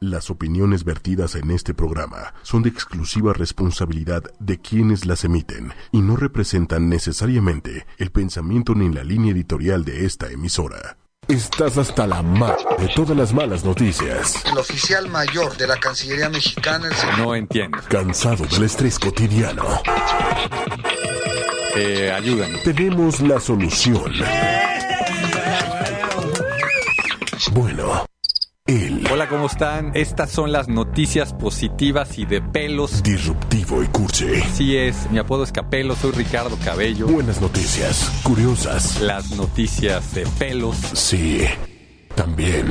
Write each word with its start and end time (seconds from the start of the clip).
Las 0.00 0.28
opiniones 0.28 0.84
vertidas 0.84 1.36
en 1.36 1.50
este 1.50 1.72
programa 1.72 2.34
son 2.42 2.62
de 2.62 2.68
exclusiva 2.68 3.32
responsabilidad 3.32 4.24
de 4.38 4.60
quienes 4.60 5.06
las 5.06 5.24
emiten 5.24 5.72
y 5.90 6.02
no 6.02 6.16
representan 6.16 6.90
necesariamente 6.90 7.86
el 7.96 8.10
pensamiento 8.10 8.74
ni 8.74 8.92
la 8.92 9.04
línea 9.04 9.32
editorial 9.32 9.86
de 9.86 10.04
esta 10.04 10.30
emisora. 10.30 10.98
Estás 11.28 11.78
hasta 11.78 12.06
la 12.06 12.22
mar 12.22 12.56
de 12.78 12.88
todas 12.94 13.16
las 13.16 13.32
malas 13.32 13.64
noticias. 13.64 14.44
El 14.44 14.58
oficial 14.58 15.08
mayor 15.08 15.56
de 15.56 15.66
la 15.66 15.76
Cancillería 15.76 16.28
Mexicana, 16.28 16.88
el 16.88 16.94
señor... 16.94 17.18
No 17.18 17.34
entiendo. 17.34 17.78
Cansado 17.88 18.44
del 18.44 18.64
estrés 18.64 18.98
cotidiano. 18.98 19.64
Eh, 21.74 22.12
ayúdanos. 22.12 22.62
Tenemos 22.62 23.20
la 23.22 23.40
solución. 23.40 24.12
Bueno, 27.52 28.06
Hola, 29.12 29.28
¿cómo 29.28 29.46
están? 29.46 29.92
Estas 29.94 30.30
son 30.30 30.50
las 30.50 30.66
noticias 30.66 31.32
positivas 31.32 32.18
y 32.18 32.24
de 32.26 32.42
pelos. 32.42 33.00
disruptivo 33.00 33.80
y 33.82 33.86
cursi. 33.86 34.40
Sí 34.54 34.76
es, 34.76 35.08
mi 35.12 35.18
apodo 35.18 35.44
es 35.44 35.52
Capelo, 35.52 35.94
soy 35.94 36.10
Ricardo 36.10 36.58
Cabello. 36.64 37.06
Buenas 37.06 37.40
noticias, 37.40 38.10
curiosas. 38.24 39.00
Las 39.00 39.30
noticias 39.36 40.12
de 40.14 40.26
pelos. 40.38 40.76
Sí, 40.94 41.42
también. 42.16 42.66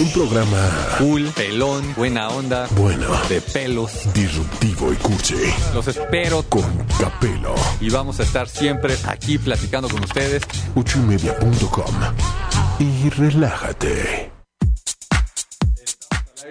Un 0.00 0.10
programa 0.12 0.70
Cool, 0.98 1.24
pelón, 1.36 1.92
buena 1.96 2.28
onda, 2.28 2.68
bueno, 2.76 3.08
de 3.28 3.40
pelos. 3.40 4.08
disruptivo 4.14 4.92
y 4.92 4.96
cursi. 4.96 5.34
Los 5.74 5.88
espero 5.88 6.44
Con 6.48 6.62
Capelo. 7.00 7.54
y 7.80 7.90
vamos 7.90 8.20
a 8.20 8.22
estar 8.22 8.48
siempre 8.48 8.94
aquí 9.08 9.38
platicando 9.38 9.88
con 9.88 10.04
ustedes. 10.04 10.44
Ochoymedia.com. 10.76 11.94
Y 12.78 13.10
relájate. 13.10 14.30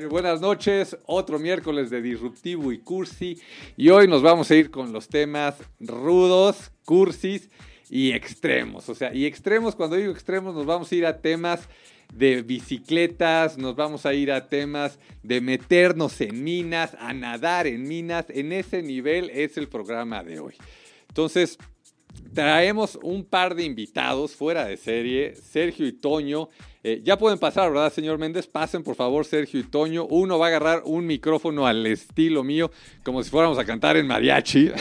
Buenas 0.10 0.42
noches, 0.42 0.98
otro 1.06 1.38
miércoles 1.38 1.90
de 1.90 2.02
Disruptivo 2.02 2.72
y 2.72 2.80
Cursi. 2.80 3.40
Y 3.78 3.90
hoy 3.90 4.08
nos 4.08 4.22
vamos 4.22 4.50
a 4.50 4.56
ir 4.56 4.72
con 4.72 4.92
los 4.94 5.08
temas 5.08 5.56
rudos, 5.80 6.72
cursis 6.86 7.50
y 7.90 8.12
extremos. 8.12 8.90
O 8.90 8.96
sea, 8.96 9.14
y 9.14 9.26
extremos, 9.26 9.76
cuando 9.76 9.98
digo 9.98 10.12
extremos, 10.12 10.56
nos 10.56 10.66
vamos 10.66 10.92
a 10.92 10.96
ir 10.96 11.06
a 11.06 11.22
temas 11.22 11.68
de 12.14 12.42
bicicletas, 12.42 13.58
nos 13.58 13.76
vamos 13.76 14.06
a 14.06 14.14
ir 14.14 14.32
a 14.32 14.48
temas 14.48 14.98
de 15.24 15.40
meternos 15.40 16.20
en 16.22 16.44
minas, 16.44 16.96
a 17.00 17.14
nadar 17.14 17.68
en 17.68 17.88
minas. 17.88 18.26
En 18.30 18.54
ese 18.54 18.82
nivel 18.82 19.30
es 19.30 19.58
el 19.58 19.68
programa 19.68 20.24
de 20.24 20.40
hoy. 20.40 20.56
Entonces, 21.10 21.58
traemos 22.34 22.98
un 23.04 23.24
par 23.24 23.56
de 23.56 23.66
invitados 23.66 24.36
fuera 24.36 24.66
de 24.66 24.78
serie, 24.78 25.36
Sergio 25.36 25.86
y 25.86 25.92
Toño. 25.92 26.50
Eh, 26.84 27.02
ya 27.04 27.16
pueden 27.16 27.38
pasar, 27.38 27.70
¿verdad, 27.70 27.94
señor 27.94 28.18
Méndez? 28.18 28.48
Pasen, 28.48 28.84
por 28.84 28.96
favor, 28.96 29.24
Sergio 29.24 29.60
y 29.60 29.64
Toño. 29.64 30.06
Uno 30.06 30.40
va 30.40 30.48
a 30.48 30.50
agarrar 30.50 30.82
un 30.84 31.06
micrófono 31.06 31.68
al 31.68 31.86
estilo 31.86 32.44
mío, 32.44 32.72
como 33.04 33.22
si 33.22 33.30
fuéramos 33.30 33.60
a 33.60 33.66
cantar 33.66 33.98
en 33.98 34.08
mariachi. 34.08 34.72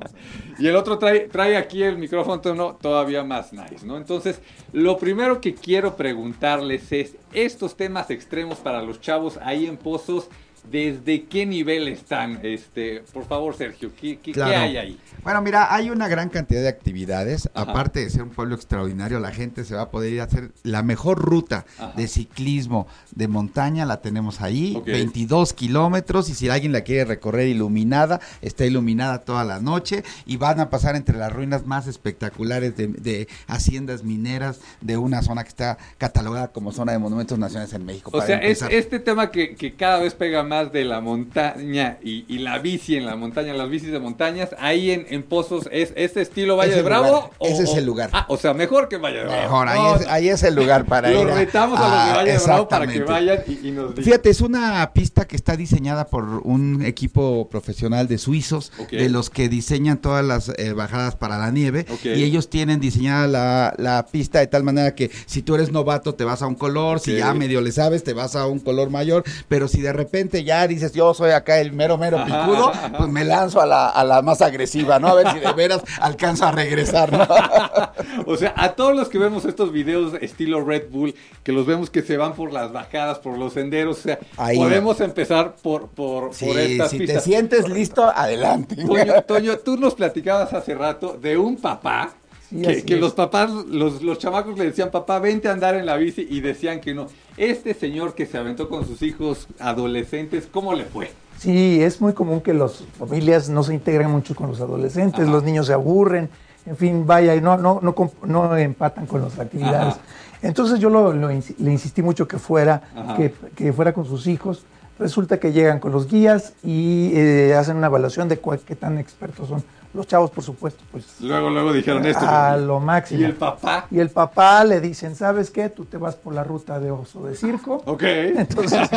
y 0.58 0.66
el 0.66 0.76
otro 0.76 0.98
trae, 0.98 1.28
trae 1.28 1.58
aquí 1.58 1.82
el 1.82 1.98
micrófono 1.98 2.40
todavía 2.80 3.22
más 3.22 3.52
nice, 3.52 3.84
¿no? 3.84 3.98
Entonces, 3.98 4.40
lo 4.72 4.96
primero 4.96 5.42
que 5.42 5.54
quiero 5.54 5.94
preguntarles 5.94 6.90
es, 6.90 7.16
estos 7.34 7.76
temas 7.76 8.10
extremos 8.10 8.58
para 8.58 8.80
los 8.80 9.02
chavos 9.02 9.38
ahí 9.42 9.66
en 9.66 9.76
Pozos, 9.76 10.28
¿desde 10.70 11.24
qué 11.24 11.44
nivel 11.46 11.88
están? 11.88 12.40
Este, 12.42 13.02
por 13.12 13.26
favor, 13.26 13.54
Sergio, 13.56 13.90
¿qué, 13.94 14.16
qué- 14.16 14.22
qué 14.22 14.32
Claro. 14.32 14.58
hay 14.60 14.76
ahí? 14.76 14.98
Bueno, 15.22 15.42
mira, 15.42 15.74
hay 15.74 15.90
una 15.90 16.08
gran 16.08 16.28
cantidad 16.28 16.62
de 16.62 16.68
actividades. 16.68 17.48
Ajá. 17.54 17.70
Aparte 17.70 18.00
de 18.00 18.10
ser 18.10 18.22
un 18.22 18.30
pueblo 18.30 18.54
extraordinario, 18.54 19.18
la 19.20 19.30
gente 19.32 19.64
se 19.64 19.74
va 19.74 19.82
a 19.82 19.90
poder 19.90 20.12
ir 20.12 20.20
a 20.20 20.24
hacer 20.24 20.50
la 20.62 20.82
mejor 20.82 21.18
ruta 21.18 21.64
Ajá. 21.78 21.92
de 21.96 22.08
ciclismo 22.08 22.86
de 23.14 23.28
montaña, 23.28 23.84
la 23.86 24.00
tenemos 24.00 24.40
ahí, 24.40 24.74
Ok. 24.76 24.86
22 24.86 25.52
kilómetros. 25.52 26.28
Y 26.30 26.34
si 26.34 26.48
alguien 26.48 26.72
la 26.72 26.82
quiere 26.82 27.04
recorrer 27.04 27.48
iluminada, 27.48 28.20
está 28.40 28.64
iluminada 28.64 29.18
toda 29.20 29.44
la 29.44 29.60
noche. 29.60 30.02
Y 30.26 30.36
van 30.36 30.60
a 30.60 30.70
pasar 30.70 30.96
entre 30.96 31.18
las 31.18 31.32
ruinas 31.32 31.66
más 31.66 31.86
espectaculares 31.86 32.76
de, 32.76 32.86
de 32.88 33.28
haciendas 33.46 34.04
mineras 34.04 34.60
de 34.80 34.96
una 34.96 35.22
zona 35.22 35.42
que 35.42 35.48
está 35.50 35.78
catalogada 35.98 36.48
como 36.48 36.72
zona 36.72 36.92
de 36.92 36.98
monumentos 36.98 37.38
nacionales 37.38 37.72
en 37.74 37.84
México. 37.84 38.10
O 38.10 38.12
para 38.12 38.26
sea, 38.26 38.38
es 38.38 38.62
este 38.62 38.98
tema 38.98 39.30
que, 39.30 39.54
que 39.54 39.74
cada 39.74 39.98
vez 39.98 40.14
pega 40.14 40.42
más 40.42 40.51
de 40.60 40.84
la 40.84 41.00
montaña 41.00 41.98
y, 42.02 42.24
y 42.28 42.38
la 42.38 42.58
bici 42.58 42.96
en 42.96 43.06
la 43.06 43.16
montaña, 43.16 43.54
las 43.54 43.68
bicis 43.70 43.90
de 43.90 43.98
montañas, 43.98 44.50
ahí 44.58 44.90
en, 44.90 45.06
en 45.08 45.22
Pozos, 45.22 45.68
¿es 45.72 45.92
este 45.96 46.20
estilo 46.20 46.56
Valle 46.56 46.70
Es 46.72 46.76
de 46.76 46.82
Bravo? 46.82 47.06
lugar, 47.06 47.30
ese 47.40 47.62
es 47.64 47.74
el 47.74 47.84
lugar. 47.86 48.10
Ah, 48.12 48.26
o 48.28 48.36
sea, 48.36 48.52
mejor 48.54 48.88
que 48.88 48.98
Valle 48.98 49.18
de 49.18 49.24
Bravo. 49.24 49.42
Mejor, 49.42 49.68
ahí, 49.68 49.78
No, 49.80 49.96
es, 49.96 50.06
ahí 50.08 50.28
es 50.28 50.42
el 50.42 50.54
lugar 50.54 50.84
para 50.84 51.10
Los 51.10 51.22
ir. 51.22 51.30
a- 51.30 51.34
retamos 51.34 51.80
a 51.80 51.82
los 51.82 51.90
de 51.90 52.10
a- 52.10 52.14
Valle 52.16 52.32
de 52.32 52.38
Bravo 52.38 52.68
para 52.68 52.86
que 52.86 53.00
vayan 53.00 53.38
y, 53.46 53.68
y 53.68 53.70
nos 53.70 53.90
digan. 53.90 54.04
Fíjate, 54.04 54.30
es 54.30 54.40
una 54.40 54.90
pista 54.92 55.26
que 55.26 55.36
está 55.36 55.56
diseñada 55.56 56.06
por 56.06 56.24
un 56.44 56.84
equipo 56.84 57.48
profesional 57.50 58.08
de 58.08 58.18
suizos, 58.18 58.72
de 58.90 59.08
los 59.08 59.30
que 59.30 59.48
diseñan 59.48 59.98
todas 59.98 60.24
las 60.24 60.50
eh, 60.58 60.72
bajadas 60.74 61.16
para 61.16 61.38
la 61.38 61.50
nieve, 61.50 61.86
y 62.04 62.22
ellos 62.22 62.50
tienen 62.50 62.80
diseñada 62.80 63.26
la, 63.26 63.74
la 63.78 64.06
pista 64.06 64.38
de 64.40 64.46
tal 64.46 64.62
manera 64.62 64.94
que 64.94 65.10
si 65.26 65.42
tú 65.42 65.54
eres 65.54 65.72
novato 65.72 66.14
te 66.14 66.24
vas 66.24 66.42
a 66.42 66.46
un 66.46 66.54
color, 66.54 67.00
si 67.00 67.16
ya 67.16 67.32
medio 67.34 67.60
le 67.60 67.72
sabes 67.72 68.04
te 68.04 68.12
vas 68.12 68.36
a 68.36 68.46
un 68.46 68.58
color 68.60 68.90
mayor, 68.90 69.24
pero 69.48 69.68
si 69.68 69.80
de 69.80 69.92
repente 69.92 70.41
ya 70.44 70.66
dices 70.66 70.92
yo 70.92 71.14
soy 71.14 71.30
acá 71.30 71.58
el 71.58 71.72
mero 71.72 71.98
mero 71.98 72.18
picudo, 72.24 72.70
ajá, 72.70 72.86
ajá. 72.86 72.98
pues 72.98 73.08
me 73.10 73.24
lanzo 73.24 73.60
a 73.60 73.66
la, 73.66 73.88
a 73.88 74.04
la 74.04 74.22
más 74.22 74.42
agresiva, 74.42 74.98
¿no? 74.98 75.08
A 75.08 75.14
ver 75.14 75.30
si 75.32 75.38
de 75.40 75.52
veras 75.52 75.82
alcanzo 76.00 76.46
a 76.46 76.52
regresar, 76.52 77.12
¿no? 77.12 77.26
O 78.26 78.36
sea, 78.36 78.52
a 78.56 78.72
todos 78.72 78.94
los 78.94 79.08
que 79.08 79.18
vemos 79.18 79.44
estos 79.44 79.72
videos 79.72 80.14
estilo 80.20 80.64
Red 80.64 80.90
Bull, 80.90 81.14
que 81.42 81.52
los 81.52 81.66
vemos 81.66 81.90
que 81.90 82.02
se 82.02 82.16
van 82.16 82.34
por 82.34 82.52
las 82.52 82.72
bajadas, 82.72 83.18
por 83.18 83.38
los 83.38 83.52
senderos, 83.54 83.98
o 83.98 84.02
sea, 84.02 84.18
Ahí. 84.36 84.56
podemos 84.56 85.00
empezar 85.00 85.54
por, 85.62 85.88
por, 85.88 86.34
Sí, 86.34 86.46
por 86.46 86.58
estas 86.58 86.90
si 86.90 86.98
te 87.06 87.20
sientes 87.20 87.68
listo, 87.68 88.04
adelante. 88.04 88.76
Toño, 88.76 89.22
Toño, 89.22 89.58
tú 89.58 89.76
nos 89.76 89.94
platicabas 89.94 90.52
hace 90.52 90.74
rato 90.74 91.18
de 91.20 91.36
un 91.36 91.56
papá 91.56 92.14
Sí, 92.52 92.82
que, 92.82 92.96
los 92.96 93.14
papás, 93.14 93.50
los, 93.50 94.02
los 94.02 94.18
chamacos 94.18 94.58
le 94.58 94.66
decían, 94.66 94.90
papá, 94.90 95.18
vente 95.18 95.48
a 95.48 95.52
andar 95.52 95.74
en 95.74 95.86
la 95.86 95.96
bici 95.96 96.26
y 96.28 96.40
decían 96.40 96.80
que 96.80 96.92
no. 96.94 97.06
Este 97.36 97.72
señor 97.74 98.14
que 98.14 98.26
se 98.26 98.36
aventó 98.36 98.68
con 98.68 98.86
sus 98.86 99.00
hijos 99.02 99.48
adolescentes, 99.58 100.48
¿cómo 100.52 100.74
le 100.74 100.84
fue? 100.84 101.10
Sí, 101.38 101.82
es 101.82 102.00
muy 102.00 102.12
común 102.12 102.40
que 102.40 102.52
las 102.54 102.84
familias 102.98 103.48
no 103.48 103.62
se 103.62 103.74
integren 103.74 104.10
mucho 104.10 104.34
con 104.34 104.48
los 104.48 104.60
adolescentes, 104.60 105.26
los 105.28 105.42
niños 105.42 105.66
se 105.66 105.72
aburren, 105.72 106.28
en 106.66 106.76
fin, 106.76 107.06
vaya, 107.06 107.34
y 107.34 107.40
no, 107.40 107.56
no, 107.56 107.80
no, 107.82 107.94
no 108.24 108.56
empatan 108.56 109.06
con 109.06 109.22
las 109.22 109.38
actividades. 109.38 109.94
Ajá. 109.94 109.98
Entonces 110.42 110.78
yo 110.78 110.90
lo- 110.90 111.12
lo 111.12 111.28
le 111.28 111.72
insistí 111.72 112.02
mucho 112.02 112.28
que 112.28 112.38
fuera, 112.38 112.82
que, 113.16 113.32
que 113.56 113.72
fuera 113.72 113.92
con 113.92 114.04
sus 114.04 114.26
hijos. 114.26 114.64
Resulta 115.02 115.40
que 115.40 115.50
llegan 115.52 115.80
con 115.80 115.90
los 115.90 116.06
guías 116.06 116.52
y 116.62 117.10
eh, 117.14 117.54
hacen 117.56 117.76
una 117.76 117.88
evaluación 117.88 118.28
de 118.28 118.38
cuál- 118.38 118.60
qué 118.60 118.76
tan 118.76 118.98
expertos 118.98 119.48
son. 119.48 119.64
Los 119.94 120.06
chavos, 120.06 120.30
por 120.30 120.42
supuesto, 120.44 120.82
pues 120.92 121.04
Luego, 121.20 121.50
luego 121.50 121.72
dijeron 121.72 122.06
esto. 122.06 122.24
a 122.26 122.56
lo 122.56 122.78
máximo. 122.80 123.20
Y 123.20 123.24
el 123.24 123.34
papá. 123.34 123.86
Y 123.90 123.98
el 123.98 124.08
papá 124.10 124.64
le 124.64 124.80
dicen, 124.80 125.16
¿sabes 125.16 125.50
qué? 125.50 125.68
Tú 125.68 125.84
te 125.86 125.98
vas 125.98 126.14
por 126.14 126.32
la 126.32 126.44
ruta 126.44 126.78
de 126.80 126.90
oso 126.92 127.26
de 127.26 127.34
circo. 127.34 127.82
Ok. 127.84 128.02
Entonces 128.04 128.88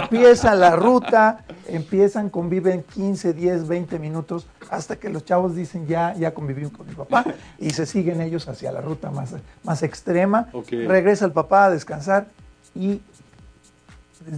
empieza 0.00 0.54
la 0.54 0.76
ruta, 0.76 1.44
empiezan, 1.66 2.30
conviven 2.30 2.82
15, 2.94 3.32
10, 3.34 3.66
20 3.68 3.98
minutos 3.98 4.46
hasta 4.70 4.96
que 4.96 5.08
los 5.10 5.24
chavos 5.24 5.54
dicen 5.56 5.86
ya, 5.88 6.14
ya 6.14 6.32
conviví 6.32 6.68
con 6.70 6.86
mi 6.86 6.94
papá 6.94 7.24
y 7.58 7.70
se 7.70 7.84
siguen 7.84 8.20
ellos 8.20 8.48
hacia 8.48 8.70
la 8.72 8.80
ruta 8.80 9.10
más, 9.10 9.34
más 9.64 9.82
extrema. 9.82 10.48
Ok. 10.52 10.68
Regresa 10.86 11.24
el 11.26 11.32
papá 11.32 11.64
a 11.66 11.70
descansar 11.70 12.26
y 12.74 13.00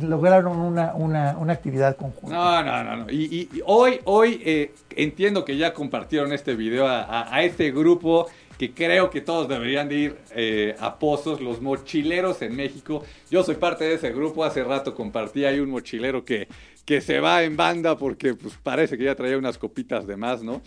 lograron 0.02 0.58
una, 0.58 0.94
una, 0.94 1.36
una 1.38 1.52
actividad 1.52 1.96
conjunta. 1.96 2.34
No, 2.36 2.62
no, 2.62 2.84
no, 2.84 2.96
no. 3.04 3.10
Y, 3.10 3.24
y- 3.24 3.56
y 3.58 3.60
hoy, 3.66 4.00
hoy 4.04 4.40
eh, 4.44 4.72
entiendo 4.96 5.44
que 5.44 5.56
ya 5.56 5.72
compartieron 5.74 6.32
este 6.32 6.54
video 6.54 6.86
a, 6.86 7.02
a- 7.02 7.34
a 7.34 7.42
este 7.42 7.70
grupo 7.70 8.26
que 8.58 8.72
creo 8.72 9.08
que 9.08 9.22
todos 9.22 9.48
deberían 9.48 9.88
de 9.88 9.94
ir 9.96 10.16
eh, 10.34 10.76
a 10.80 10.98
Pozos, 10.98 11.40
los 11.40 11.62
mochileros 11.62 12.42
en 12.42 12.54
México. 12.54 13.02
Yo 13.30 13.42
soy 13.42 13.54
parte 13.54 13.84
de 13.84 13.94
ese 13.94 14.10
grupo, 14.12 14.44
hace 14.44 14.62
rato 14.62 14.94
compartí, 14.94 15.46
hay 15.46 15.60
un 15.60 15.70
mochilero 15.70 16.24
que, 16.26 16.46
que 16.84 17.00
se 17.00 17.20
va 17.20 17.42
en 17.42 17.56
banda 17.56 17.96
porque 17.96 18.34
pues, 18.34 18.58
parece 18.62 18.98
que 18.98 19.04
ya 19.04 19.14
traía 19.14 19.38
unas 19.38 19.56
copitas 19.56 20.06
de 20.06 20.16
más, 20.16 20.42
¿no? 20.42 20.60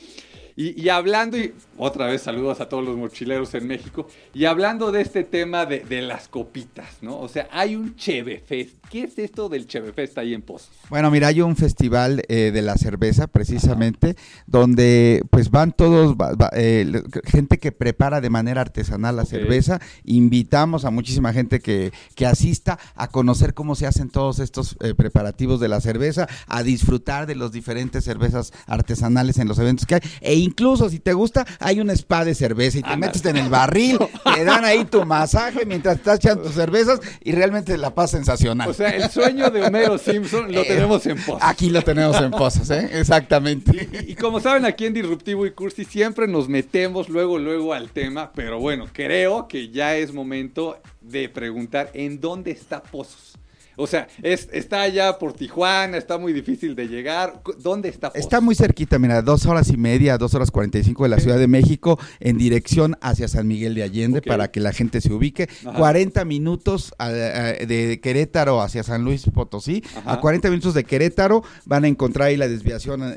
Y, 0.55 0.79
y 0.81 0.89
hablando, 0.89 1.37
y 1.37 1.53
otra 1.77 2.05
vez 2.07 2.21
saludos 2.21 2.61
a 2.61 2.69
todos 2.69 2.83
los 2.85 2.95
mochileros 2.95 3.53
en 3.55 3.67
México, 3.67 4.07
y 4.33 4.45
hablando 4.45 4.91
de 4.91 5.01
este 5.01 5.23
tema 5.23 5.65
de, 5.65 5.79
de 5.79 6.01
las 6.03 6.27
copitas, 6.27 6.87
¿no? 7.01 7.19
O 7.19 7.27
sea, 7.27 7.47
hay 7.51 7.75
un 7.75 7.95
Cheve 7.95 8.43
Fest. 8.45 8.75
¿Qué 8.91 9.03
es 9.05 9.17
esto 9.17 9.49
del 9.49 9.65
Cheve 9.65 9.91
Fest 9.93 10.17
ahí 10.19 10.35
en 10.35 10.43
Pozos? 10.43 10.69
Bueno, 10.89 11.09
mira, 11.09 11.27
hay 11.29 11.41
un 11.41 11.55
festival 11.55 12.21
eh, 12.27 12.51
de 12.53 12.61
la 12.61 12.75
cerveza, 12.77 13.25
precisamente, 13.25 14.15
donde 14.45 15.23
pues 15.31 15.49
van 15.49 15.71
todos, 15.71 16.15
va- 16.15 16.33
va- 16.35 16.51
eh, 16.53 17.01
gente 17.25 17.57
que 17.57 17.71
prepara 17.71 18.21
de 18.21 18.29
manera 18.29 18.61
artesanal 18.61 19.15
la 19.15 19.25
cerveza. 19.25 19.79
Invitamos 20.03 20.85
a 20.85 20.91
muchísima 20.91 21.33
gente 21.33 21.59
que, 21.59 21.91
que 22.13 22.27
asista 22.27 22.77
a 22.95 23.07
conocer 23.07 23.55
cómo 23.55 23.73
se 23.75 23.87
hacen 23.87 24.09
todos 24.11 24.37
estos 24.37 24.77
eh, 24.81 24.93
preparativos 24.93 25.59
de 25.59 25.69
la 25.69 25.81
cerveza, 25.81 26.27
a 26.47 26.61
disfrutar 26.61 27.25
de 27.25 27.33
los 27.35 27.51
diferentes 27.51 28.03
cervezas 28.03 28.53
artesanales 28.67 29.39
en 29.39 29.47
los 29.47 29.57
eventos 29.57 29.87
que 29.87 29.95
hay, 29.95 30.01
e 30.21 30.35
incluso 30.43 30.89
si 30.89 30.99
te 30.99 31.13
gusta, 31.13 31.45
hay 31.59 31.79
un 31.79 31.89
spa 31.89 32.25
de 32.25 32.35
cerveza 32.35 32.79
y 32.79 32.83
te 32.83 32.97
metes 32.97 33.25
en 33.25 33.37
el 33.37 33.49
barril, 33.49 33.97
te 34.35 34.43
dan 34.43 34.65
ahí 34.65 34.85
tu 34.85 35.05
masaje 35.05 35.65
mientras 35.65 35.97
estás 35.97 36.17
echando 36.17 36.43
tus 36.43 36.53
cervezas 36.53 36.99
y 37.23 37.31
realmente 37.31 37.77
la 37.77 37.93
paz 37.93 38.11
sensacional. 38.11 38.69
O 38.69 38.73
sea, 38.73 38.89
el 38.89 39.09
sueño 39.09 39.49
de 39.49 39.63
Homero 39.63 39.97
Simpson 39.97 40.51
lo 40.51 40.61
Eh, 40.61 40.65
tenemos 40.67 41.05
en 41.05 41.17
pos. 41.23 41.39
Aquí 41.41 41.69
lo 41.69 41.81
tenemos 41.81 42.19
en 42.21 42.31
pozas, 42.31 42.69
¿eh? 42.69 42.89
Exactamente. 42.93 43.89
Y 44.07 44.15
como 44.15 44.39
saben, 44.39 44.65
aquí 44.65 44.85
en 44.85 44.93
Disruptivo 44.93 45.45
y 45.45 45.51
Cursi 45.51 45.85
siempre 45.85 46.27
nos 46.27 46.49
metemos 46.49 47.09
luego, 47.09 47.37
luego 47.37 47.73
al 47.73 47.89
tema, 47.89 48.31
pero 48.35 48.59
bueno, 48.59 48.87
creo 48.91 49.47
que 49.47 49.69
ya 49.69 49.95
es 49.95 50.13
momento 50.13 50.79
de 51.01 51.29
preguntar 51.29 51.89
en 51.93 52.19
dónde 52.19 52.51
está 52.51 52.83
Pozos. 52.83 53.37
O 53.75 53.87
sea, 53.87 54.07
es, 54.21 54.47
está 54.51 54.81
allá 54.81 55.17
por 55.17 55.33
Tijuana, 55.33 55.97
está 55.97 56.17
muy 56.17 56.33
difícil 56.33 56.75
de 56.75 56.87
llegar. 56.87 57.41
¿Dónde 57.59 57.89
está? 57.89 58.11
Está 58.15 58.41
muy 58.41 58.55
cerquita, 58.55 58.99
mira, 58.99 59.21
dos 59.21 59.45
horas 59.45 59.69
y 59.69 59.77
media, 59.77 60.17
dos 60.17 60.33
horas 60.35 60.51
cuarenta 60.51 60.77
y 60.79 60.83
cinco 60.83 61.03
de 61.03 61.09
la 61.09 61.19
Ciudad 61.19 61.37
de 61.39 61.47
México, 61.47 61.99
en 62.19 62.37
dirección 62.37 62.97
hacia 63.01 63.27
San 63.27 63.47
Miguel 63.47 63.75
de 63.75 63.83
Allende, 63.83 64.21
para 64.21 64.51
que 64.51 64.59
la 64.59 64.73
gente 64.73 65.01
se 65.01 65.11
ubique. 65.11 65.49
Ajá. 65.65 65.77
40 65.77 66.25
minutos 66.25 66.93
a- 66.97 67.05
a- 67.07 67.09
de 67.11 67.99
Querétaro 68.01 68.61
hacia 68.61 68.83
San 68.83 69.03
Luis 69.03 69.23
Potosí. 69.33 69.83
Ajá. 69.97 70.13
A 70.13 70.19
40 70.19 70.49
minutos 70.49 70.73
de 70.73 70.83
Querétaro 70.83 71.43
van 71.65 71.83
a 71.85 71.87
encontrar 71.87 72.27
ahí 72.29 72.37
la 72.37 72.47
desviación 72.47 73.01
eh, 73.03 73.15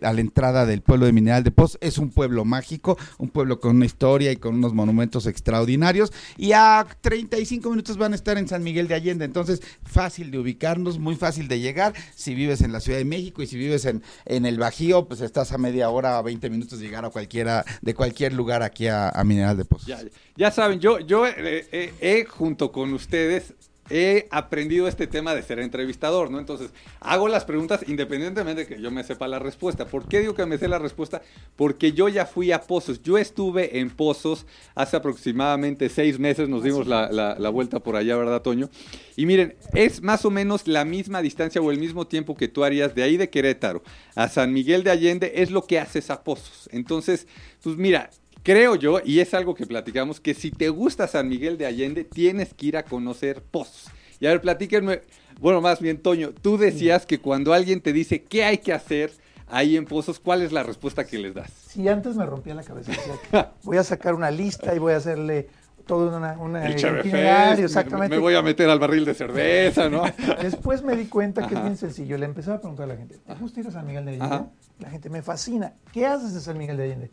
a 0.06 0.12
la 0.12 0.20
entrada 0.20 0.66
del 0.66 0.82
pueblo 0.82 1.06
de 1.06 1.12
Mineral 1.12 1.42
de 1.44 1.50
Poz. 1.50 1.78
Es 1.80 1.98
un 1.98 2.10
pueblo 2.10 2.44
mágico, 2.44 2.96
un 3.18 3.28
pueblo 3.28 3.60
con 3.60 3.76
una 3.76 3.86
historia 3.86 4.30
y 4.32 4.36
con 4.36 4.54
unos 4.54 4.72
monumentos 4.74 5.26
extraordinarios. 5.26 6.12
Y 6.36 6.52
a 6.52 6.86
35 7.00 7.70
minutos 7.70 7.96
van 7.96 8.12
a 8.12 8.16
estar 8.16 8.38
en 8.38 8.48
San 8.48 8.62
Miguel 8.62 8.88
de 8.88 8.94
Allende. 8.94 9.24
Entonces, 9.24 9.60
fácil 9.84 10.30
de 10.30 10.38
ubicarnos, 10.38 10.98
muy 10.98 11.16
fácil 11.16 11.48
de 11.48 11.60
llegar. 11.60 11.94
Si 12.14 12.34
vives 12.34 12.60
en 12.60 12.72
la 12.72 12.80
Ciudad 12.80 12.98
de 12.98 13.04
México 13.04 13.42
y 13.42 13.46
si 13.46 13.56
vives 13.56 13.84
en, 13.84 14.02
en 14.24 14.46
el 14.46 14.58
Bajío, 14.58 15.06
pues 15.06 15.20
estás 15.20 15.52
a 15.52 15.58
media 15.58 15.90
hora, 15.90 16.18
a 16.18 16.22
20 16.22 16.50
minutos 16.50 16.78
de 16.78 16.86
llegar 16.86 17.04
a 17.04 17.10
cualquiera, 17.10 17.64
de 17.82 17.94
cualquier 17.94 18.32
lugar 18.32 18.62
aquí 18.62 18.88
a, 18.88 19.12
Mineral 19.24 19.56
de 19.56 19.64
Pozos. 19.64 19.90
Ya, 20.36 20.50
saben, 20.50 20.80
yo, 20.80 21.00
yo 21.00 21.26
eh, 21.26 21.66
eh, 21.72 21.94
he, 22.00 22.24
junto 22.24 22.72
con 22.72 22.92
ustedes, 22.92 23.54
he 23.90 24.26
aprendido 24.30 24.88
este 24.88 25.06
tema 25.06 25.34
de 25.34 25.42
ser 25.42 25.58
entrevistador, 25.58 26.30
¿no? 26.30 26.38
Entonces, 26.38 26.70
hago 27.00 27.28
las 27.28 27.44
preguntas 27.44 27.84
independientemente 27.86 28.64
de 28.64 28.66
que 28.76 28.80
yo 28.82 28.90
me 28.90 29.04
sepa 29.04 29.28
la 29.28 29.38
respuesta. 29.38 29.86
¿Por 29.86 30.08
qué 30.08 30.20
digo 30.20 30.34
que 30.34 30.46
me 30.46 30.58
sé 30.58 30.68
la 30.68 30.78
respuesta? 30.78 31.22
Porque 31.56 31.92
yo 31.92 32.08
ya 32.08 32.26
fui 32.26 32.52
a 32.52 32.62
Pozos. 32.62 33.02
Yo 33.02 33.18
estuve 33.18 33.78
en 33.78 33.90
Pozos 33.90 34.46
hace 34.74 34.96
aproximadamente 34.96 35.88
seis 35.88 36.18
meses, 36.18 36.48
nos 36.48 36.62
dimos 36.64 36.86
la, 36.86 37.10
la- 37.10 37.48
vuelta 37.50 37.78
por 37.80 37.94
allá, 37.96 38.16
¿verdad, 38.16 38.42
Toño? 38.42 38.68
Y 39.16 39.26
miren, 39.26 39.54
es 39.74 40.02
más 40.02 40.24
o 40.24 40.30
menos 40.30 40.66
la 40.66 40.84
misma 40.84 41.22
distancia 41.22 41.60
o 41.60 41.70
el 41.70 41.78
mismo 41.78 42.06
tiempo 42.06 42.34
que 42.36 42.48
tú 42.48 42.64
harías 42.64 42.94
de 42.94 43.02
ahí 43.04 43.16
de 43.16 43.30
Querétaro 43.30 43.82
a 44.16 44.28
San 44.28 44.52
Miguel 44.52 44.82
de 44.82 44.90
Allende, 44.90 45.32
es 45.36 45.50
lo 45.50 45.66
que 45.66 45.78
haces 45.78 46.10
a 46.10 46.24
Pozos. 46.24 46.68
Entonces, 46.72 47.26
pues 47.62 47.76
mira, 47.76 48.10
Creo 48.44 48.74
yo, 48.74 49.00
y 49.02 49.20
es 49.20 49.32
algo 49.32 49.54
que 49.54 49.64
platicamos, 49.64 50.20
que 50.20 50.34
si 50.34 50.50
te 50.50 50.68
gusta 50.68 51.08
San 51.08 51.30
Miguel 51.30 51.56
de 51.56 51.64
Allende, 51.64 52.04
tienes 52.04 52.52
que 52.52 52.66
ir 52.66 52.76
a 52.76 52.82
conocer 52.82 53.40
Pozos. 53.40 53.86
Y 54.20 54.26
a 54.26 54.28
ver, 54.28 54.42
platíquenme, 54.42 55.00
bueno, 55.40 55.62
más 55.62 55.80
bien, 55.80 55.96
Toño, 55.96 56.34
tú 56.42 56.58
decías 56.58 57.06
que 57.06 57.18
cuando 57.18 57.54
alguien 57.54 57.80
te 57.80 57.94
dice 57.94 58.22
qué 58.22 58.44
hay 58.44 58.58
que 58.58 58.74
hacer 58.74 59.12
ahí 59.48 59.78
en 59.78 59.86
Pozos, 59.86 60.20
¿cuál 60.20 60.42
es 60.42 60.52
la 60.52 60.62
respuesta 60.62 61.06
que 61.06 61.18
les 61.18 61.32
das? 61.32 61.50
Si 61.68 61.88
antes 61.88 62.16
me 62.16 62.26
rompía 62.26 62.54
la 62.54 62.62
cabeza, 62.62 62.92
decía 62.92 63.14
que 63.30 63.46
voy 63.62 63.78
a 63.78 63.82
sacar 63.82 64.12
una 64.12 64.30
lista 64.30 64.74
y 64.74 64.78
voy 64.78 64.92
a 64.92 64.98
hacerle 64.98 65.48
todo 65.86 66.14
una, 66.14 66.38
una 66.38 66.66
El 66.66 66.78
Fest, 66.78 67.60
exactamente. 67.60 68.14
Me, 68.14 68.20
voy 68.20 68.34
a 68.34 68.42
meter 68.42 68.68
al 68.68 68.78
barril 68.78 69.06
de 69.06 69.14
cerveza, 69.14 69.88
¿no? 69.88 70.04
Después 70.42 70.82
me 70.82 70.96
di 70.96 71.06
cuenta 71.06 71.46
que 71.46 71.54
es 71.54 71.62
bien 71.62 71.78
sencillo. 71.78 72.18
Le 72.18 72.26
empezaba 72.26 72.58
a 72.58 72.60
preguntar 72.60 72.84
a 72.84 72.88
la 72.88 72.96
gente, 72.96 73.16
¿te 73.16 73.34
gusta 73.36 73.60
ir 73.60 73.68
a 73.68 73.70
San 73.70 73.86
Miguel 73.86 74.04
de 74.04 74.10
Allende? 74.12 74.26
Ajá. 74.26 74.46
La 74.80 74.90
gente 74.90 75.08
me 75.08 75.22
fascina. 75.22 75.72
¿Qué 75.92 76.04
haces 76.04 76.34
en 76.34 76.40
San 76.42 76.58
Miguel 76.58 76.76
de 76.76 76.82
Allende? 76.84 77.10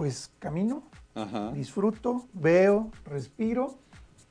Pues 0.00 0.30
camino, 0.38 0.82
Ajá. 1.14 1.52
disfruto, 1.52 2.26
veo, 2.32 2.90
respiro, 3.04 3.74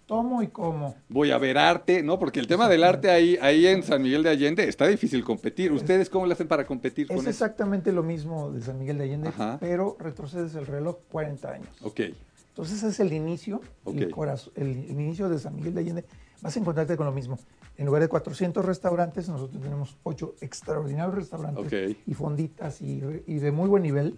tomo 0.08 0.42
y 0.42 0.48
como. 0.48 0.96
Voy 1.10 1.30
a 1.30 1.38
ver 1.38 1.60
arte, 1.60 2.02
¿no? 2.02 2.18
Porque 2.18 2.40
el 2.40 2.48
tema 2.48 2.68
del 2.68 2.84
arte 2.84 3.12
ahí, 3.12 3.38
ahí 3.40 3.68
en 3.68 3.84
San 3.84 4.02
Miguel 4.02 4.24
de 4.24 4.32
Allende 4.32 4.68
está 4.68 4.88
difícil 4.88 5.24
competir. 5.24 5.72
¿Ustedes 5.72 6.10
cómo 6.10 6.26
le 6.26 6.34
hacen 6.34 6.48
para 6.48 6.66
competir 6.66 7.06
con 7.06 7.18
Es 7.18 7.28
exactamente 7.28 7.92
lo 7.92 8.02
mismo 8.02 8.50
de 8.52 8.64
San 8.64 8.80
Miguel 8.80 8.98
de 8.98 9.04
Allende, 9.04 9.30
Ajá. 9.30 9.58
pero 9.60 9.96
retrocedes 10.00 10.56
el 10.56 10.66
reloj 10.66 10.96
40 11.12 11.52
años. 11.52 11.70
Ok, 11.84 12.00
Entonces 12.48 12.82
es 12.82 13.00
el 13.00 13.14
inicio, 13.14 13.62
el, 13.86 14.06
Ok. 14.06 14.10
corazón, 14.10 14.52
el, 14.56 14.70
el 14.70 15.00
inicio 15.00 15.30
de 15.30 15.38
San 15.38 15.56
Miguel 15.56 15.76
de 15.76 15.82
Allende. 15.82 16.06
Vas 16.42 16.58
a 16.58 16.60
encontrarte 16.62 16.98
con 16.98 17.06
lo 17.06 17.12
mismo. 17.12 17.38
En 17.78 17.86
lugar 17.86 18.02
de 18.02 18.08
400 18.08 18.66
restaurantes, 18.66 19.30
nosotros 19.30 19.62
tenemos 19.62 19.98
8 20.02 20.34
extraordinarios 20.42 21.14
restaurantes 21.14 21.96
y 22.08 22.14
fonditas 22.16 22.82
y, 22.82 23.04
y 23.28 23.36
de 23.38 23.52
muy 23.52 23.70
buen 23.70 23.84
nivel. 23.84 24.18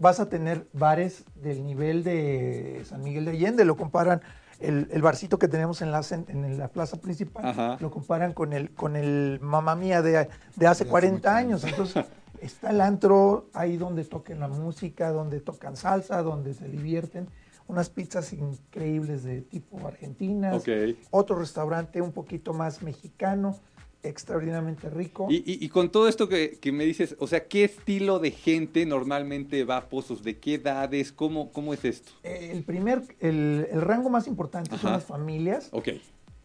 Vas 0.00 0.20
a 0.20 0.28
tener 0.28 0.66
bares 0.72 1.24
del 1.34 1.64
nivel 1.64 2.02
de 2.04 2.82
San 2.84 3.02
Miguel 3.02 3.24
de 3.26 3.32
Allende. 3.32 3.64
Lo 3.64 3.76
comparan, 3.76 4.20
el, 4.60 4.88
el 4.90 5.02
barcito 5.02 5.38
que 5.38 5.48
tenemos 5.48 5.82
en 5.82 5.90
la, 5.92 6.02
en 6.28 6.58
la 6.58 6.68
plaza 6.68 7.00
principal, 7.00 7.46
Ajá. 7.46 7.76
lo 7.80 7.90
comparan 7.90 8.32
con 8.32 8.52
el, 8.52 8.70
con 8.74 8.96
el 8.96 9.38
Mamá 9.40 9.74
Mía 9.76 10.02
de, 10.02 10.28
de 10.56 10.66
hace 10.66 10.86
40 10.86 11.36
años. 11.36 11.64
Entonces, 11.64 12.04
está 12.40 12.70
el 12.70 12.80
antro 12.80 13.48
ahí 13.54 13.76
donde 13.76 14.04
toquen 14.04 14.40
la 14.40 14.48
música, 14.48 15.10
donde 15.10 15.40
tocan 15.40 15.76
salsa, 15.76 16.22
donde 16.22 16.54
se 16.54 16.68
divierten. 16.68 17.28
Unas 17.66 17.88
pizzas 17.88 18.32
increíbles 18.34 19.24
de 19.24 19.40
tipo 19.40 19.86
argentinas. 19.86 20.62
Otro 21.10 21.38
restaurante 21.38 22.02
un 22.02 22.12
poquito 22.12 22.52
más 22.52 22.82
mexicano, 22.82 23.56
extraordinariamente 24.04 24.88
rico. 24.90 25.26
Y, 25.30 25.36
y- 25.36 25.64
y 25.64 25.68
con 25.68 25.90
todo 25.90 26.08
esto 26.08 26.28
que, 26.28 26.58
que 26.60 26.72
me 26.72 26.84
dices, 26.84 27.16
o 27.18 27.26
sea, 27.26 27.46
¿qué 27.48 27.64
estilo 27.64 28.18
de 28.18 28.30
gente 28.30 28.86
normalmente 28.86 29.64
va 29.64 29.78
a 29.78 29.88
Pozos? 29.88 30.22
¿De 30.22 30.38
qué 30.38 30.54
edades? 30.54 31.12
¿Cómo, 31.12 31.50
cómo 31.52 31.74
es 31.74 31.84
esto? 31.84 32.12
El 32.22 32.62
primer, 32.64 33.02
el, 33.20 33.66
el 33.70 33.80
rango 33.80 34.10
más 34.10 34.26
importante 34.26 34.76
son 34.78 34.92
las 34.92 35.04
familias 35.04 35.68
Ok, 35.72 35.88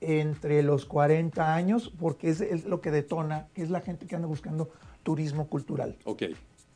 entre 0.01 0.63
los 0.63 0.85
40 0.85 1.53
años, 1.53 1.91
porque 1.99 2.29
es, 2.29 2.41
es 2.41 2.65
lo 2.65 2.81
que 2.81 2.91
detona, 2.91 3.47
que 3.53 3.61
es 3.63 3.69
la 3.69 3.81
gente 3.81 4.05
que 4.07 4.15
anda 4.15 4.27
buscando 4.27 4.69
turismo 5.03 5.47
cultural, 5.47 5.97
ok. 6.05 6.23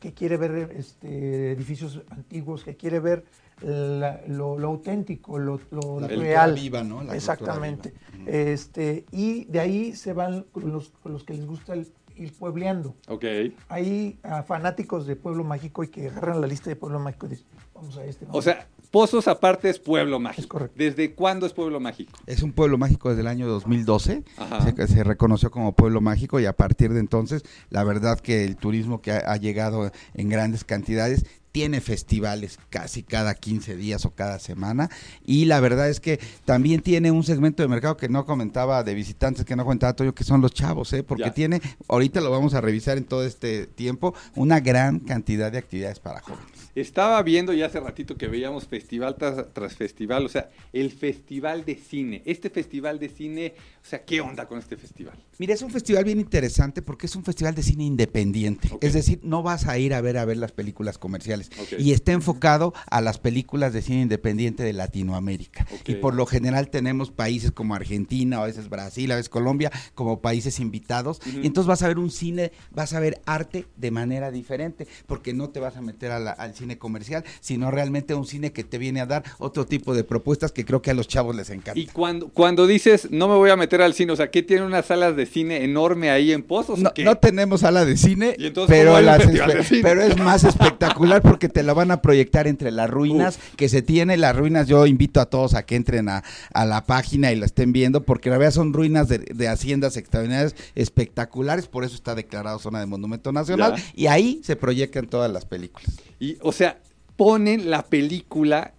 que 0.00 0.12
quiere 0.12 0.36
ver 0.36 0.72
este, 0.76 1.52
edificios 1.52 2.02
antiguos, 2.10 2.64
que 2.64 2.76
quiere 2.76 3.00
ver 3.00 3.24
la- 3.62 4.20
lo, 4.28 4.58
lo 4.58 4.68
auténtico, 4.68 5.38
lo, 5.38 5.60
lo 5.70 6.00
La 6.00 6.08
real. 6.08 6.54
viva, 6.54 6.82
¿no? 6.82 7.02
La 7.02 7.14
Exactamente. 7.14 7.92
viva. 8.12 8.30
Este, 8.30 9.04
y 9.12 9.44
de 9.46 9.60
ahí 9.60 9.94
se 9.94 10.12
van 10.12 10.46
los, 10.54 10.92
los 11.04 11.24
que 11.24 11.34
les 11.34 11.46
gusta 11.46 11.74
el, 11.74 11.86
ir 12.16 12.32
puebleando. 12.32 12.94
Ok. 13.08 13.24
Hay 13.68 14.18
fanáticos 14.46 15.06
de 15.06 15.16
Pueblo 15.16 15.42
Mágico 15.44 15.82
y 15.84 15.88
que 15.88 16.08
agarran 16.08 16.40
la 16.40 16.46
lista 16.46 16.70
de 16.70 16.76
Pueblo 16.76 17.00
Mágico 17.00 17.26
y 17.26 17.30
dicen, 17.30 17.46
vamos 17.74 17.96
a 17.96 18.04
este. 18.04 18.24
O 18.26 18.28
vamos 18.28 18.44
sea, 18.44 18.68
Pozos 18.90 19.26
aparte 19.26 19.68
es 19.68 19.80
Pueblo 19.80 20.20
Mágico. 20.20 20.40
Es 20.42 20.46
correcto. 20.46 20.74
¿Desde 20.78 21.14
cuándo 21.14 21.46
es 21.46 21.52
Pueblo 21.52 21.80
Mágico? 21.80 22.12
Es 22.26 22.44
un 22.44 22.52
pueblo 22.52 22.78
mágico 22.78 23.08
desde 23.08 23.22
el 23.22 23.26
año 23.26 23.48
2012. 23.48 24.22
Ajá. 24.36 24.60
Se, 24.60 24.86
se 24.86 25.02
reconoció 25.02 25.50
como 25.50 25.72
pueblo 25.74 26.00
mágico 26.00 26.38
y 26.38 26.46
a 26.46 26.52
partir 26.52 26.92
de 26.92 27.00
entonces, 27.00 27.42
la 27.70 27.82
verdad 27.82 28.20
que 28.20 28.44
el 28.44 28.54
turismo 28.56 29.02
que 29.02 29.10
ha, 29.10 29.32
ha 29.32 29.36
llegado 29.36 29.90
en 30.14 30.28
grandes 30.28 30.62
cantidades 30.62 31.26
tiene 31.54 31.80
festivales 31.80 32.58
casi 32.68 33.04
cada 33.04 33.36
15 33.36 33.76
días 33.76 34.04
o 34.06 34.10
cada 34.10 34.40
semana 34.40 34.90
y 35.24 35.44
la 35.44 35.60
verdad 35.60 35.88
es 35.88 36.00
que 36.00 36.18
también 36.44 36.80
tiene 36.80 37.12
un 37.12 37.22
segmento 37.22 37.62
de 37.62 37.68
mercado 37.68 37.96
que 37.96 38.08
no 38.08 38.26
comentaba 38.26 38.82
de 38.82 38.92
visitantes 38.92 39.44
que 39.44 39.54
no 39.54 39.62
comentaba 39.62 39.92
Toyo 39.94 40.16
que 40.16 40.24
son 40.24 40.40
los 40.40 40.52
chavos, 40.52 40.92
¿eh? 40.94 41.04
porque 41.04 41.26
Ya. 41.26 41.32
tiene 41.32 41.62
ahorita 41.86 42.20
lo 42.20 42.32
vamos 42.32 42.54
a 42.54 42.60
revisar 42.60 42.98
en 42.98 43.04
todo 43.04 43.24
este 43.24 43.68
tiempo 43.68 44.14
una 44.34 44.58
gran 44.58 44.98
cantidad 44.98 45.52
de 45.52 45.58
actividades 45.58 46.00
para 46.00 46.20
jóvenes. 46.22 46.53
Estaba 46.74 47.22
viendo 47.22 47.52
ya 47.52 47.66
hace 47.66 47.78
ratito 47.78 48.16
que 48.16 48.26
veíamos 48.26 48.66
festival 48.66 49.14
tras, 49.16 49.52
tras 49.52 49.74
festival, 49.74 50.26
o 50.26 50.28
sea, 50.28 50.50
el 50.72 50.90
festival 50.90 51.64
de 51.64 51.76
cine. 51.76 52.22
Este 52.24 52.50
festival 52.50 52.98
de 52.98 53.08
cine, 53.08 53.54
o 53.82 53.86
sea, 53.86 54.04
¿qué 54.04 54.20
onda 54.20 54.46
con 54.48 54.58
este 54.58 54.76
festival? 54.76 55.14
Mira, 55.38 55.54
es 55.54 55.62
un 55.62 55.70
festival 55.70 56.04
bien 56.04 56.18
interesante 56.20 56.82
porque 56.82 57.06
es 57.06 57.14
un 57.14 57.24
festival 57.24 57.54
de 57.54 57.62
cine 57.62 57.84
independiente. 57.84 58.70
Es 58.80 58.92
decir, 58.92 59.20
no 59.22 59.42
vas 59.42 59.66
a 59.66 59.78
ir 59.78 59.94
a 59.94 60.00
ver 60.00 60.16
a 60.18 60.24
ver 60.24 60.36
las 60.36 60.52
películas 60.52 60.98
comerciales. 60.98 61.50
Y 61.78 61.92
está 61.92 62.12
enfocado 62.12 62.74
a 62.90 63.00
las 63.00 63.18
películas 63.18 63.72
de 63.72 63.82
cine 63.82 64.00
independiente 64.02 64.62
de 64.62 64.72
Latinoamérica. 64.72 65.66
Y 65.86 65.94
por 65.96 66.14
lo 66.14 66.26
general 66.26 66.70
tenemos 66.70 67.10
países 67.10 67.52
como 67.52 67.74
Argentina, 67.74 68.38
a 68.42 68.46
veces 68.46 68.68
Brasil, 68.68 69.10
a 69.12 69.16
veces 69.16 69.28
Colombia, 69.28 69.70
como 69.94 70.20
países 70.20 70.58
invitados. 70.60 71.20
Y 71.26 71.46
entonces 71.46 71.66
vas 71.68 71.82
a 71.82 71.88
ver 71.88 71.98
un 71.98 72.10
cine, 72.10 72.52
vas 72.70 72.94
a 72.94 73.00
ver 73.00 73.20
arte 73.26 73.66
de 73.76 73.90
manera 73.90 74.30
diferente, 74.30 74.86
porque 75.06 75.32
no 75.34 75.50
te 75.50 75.60
vas 75.60 75.76
a 75.76 75.82
meter 75.82 76.10
a 76.10 76.18
la- 76.18 76.32
al 76.32 76.54
cine 76.54 76.63
cine 76.64 76.78
comercial, 76.78 77.24
sino 77.40 77.70
realmente 77.70 78.14
un 78.14 78.26
cine 78.26 78.52
que 78.52 78.64
te 78.64 78.78
viene 78.78 79.00
a 79.00 79.06
dar 79.06 79.22
otro 79.38 79.66
tipo 79.66 79.94
de 79.94 80.02
propuestas 80.04 80.50
que 80.52 80.64
creo 80.64 80.80
que 80.82 80.90
a 80.90 80.94
los 80.94 81.06
chavos 81.08 81.36
les 81.36 81.50
encanta. 81.50 81.78
Y 81.78 81.86
cuando, 81.86 82.28
cuando 82.28 82.66
dices, 82.66 83.08
no 83.10 83.28
me 83.28 83.34
voy 83.36 83.50
a 83.50 83.56
meter 83.56 83.82
al 83.82 83.94
cine, 83.94 84.12
o 84.12 84.16
sea, 84.16 84.30
¿qué 84.30 84.42
tiene 84.42 84.64
unas 84.64 84.86
salas 84.86 85.14
de 85.16 85.26
cine 85.26 85.64
enorme 85.64 86.10
ahí 86.10 86.32
en 86.32 86.42
Pozos? 86.42 86.78
No, 86.78 87.16
tenemos 87.16 87.60
sala 87.60 87.84
de 87.84 87.96
cine, 87.96 88.34
¿Y 88.38 88.46
entonces 88.46 88.76
pero, 88.76 89.00
las 89.00 89.18
de 89.26 89.62
cine? 89.64 89.92
es 90.06 90.16
más 90.18 90.44
espectacular 90.44 91.20
porque 91.22 91.48
te 91.48 91.62
la 91.62 91.72
van 91.74 91.90
a 91.90 92.00
proyectar 92.02 92.46
entre 92.46 92.70
las 92.70 92.88
ruinas 92.90 93.38
que 93.56 93.68
se 93.68 93.82
tiene. 93.82 94.16
Las 94.16 94.34
ruinas, 94.34 94.66
yo 94.68 94.86
invito 94.86 95.20
a 95.20 95.26
todos 95.26 95.54
a 95.54 95.64
que 95.64 95.76
entren 95.76 96.08
a, 96.08 96.24
a 96.52 96.64
la 96.64 96.84
página 96.86 97.32
y 97.32 97.36
la 97.36 97.46
estén 97.46 97.72
viendo 97.72 98.02
porque 98.02 98.30
la 98.30 98.38
verdad 98.38 98.52
son 98.54 98.72
ruinas 98.72 99.08
de, 99.08 99.18
de 99.18 99.48
haciendas 99.48 99.96
extraordinarias, 99.96 100.54
espectaculares, 100.74 101.66
por 101.66 101.84
eso 101.84 101.94
está 101.94 102.14
declarado 102.14 102.58
zona 102.58 102.80
de 102.80 102.86
monumento 102.86 103.32
nacional 103.32 103.74
Ya. 103.76 103.82
y 103.94 104.06
ahí 104.06 104.40
se 104.44 104.56
proyectan 104.56 105.06
todas 105.06 105.30
las 105.30 105.44
películas. 105.44 105.90
Y, 106.20 106.36
o 106.40 106.52
sea, 106.52 106.78
ponen 107.16 107.70
la 107.70 107.82
película 107.84 108.72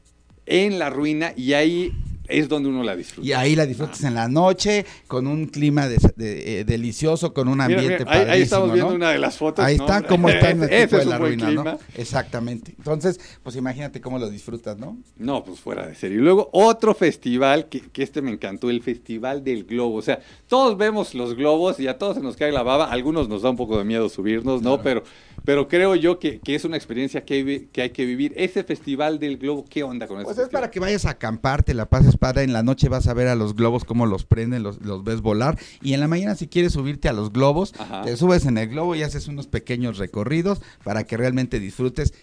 en 0.45 0.77
la 0.79 0.89
ruina 0.89 1.33
y 1.35 1.53
ahí 1.53 1.91
es 2.27 2.49
donde 2.49 2.69
uno 2.69 2.81
la 2.81 2.95
disfruta. 2.95 3.27
Y 3.27 3.33
ahí 3.33 3.55
la 3.55 3.67
disfrutas 3.67 4.03
en 4.03 4.15
la 4.15 4.27
noche, 4.27 4.83
con 5.07 5.27
un 5.27 5.45
clima 5.45 5.87
de- 5.87 5.97
de- 6.15 6.61
eh, 6.61 6.63
delicioso, 6.65 7.35
con 7.35 7.47
un 7.47 7.61
ambiente 7.61 7.99
mira, 8.03 8.31
ahí, 8.31 8.41
estamos 8.41 8.73
viendo 8.73 8.95
una 8.95 9.11
de 9.11 9.19
las 9.19 9.37
fotos. 9.37 9.63
Ahí 9.63 9.77
¿no? 9.77 9.85
está 9.85 10.07
cómo 10.07 10.27
está 10.29 10.49
en 10.49 10.63
el 10.63 10.69
tipo 10.89 10.97
de 10.97 11.05
la 11.05 11.19
ruina, 11.19 11.51
¿no? 11.51 11.77
Exactamente. 11.95 12.73
Entonces, 12.79 13.19
pues 13.43 13.55
imagínate 13.55 14.01
cómo 14.01 14.17
lo 14.17 14.27
disfrutas, 14.29 14.75
¿no? 14.79 14.97
No, 15.17 15.43
pues 15.43 15.59
fuera 15.59 15.85
de 15.85 15.93
serie. 15.93 16.17
Y 16.17 16.21
luego 16.21 16.49
otro 16.51 16.95
festival 16.95 17.69
que, 17.69 17.81
que 17.81 18.01
este 18.01 18.23
me 18.23 18.31
encantó, 18.31 18.71
el 18.71 18.81
Festival 18.81 19.43
del 19.43 19.63
Globo. 19.65 19.97
O 19.97 20.01
sea, 20.01 20.19
todos 20.47 20.77
vemos 20.79 21.13
los 21.13 21.35
globos 21.35 21.79
y 21.79 21.87
a 21.87 21.99
todos 21.99 22.15
se 22.15 22.23
nos 22.23 22.35
cae 22.37 22.51
la 22.51 22.63
baba. 22.63 22.85
A 22.85 22.91
algunos 22.93 23.29
nos 23.29 23.43
da 23.43 23.51
un 23.51 23.55
poco 23.57 23.77
de 23.77 23.83
miedo 23.83 24.09
subirnos, 24.09 24.63
¿no? 24.63 24.81
Pero, 24.81 25.03
pero 25.43 25.67
creo 25.67 25.95
yo 25.95 26.19
que, 26.19 26.39
que 26.39 26.55
es 26.55 26.65
una 26.65 26.77
experiencia 26.77 27.25
que 27.25 27.33
hay, 27.35 27.59
que 27.71 27.81
hay 27.81 27.89
que 27.91 28.05
vivir. 28.05 28.33
Ese 28.35 28.63
Festival 28.63 29.19
del 29.19 29.37
Globo, 29.37 29.65
¿qué 29.69 29.83
onda 29.83 30.07
con 30.07 30.17
eso? 30.17 30.25
Pues 30.25 30.37
es 30.37 30.49
para 30.49 30.71
que 30.71 30.79
vayas 30.79 31.05
a 31.05 31.11
acampar, 31.11 31.63
te 31.63 31.73
la 31.73 31.87
pases 31.87 32.17
padre, 32.17 32.43
en 32.43 32.53
la 32.53 32.63
noche 32.63 32.89
vas 32.89 33.07
a 33.07 33.13
ver 33.13 33.27
a 33.27 33.35
los 33.35 33.55
globos 33.55 33.85
cómo 33.85 34.05
los 34.05 34.25
prenden, 34.25 34.63
los, 34.63 34.81
los 34.81 35.03
ves 35.03 35.21
volar, 35.21 35.57
y 35.81 35.93
en 35.93 35.99
la 35.99 36.07
mañana 36.07 36.35
si 36.35 36.47
quieres 36.47 36.73
subirte 36.73 37.09
a 37.09 37.13
los 37.13 37.31
globos, 37.31 37.73
Ajá. 37.77 38.03
te 38.03 38.15
subes 38.17 38.45
en 38.45 38.57
el 38.57 38.69
globo 38.69 38.95
y 38.95 39.03
haces 39.03 39.27
unos 39.27 39.47
pequeños 39.47 39.97
recorridos 39.97 40.61
para 40.83 41.03
que 41.03 41.17
realmente 41.17 41.59
disfrutes 41.59 42.13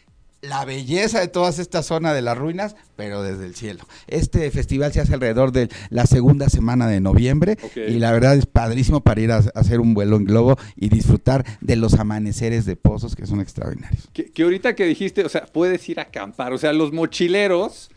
la 0.43 0.65
belleza 0.65 1.21
de 1.21 1.29
toda 1.29 1.51
esta 1.51 1.83
zona 1.83 2.13
de 2.13 2.21
las 2.21 2.37
ruinas, 2.37 2.75
pero 2.97 3.23
desde 3.23 3.47
el 3.47 3.55
cielo. 3.55 3.87
Este 4.09 4.51
festival 4.51 4.93
se 4.93 5.01
hace 5.01 5.15
alrededor 5.15 5.53
de 5.53 5.69
la 5.89 6.05
segunda 6.05 6.49
semana 6.49 6.89
de 6.89 7.01
noviembre 7.01 7.57
y 7.77 8.01
la 8.01 8.11
verdad 8.11 8.37
es 8.37 8.47
padrísimo 8.47 9.01
para 9.01 9.21
ir 9.21 9.31
a, 9.31 9.37
a 9.37 9.43
hacer 9.55 9.81
un 9.81 9.95
vuelo 9.95 10.17
en 10.17 10.25
globo 10.25 10.57
y 10.77 10.89
disfrutar 10.89 11.45
de 11.61 11.77
los 11.77 11.95
amaneceres 11.95 12.67
de 12.67 12.75
pozos 12.75 13.15
que 13.15 13.25
son 13.25 13.41
extraordinarios. 13.41 14.09
Que, 14.13 14.33
que 14.33 14.43
ahorita 14.43 14.75
que 14.75 14.85
dijiste, 14.85 15.25
o 15.25 15.29
sea, 15.29 15.47
puedes 15.47 15.89
ir 15.89 16.01
a 16.01 16.05
acampar. 16.05 16.53
O 16.53 16.59
sea, 16.59 16.73
los 16.73 16.93
mochileros, 16.93 17.91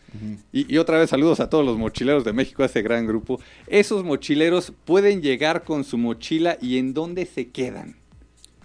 y, 0.52 0.72
y 0.72 0.78
otra 0.78 0.98
vez 0.98 1.10
saludos 1.10 1.40
a 1.40 1.50
todos 1.50 1.66
los 1.66 1.76
mochileros 1.76 2.24
de 2.24 2.32
México, 2.32 2.62
a 2.62 2.66
ese 2.66 2.80
gran 2.80 3.08
grupo. 3.08 3.40
Esos 3.66 4.04
mochileros 4.04 4.72
pueden 4.84 5.20
llegar 5.20 5.64
con 5.64 5.82
su 5.82 5.98
mochila 5.98 6.58
y 6.60 6.78
en 6.78 6.94
dónde 6.94 7.26
se 7.26 7.48
quedan. 7.48 7.96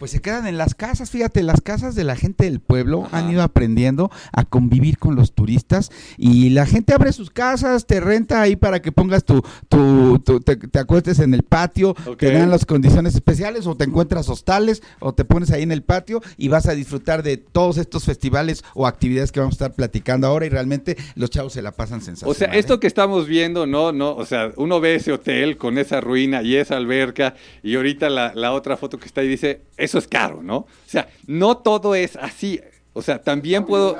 Pues 0.01 0.09
se 0.09 0.19
quedan 0.19 0.47
en 0.47 0.57
las 0.57 0.73
casas, 0.73 1.11
fíjate, 1.11 1.43
las 1.43 1.61
casas 1.61 1.93
de 1.93 2.03
la 2.03 2.15
gente 2.15 2.45
del 2.45 2.59
pueblo 2.59 3.03
Ajá. 3.05 3.19
han 3.19 3.29
ido 3.31 3.43
aprendiendo 3.43 4.09
a 4.33 4.45
convivir 4.45 4.97
con 4.97 5.15
los 5.15 5.33
turistas 5.33 5.91
y 6.17 6.49
la 6.49 6.65
gente 6.65 6.95
abre 6.95 7.13
sus 7.13 7.29
casas, 7.29 7.85
te 7.85 7.99
renta 7.99 8.41
ahí 8.41 8.55
para 8.55 8.81
que 8.81 8.91
pongas 8.91 9.23
tu, 9.23 9.43
tu, 9.69 10.17
tu- 10.17 10.39
te, 10.39 10.55
te 10.55 10.79
acuestes 10.79 11.19
en 11.19 11.35
el 11.35 11.43
patio, 11.43 11.93
te 12.17 12.31
dan 12.31 12.49
las 12.49 12.65
condiciones 12.65 13.13
especiales 13.13 13.67
o 13.67 13.77
te 13.77 13.83
encuentras 13.83 14.27
hostales 14.27 14.81
o 14.99 15.13
te 15.13 15.23
pones 15.23 15.51
ahí 15.51 15.61
en 15.61 15.71
el 15.71 15.83
patio 15.83 16.19
y 16.35 16.47
vas 16.47 16.65
a 16.65 16.73
disfrutar 16.73 17.21
de 17.21 17.37
todos 17.37 17.77
estos 17.77 18.03
festivales 18.05 18.63
o 18.73 18.87
actividades 18.87 19.31
que 19.31 19.39
vamos 19.39 19.53
a 19.53 19.57
estar 19.57 19.73
platicando 19.75 20.25
ahora 20.25 20.47
y 20.47 20.49
realmente 20.49 20.97
los 21.13 21.29
chavos 21.29 21.53
se 21.53 21.61
la 21.61 21.73
pasan 21.73 22.01
sensacional. 22.01 22.31
O 22.31 22.33
sea, 22.33 22.47
¿eh? 22.55 22.57
esto 22.59 22.79
que 22.79 22.87
estamos 22.87 23.27
viendo, 23.27 23.67
no, 23.67 23.91
no, 23.91 24.15
o 24.15 24.25
sea, 24.25 24.51
uno 24.55 24.79
ve 24.79 24.95
ese 24.95 25.11
hotel 25.11 25.57
con 25.57 25.77
esa 25.77 26.01
ruina 26.01 26.41
y 26.41 26.55
esa 26.55 26.75
alberca 26.75 27.35
y 27.61 27.75
ahorita 27.75 28.09
la, 28.09 28.33
la 28.33 28.51
otra 28.51 28.77
foto 28.77 28.97
que 28.97 29.05
está 29.05 29.21
ahí 29.21 29.27
dice, 29.27 29.61
eso 29.91 29.97
es 29.97 30.07
caro, 30.07 30.41
¿no? 30.41 30.57
O 30.57 30.67
sea, 30.85 31.09
no 31.27 31.57
todo 31.57 31.95
es 31.95 32.15
así. 32.15 32.61
O 32.93 33.01
sea, 33.01 33.21
también 33.21 33.65
puedo... 33.65 33.97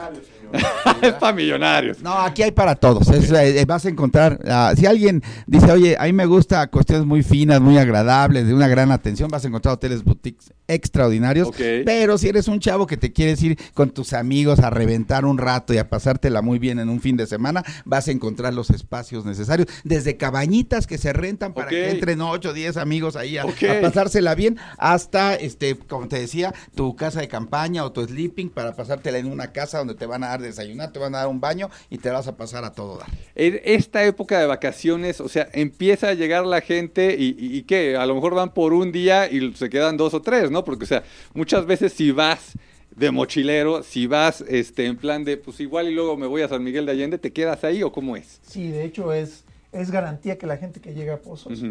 es 1.01 1.13
para 1.13 1.33
millonarios. 1.33 2.01
No, 2.01 2.13
aquí 2.13 2.43
hay 2.43 2.51
para 2.51 2.75
todos. 2.75 3.09
Es, 3.09 3.31
eh, 3.31 3.65
vas 3.65 3.85
a 3.85 3.89
encontrar, 3.89 4.39
ah, 4.47 4.73
si 4.75 4.85
alguien 4.85 5.23
dice, 5.47 5.71
oye, 5.71 5.95
a 5.99 6.05
mí 6.05 6.13
me 6.13 6.25
gusta 6.25 6.67
cuestiones 6.67 7.05
muy 7.05 7.23
finas, 7.23 7.61
muy 7.61 7.77
agradables, 7.77 8.47
de 8.47 8.53
una 8.53 8.67
gran 8.67 8.91
atención, 8.91 9.29
vas 9.29 9.43
a 9.45 9.47
encontrar 9.47 9.75
hoteles 9.75 10.03
boutiques 10.03 10.51
extraordinarios. 10.67 11.49
Pero 11.57 12.17
si 12.17 12.29
eres 12.29 12.47
un 12.47 12.59
chavo 12.59 12.87
que 12.87 12.97
te 12.97 13.11
quieres 13.11 13.41
ir 13.43 13.57
con 13.73 13.89
tus 13.91 14.13
amigos 14.13 14.59
a 14.59 14.69
reventar 14.69 15.25
un 15.25 15.37
rato 15.37 15.73
y 15.73 15.77
a 15.77 15.89
pasártela 15.89 16.41
muy 16.41 16.59
bien 16.59 16.79
en 16.79 16.89
un 16.89 17.01
fin 17.01 17.17
de 17.17 17.27
semana, 17.27 17.63
vas 17.85 18.07
a 18.07 18.11
encontrar 18.11 18.53
los 18.53 18.69
espacios 18.69 19.25
necesarios. 19.25 19.67
Desde 19.83 20.17
cabañitas 20.17 20.87
que 20.87 20.97
se 20.97 21.13
rentan 21.13 21.53
para 21.53 21.69
que 21.69 21.91
entren 21.91 22.21
8 22.21 22.49
o 22.49 22.53
10 22.53 22.77
amigos 22.77 23.15
ahí 23.15 23.37
a, 23.37 23.43
a 23.43 23.81
pasársela 23.81 24.35
bien, 24.35 24.57
hasta, 24.77 25.35
este, 25.35 25.75
como 25.75 26.07
te 26.07 26.19
decía, 26.19 26.53
tu 26.75 26.95
casa 26.95 27.19
de 27.19 27.27
campaña 27.27 27.83
o 27.83 27.91
tu 27.91 28.03
sleeping 28.03 28.49
para 28.49 28.75
pasártela 28.75 29.17
en 29.17 29.27
una 29.27 29.51
casa 29.51 29.79
donde 29.79 29.95
te 29.95 30.05
van 30.05 30.23
a 30.23 30.29
dar 30.29 30.40
desayunar, 30.41 30.91
te 30.91 30.99
van 30.99 31.15
a 31.15 31.19
dar 31.19 31.27
un 31.27 31.39
baño 31.39 31.69
y 31.89 31.97
te 31.97 32.09
vas 32.09 32.27
a 32.27 32.35
pasar 32.35 32.65
a 32.65 32.71
todo 32.71 32.97
dar. 32.97 33.07
En 33.35 33.61
esta 33.63 34.03
época 34.03 34.39
de 34.39 34.45
vacaciones, 34.45 35.21
o 35.21 35.29
sea, 35.29 35.47
empieza 35.53 36.09
a 36.09 36.13
llegar 36.13 36.45
la 36.45 36.61
gente 36.61 37.15
y, 37.17 37.35
y, 37.37 37.57
y 37.57 37.63
¿qué? 37.63 37.95
A 37.95 38.05
lo 38.05 38.15
mejor 38.15 38.35
van 38.35 38.53
por 38.53 38.73
un 38.73 38.91
día 38.91 39.29
y 39.29 39.53
se 39.53 39.69
quedan 39.69 39.97
dos 39.97 40.13
o 40.13 40.21
tres, 40.21 40.51
¿no? 40.51 40.63
Porque, 40.63 40.83
o 40.83 40.87
sea, 40.87 41.03
muchas 41.33 41.65
veces 41.65 41.93
si 41.93 42.11
vas 42.11 42.53
de 42.95 43.11
mochilero, 43.11 43.83
si 43.83 44.07
vas 44.07 44.41
este, 44.47 44.85
en 44.85 44.97
plan 44.97 45.23
de, 45.23 45.37
pues 45.37 45.59
igual 45.59 45.87
y 45.87 45.93
luego 45.93 46.17
me 46.17 46.27
voy 46.27 46.41
a 46.41 46.49
San 46.49 46.63
Miguel 46.63 46.85
de 46.85 46.91
Allende, 46.91 47.17
¿te 47.17 47.31
quedas 47.31 47.63
ahí 47.63 47.83
o 47.83 47.91
cómo 47.91 48.15
es? 48.15 48.39
Sí, 48.43 48.69
de 48.69 48.83
hecho 48.83 49.13
es, 49.13 49.43
es 49.71 49.91
garantía 49.91 50.37
que 50.37 50.45
la 50.45 50.57
gente 50.57 50.81
que 50.81 50.93
llega 50.93 51.15
a 51.15 51.17
Pozos 51.17 51.63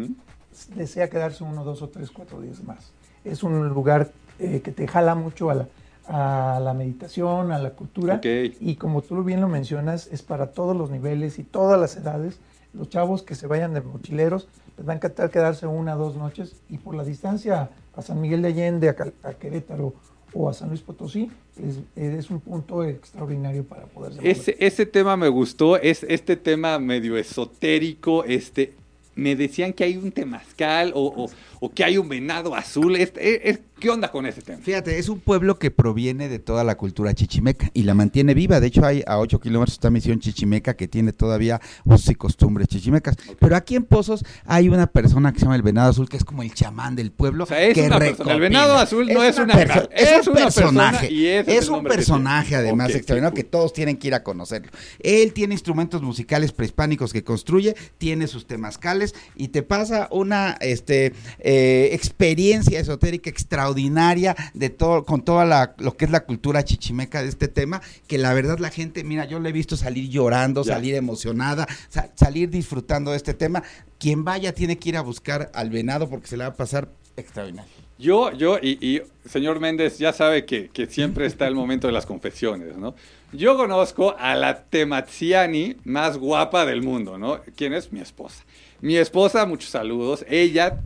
desea 0.75 1.09
quedarse 1.09 1.43
uno, 1.43 1.63
dos 1.63 1.81
o 1.81 1.89
tres, 1.89 2.11
cuatro 2.11 2.41
días 2.41 2.63
más. 2.63 2.91
Es 3.23 3.43
un 3.43 3.69
lugar 3.69 4.11
eh, 4.39 4.61
que 4.63 4.71
te 4.71 4.87
jala 4.87 5.15
mucho 5.15 5.49
a 5.49 5.55
la, 5.55 5.67
a 6.07 6.59
la 6.63 6.73
meditación, 6.73 7.51
a 7.51 7.59
la 7.59 7.71
cultura. 7.71 8.19
Y 8.59 8.75
como 8.75 9.01
tú 9.01 9.23
bien 9.23 9.41
lo 9.41 9.47
mencionas, 9.47 10.07
es 10.11 10.21
para 10.21 10.47
todos 10.51 10.75
los 10.75 10.89
niveles 10.91 11.39
y 11.39 11.43
todas 11.43 11.79
las 11.79 11.95
edades. 11.95 12.39
Los 12.73 12.89
chavos 12.89 13.21
que 13.23 13.35
se 13.35 13.47
vayan 13.47 13.73
de 13.73 13.81
mochileros 13.81 14.47
les 14.77 14.87
va 14.87 14.93
a 14.93 14.95
encantar 14.95 15.29
quedarse 15.29 15.67
una 15.67 15.95
o 15.95 15.99
dos 15.99 16.15
noches 16.15 16.55
y 16.69 16.77
por 16.77 16.95
la 16.95 17.03
distancia 17.03 17.69
a 17.95 18.01
San 18.01 18.21
Miguel 18.21 18.41
de 18.41 18.47
Allende, 18.49 18.89
a, 18.89 19.33
Querétaro 19.33 19.93
o 20.33 20.47
a 20.47 20.53
San 20.53 20.69
Luis 20.69 20.79
Potosí, 20.81 21.29
es, 21.57 21.79
es 21.97 22.29
un 22.31 22.39
punto 22.39 22.85
extraordinario 22.85 23.65
para 23.65 23.83
poder 23.87 24.13
Ese, 24.23 24.55
ese 24.59 24.85
tema 24.85 25.17
me 25.17 25.27
gustó, 25.27 25.75
es 25.75 26.03
este 26.07 26.37
tema 26.37 26.79
medio 26.79 27.17
esotérico, 27.17 28.23
este, 28.23 28.73
me 29.15 29.35
decían 29.35 29.73
que 29.73 29.83
hay 29.83 29.97
un 29.97 30.13
temazcal 30.13 30.93
o, 30.95 31.07
o- 31.25 31.29
o 31.59 31.69
que 31.69 31.83
hay 31.83 31.97
un 31.97 32.07
venado 32.07 32.55
azul, 32.55 32.95
este, 32.95 33.49
es- 33.49 33.59
¿qué 33.81 33.89
onda 33.89 34.11
con 34.11 34.25
ese 34.27 34.41
tema? 34.43 34.59
Fíjate, 34.61 34.99
es 34.99 35.09
un 35.09 35.19
pueblo 35.19 35.57
que 35.57 35.71
proviene 35.71 36.29
de 36.29 36.37
toda 36.37 36.63
la 36.63 36.77
cultura 36.77 37.13
chichimeca 37.15 37.71
y 37.73 37.81
la 37.83 37.95
mantiene 37.95 38.35
viva. 38.35 38.59
De 38.59 38.67
hecho, 38.67 38.85
hay 38.85 39.03
a 39.07 39.17
8 39.17 39.39
kilómetros 39.39 39.73
está 39.73 39.89
Misión 39.89 40.19
Chichimeca 40.19 40.75
que 40.75 40.87
tiene 40.87 41.11
todavía 41.13 41.59
usos 41.83 42.09
y 42.09 42.15
costumbres 42.15 42.67
chichimecas. 42.67 43.15
Pero 43.39 43.55
aquí 43.55 43.75
en 43.75 43.83
Pozos 43.83 44.23
hay 44.45 44.69
una 44.69 44.85
persona 44.87 45.33
que 45.33 45.39
se 45.39 45.45
llama 45.45 45.55
el 45.55 45.63
Venado 45.63 45.89
Azul, 45.89 46.07
que 46.07 46.17
es 46.17 46.23
como 46.23 46.43
el 46.43 46.53
chamán 46.53 46.95
del 46.95 47.11
pueblo. 47.11 47.45
O 47.45 47.47
sea, 47.47 47.59
es 47.61 47.73
que 47.73 47.81
una 47.87 47.97
persona. 47.97 48.33
El 48.33 48.39
venado 48.39 48.77
azul 48.77 49.07
no 49.11 49.23
es 49.23 49.37
una 49.39 49.55
perso- 49.55 49.89
perso- 49.89 50.19
es, 50.21 50.27
un 50.27 50.33
personaje. 50.35 51.07
persona 51.07 51.11
y 51.11 51.27
es 51.27 51.67
un 51.67 51.83
personaje, 51.83 52.55
además, 52.55 52.93
extraordinario, 52.93 53.31
cool. 53.31 53.43
que 53.43 53.49
todos 53.49 53.73
tienen 53.73 53.97
que 53.97 54.09
ir 54.09 54.13
a 54.13 54.21
conocerlo. 54.21 54.71
Él 54.99 55.33
tiene 55.33 55.55
instrumentos 55.55 56.03
musicales 56.03 56.51
prehispánicos 56.51 57.11
que 57.11 57.23
construye, 57.23 57.75
tiene 57.97 58.27
sus 58.27 58.45
temazcales 58.45 59.15
y 59.35 59.47
te 59.47 59.63
pasa 59.63 60.07
una 60.11 60.55
este, 60.61 61.13
eh, 61.39 61.89
experiencia 61.93 62.79
esotérica 62.79 63.29
extraordinaria 63.31 63.70
de 63.73 64.69
todo, 64.69 65.05
con 65.05 65.23
toda 65.23 65.45
la, 65.45 65.73
lo 65.77 65.95
que 65.97 66.05
es 66.05 66.11
la 66.11 66.21
cultura 66.25 66.63
chichimeca 66.63 67.21
de 67.23 67.29
este 67.29 67.47
tema, 67.47 67.81
que 68.07 68.17
la 68.17 68.33
verdad 68.33 68.59
la 68.59 68.69
gente, 68.69 69.03
mira, 69.03 69.25
yo 69.25 69.39
le 69.39 69.49
he 69.49 69.53
visto 69.53 69.75
salir 69.77 70.09
llorando, 70.09 70.63
Ya. 70.63 70.73
salir 70.75 70.95
emocionada, 70.95 71.67
sa- 71.89 72.09
salir 72.15 72.49
disfrutando 72.49 73.11
de 73.11 73.17
este 73.17 73.33
tema. 73.33 73.63
Quien 73.99 74.23
vaya 74.23 74.53
tiene 74.53 74.77
que 74.77 74.89
ir 74.89 74.97
a 74.97 75.01
buscar 75.01 75.51
al 75.53 75.69
venado 75.69 76.09
porque 76.09 76.27
se 76.27 76.37
le 76.37 76.43
va 76.43 76.49
a 76.51 76.55
pasar 76.55 76.89
extraordinario. 77.17 77.71
Yo, 77.99 78.31
yo, 78.31 78.57
y, 78.59 78.79
y 78.83 79.01
señor 79.29 79.59
Méndez 79.59 79.99
ya 79.99 80.11
sabe 80.11 80.43
que, 80.45 80.69
que 80.69 80.87
siempre 80.87 81.27
está 81.27 81.47
el 81.47 81.53
momento 81.53 81.85
de 81.85 81.93
las 81.93 82.07
confesiones, 82.07 82.75
¿no? 82.75 82.95
Yo 83.31 83.55
conozco 83.55 84.15
a 84.17 84.33
la 84.35 84.63
Temaziani 84.63 85.77
más 85.85 86.17
guapa 86.17 86.65
del 86.65 86.81
mundo, 86.81 87.17
¿no? 87.19 87.39
¿Quién 87.55 87.73
es? 87.73 87.91
Mi 87.93 87.99
esposa. 88.01 88.43
Mi 88.81 88.97
esposa, 88.97 89.45
muchos 89.45 89.69
saludos. 89.69 90.25
Ella 90.27 90.81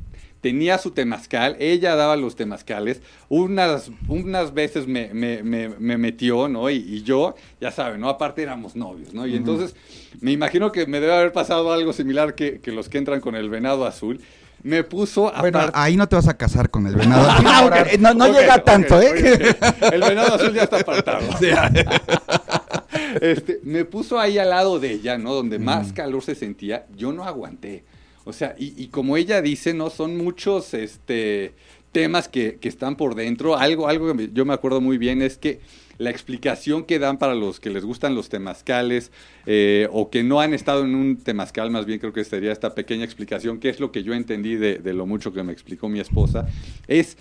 tenía 0.45 0.77
su 0.77 0.91
temazcal, 0.91 1.55
ella 1.57 1.95
daba 1.95 2.15
los 2.15 2.35
temazcales. 2.35 3.01
Unas, 3.29 3.89
unas 4.07 4.53
veces 4.53 4.85
me, 4.85 5.11
me- 5.11 5.41
me- 5.41 5.69
me 5.69 5.97
metió, 5.97 6.47
¿no? 6.47 6.69
Y, 6.69 6.75
y 6.75 7.01
yo, 7.01 7.33
ya 7.59 7.71
saben, 7.71 7.99
¿no? 7.99 8.09
Aparte 8.09 8.43
éramos 8.43 8.75
novios, 8.75 9.11
¿no? 9.11 9.25
Y 9.25 9.35
entonces 9.35 9.75
me 10.21 10.31
imagino 10.31 10.71
que 10.71 10.85
me 10.85 10.99
debe 10.99 11.13
haber 11.15 11.33
pasado 11.33 11.73
algo 11.73 11.93
similar 11.93 12.35
que, 12.35 12.59
que 12.59 12.71
los 12.71 12.89
que 12.89 12.99
entran 12.99 13.21
con 13.21 13.33
el 13.35 13.49
venado 13.49 13.87
azul. 13.87 14.21
me 14.61 14.83
puso 14.83 15.33
a 15.35 15.41
Bueno, 15.41 15.61
ahí 15.73 15.97
no 15.97 16.07
te 16.07 16.15
vas 16.15 16.27
a 16.27 16.37
casar 16.37 16.69
con 16.69 16.85
el 16.85 16.93
venado. 16.95 17.27
Ahora, 17.47 17.83
no 17.99 18.13
no 18.13 18.25
Ok, 18.25 18.33
llega 18.37 18.63
tanto, 18.63 19.01
¿eh? 19.01 19.55
El 19.93 20.01
venado 20.01 20.35
azul 20.35 20.53
ya 20.53 20.61
está 20.61 20.79
apartado. 20.81 21.25
Este, 23.21 23.59
me 23.63 23.83
puso 23.85 24.19
ahí 24.19 24.37
al 24.37 24.49
lado 24.49 24.79
de 24.79 24.91
ella, 24.91 25.17
¿no? 25.17 25.33
Donde 25.33 25.57
más 25.57 25.91
calor 25.93 26.21
se 26.23 26.35
sentía, 26.35 26.85
yo 26.95 27.11
no 27.13 27.23
aguanté. 27.23 27.83
O 28.25 28.33
sea, 28.33 28.55
y, 28.57 28.87
como 28.87 29.17
ella 29.17 29.41
dice, 29.41 29.73
¿no? 29.73 29.89
Son 29.89 30.17
muchos 30.17 30.73
este, 30.73 31.53
temas 31.91 32.27
que, 32.27 32.57
que 32.59 32.67
están 32.67 32.97
por 32.97 33.15
dentro. 33.15 33.55
Algo, 33.55 33.87
algo 33.87 34.15
que 34.17 34.29
yo 34.33 34.45
me 34.45 34.53
acuerdo 34.53 34.81
muy 34.81 34.97
bien 34.97 35.21
es 35.21 35.37
que 35.37 35.59
la 35.97 36.09
explicación 36.09 36.83
que 36.83 36.99
dan 36.99 37.17
para 37.17 37.35
los 37.35 37.59
que 37.59 37.69
les 37.69 37.85
gustan 37.85 38.15
los 38.15 38.27
temazcales 38.29 39.11
eh, 39.45 39.87
o 39.91 40.09
que 40.09 40.23
no 40.23 40.41
han 40.41 40.53
estado 40.53 40.83
en 40.83 40.95
un 40.95 41.17
temazcal, 41.17 41.71
más 41.71 41.85
bien 41.85 41.99
creo 41.99 42.11
que 42.11 42.23
sería 42.23 42.51
esta 42.51 42.75
pequeña 42.75 43.05
explicación, 43.05 43.59
que 43.59 43.69
es 43.69 43.79
lo 43.79 43.91
que 43.91 44.03
yo 44.03 44.13
entendí 44.13 44.55
de, 44.55 44.79
de 44.79 44.93
lo 44.93 45.05
mucho 45.05 45.31
que 45.31 45.43
me 45.43 45.53
explicó 45.53 45.87
mi 45.87 45.99
esposa, 45.99 46.47
es 46.87 47.17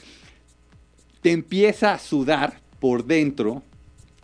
te 1.21 1.31
empieza 1.31 1.95
a 1.95 1.99
sudar 1.99 2.61
por 2.81 3.05
dentro 3.05 3.63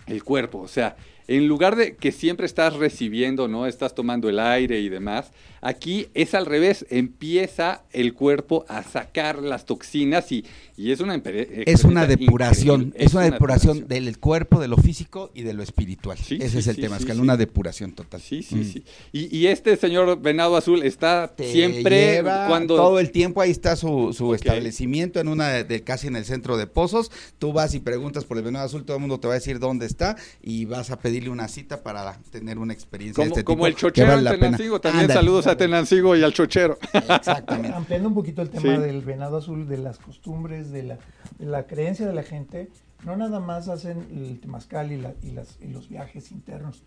el 0.06 0.24
cuerpo. 0.24 0.58
O 0.58 0.68
sea, 0.68 0.96
en 1.30 1.46
lugar 1.46 1.76
de 1.76 1.94
que 1.94 2.10
siempre 2.10 2.44
estás 2.44 2.74
recibiendo, 2.74 3.46
¿no? 3.46 3.66
Estás 3.66 3.94
tomando 3.94 4.28
el 4.28 4.40
aire 4.40 4.80
y 4.80 4.88
demás, 4.88 5.30
aquí 5.60 6.08
es 6.14 6.34
al 6.34 6.44
revés. 6.44 6.84
Empieza 6.90 7.82
el 7.92 8.14
cuerpo 8.14 8.64
a 8.68 8.82
sacar 8.82 9.38
las 9.42 9.64
toxinas 9.64 10.32
y, 10.32 10.44
y 10.76 10.90
es 10.90 10.98
una 11.00 11.14
empe- 11.16 11.62
Es 11.66 11.84
una 11.84 12.06
depuración, 12.06 12.92
es 12.96 13.14
una 13.14 13.24
depuración 13.30 13.86
del 13.86 14.18
cuerpo, 14.18 14.60
de 14.60 14.66
lo 14.68 14.76
físico 14.76 15.30
y 15.34 15.42
de 15.42 15.54
lo 15.54 15.62
espiritual. 15.62 16.18
Sí, 16.18 16.36
Ese 16.40 16.50
sí, 16.50 16.58
es 16.58 16.66
el 16.66 16.74
sí, 16.76 16.80
tema, 16.82 16.96
es 16.96 17.04
sí. 17.04 17.10
una 17.12 17.36
depuración 17.36 17.92
total. 17.92 18.20
Sí, 18.20 18.42
sí, 18.42 18.56
Mm. 18.56 18.64
sí. 18.64 18.84
Y, 19.12 19.36
y 19.38 19.46
este 19.46 19.76
señor 19.76 20.20
Venado 20.20 20.56
Azul 20.56 20.82
está 20.82 21.32
Te 21.36 21.50
siempre 21.52 22.14
lleva 22.16 22.48
cuando... 22.48 22.74
todo 22.76 22.98
el 22.98 23.12
tiempo 23.12 23.40
ahí 23.40 23.50
está 23.52 23.76
su, 23.76 24.12
su 24.12 24.34
establecimiento 24.34 25.20
en 25.20 25.28
una 25.28 25.48
de, 25.50 25.64
de- 25.64 25.82
casi 25.82 26.08
en 26.08 26.16
el 26.16 26.24
centro 26.24 26.56
de 26.56 26.66
Pozos. 26.66 27.12
Tú 27.38 27.52
vas 27.52 27.74
y 27.74 27.80
preguntas 27.80 28.24
por 28.24 28.36
el 28.36 28.42
venado 28.42 28.66
azul, 28.66 28.84
todo 28.84 28.96
el 28.96 29.00
mundo 29.00 29.20
te 29.20 29.28
va 29.28 29.34
a 29.34 29.38
decir 29.38 29.58
dónde 29.60 29.86
está 29.86 30.16
y 30.42 30.64
vas 30.64 30.90
a 30.90 30.98
pedirle 31.20 31.30
una 31.32 31.48
cita 31.48 31.82
para 31.82 32.14
tener 32.30 32.58
una 32.58 32.72
experiencia 32.72 33.22
de 33.22 33.28
Como, 33.28 33.36
este 33.38 33.44
como 33.44 33.56
tipo 33.58 33.66
el 33.66 33.74
chochero 33.76 34.08
vale 34.14 34.30
en. 34.30 34.40
Tenancingo. 34.40 34.80
También 34.80 35.08
saludos 35.10 35.46
a 35.46 35.56
Tenancingo 35.56 36.16
y 36.16 36.22
al 36.22 36.32
chochero. 36.32 36.78
Exactamente. 36.92 37.76
Ampliando 37.76 38.08
un 38.08 38.14
poquito 38.14 38.40
el 38.42 38.48
tema 38.50 38.62
Sí. 38.76 38.80
del 38.80 39.02
venado 39.02 39.36
azul, 39.36 39.68
de 39.68 39.78
las 39.78 39.98
costumbres, 39.98 40.70
de 40.72 40.82
la, 40.84 40.98
de 41.38 41.46
la 41.46 41.66
creencia 41.66 42.06
de 42.06 42.14
la 42.14 42.22
gente, 42.22 42.68
no 43.04 43.16
nada 43.16 43.38
más 43.40 43.68
hacen 43.68 44.06
el 44.10 44.40
temazcal 44.40 44.92
y, 44.92 44.96
la- 45.00 45.14
y 45.22 45.32
las, 45.32 45.58
y 45.60 45.68
los 45.68 45.88
viajes 45.90 46.32
internos, 46.32 46.82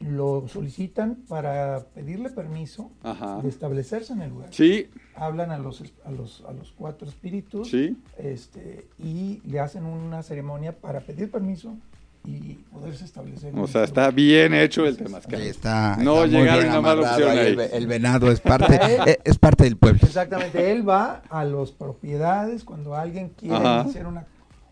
lo 0.00 0.48
solicitan 0.48 1.14
para 1.28 1.84
pedirle 1.94 2.28
permiso 2.28 2.90
Ajá. 3.04 3.40
de 3.40 3.48
establecerse 3.48 4.12
en 4.12 4.22
el 4.22 4.30
lugar. 4.30 4.48
Sí, 4.52 4.88
Hablan 5.14 5.50
a 5.52 5.58
los, 5.58 5.82
a 6.04 6.10
los, 6.10 6.42
a 6.48 6.52
los 6.52 6.72
cuatro 6.72 7.06
espíritus 7.08 7.68
sí. 7.70 7.96
este, 8.18 8.86
y 8.98 9.40
le 9.46 9.60
hacen 9.60 9.84
una 9.86 10.22
ceremonia 10.24 10.72
para 10.76 11.00
pedir 11.00 11.30
permiso 11.30 11.76
y 12.24 12.54
poderse 12.72 13.04
establecer. 13.04 13.52
O 13.56 13.66
sea, 13.66 13.84
está 13.84 14.10
bien 14.10 14.54
hecho 14.54 14.86
el 14.86 14.96
temazcal. 14.96 15.40
Ahí 15.40 15.48
está, 15.48 15.96
No 16.00 16.24
está 16.24 16.38
llegaron 16.38 16.66
lo 16.66 16.72
amarrado 16.74 17.08
pusieron 17.08 17.38
ahí. 17.38 17.46
El, 17.48 17.56
ve- 17.56 17.70
el 17.72 17.86
venado 17.86 18.30
es 18.30 18.40
parte, 18.40 18.74
es, 19.06 19.18
es 19.24 19.38
parte 19.38 19.64
del 19.64 19.76
pueblo. 19.76 20.00
Exactamente, 20.02 20.70
él 20.70 20.88
va 20.88 21.22
a 21.28 21.44
las 21.44 21.70
propiedades 21.72 22.64
cuando 22.64 22.94
alguien 22.94 23.30
quiere 23.30 23.56
Ajá. 23.56 23.80
hacer 23.80 24.06
una, 24.06 24.26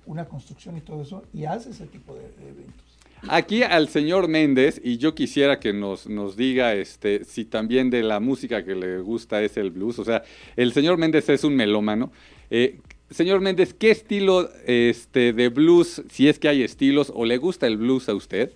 una 0.07 0.25
construcción 0.27 0.77
y 0.77 0.81
todo 0.81 1.03
eso 1.03 1.25
y 1.35 1.45
hace 1.45 1.71
ese 1.71 1.87
tipo 1.87 2.15
de, 2.15 2.21
de 2.43 2.51
eventos. 2.51 2.85
Aquí 3.29 3.63
al 3.63 3.89
señor 3.89 4.29
Méndez, 4.29 4.81
y 4.83 4.97
yo 4.97 5.15
quisiera 5.15 5.61
que 5.61 5.75
nos, 5.75 6.09
nos 6.09 6.37
diga 6.39 6.73
este, 6.73 7.25
si 7.25 7.45
también 7.45 7.91
de 7.91 8.03
la 8.03 8.19
música 8.19 8.65
que 8.65 8.75
le 8.75 8.99
gusta 9.01 9.43
es 9.43 9.59
el 9.59 9.71
blues. 9.71 9.99
O 9.99 10.05
sea, 10.07 10.23
el 10.57 10.73
señor 10.73 10.97
Méndez 10.97 11.29
es 11.29 11.45
un 11.45 11.55
melómano. 11.55 12.11
Eh, 12.49 12.79
señor 13.11 13.41
Méndez, 13.41 13.75
¿qué 13.75 13.91
estilo 13.91 14.51
este, 14.67 15.33
de 15.33 15.49
blues, 15.49 16.03
si 16.11 16.29
es 16.29 16.39
que 16.39 16.49
hay 16.49 16.63
estilos, 16.63 17.13
o 17.15 17.25
le 17.25 17.37
gusta 17.37 17.67
el 17.67 17.77
blues 17.77 18.09
a 18.09 18.15
usted? 18.15 18.53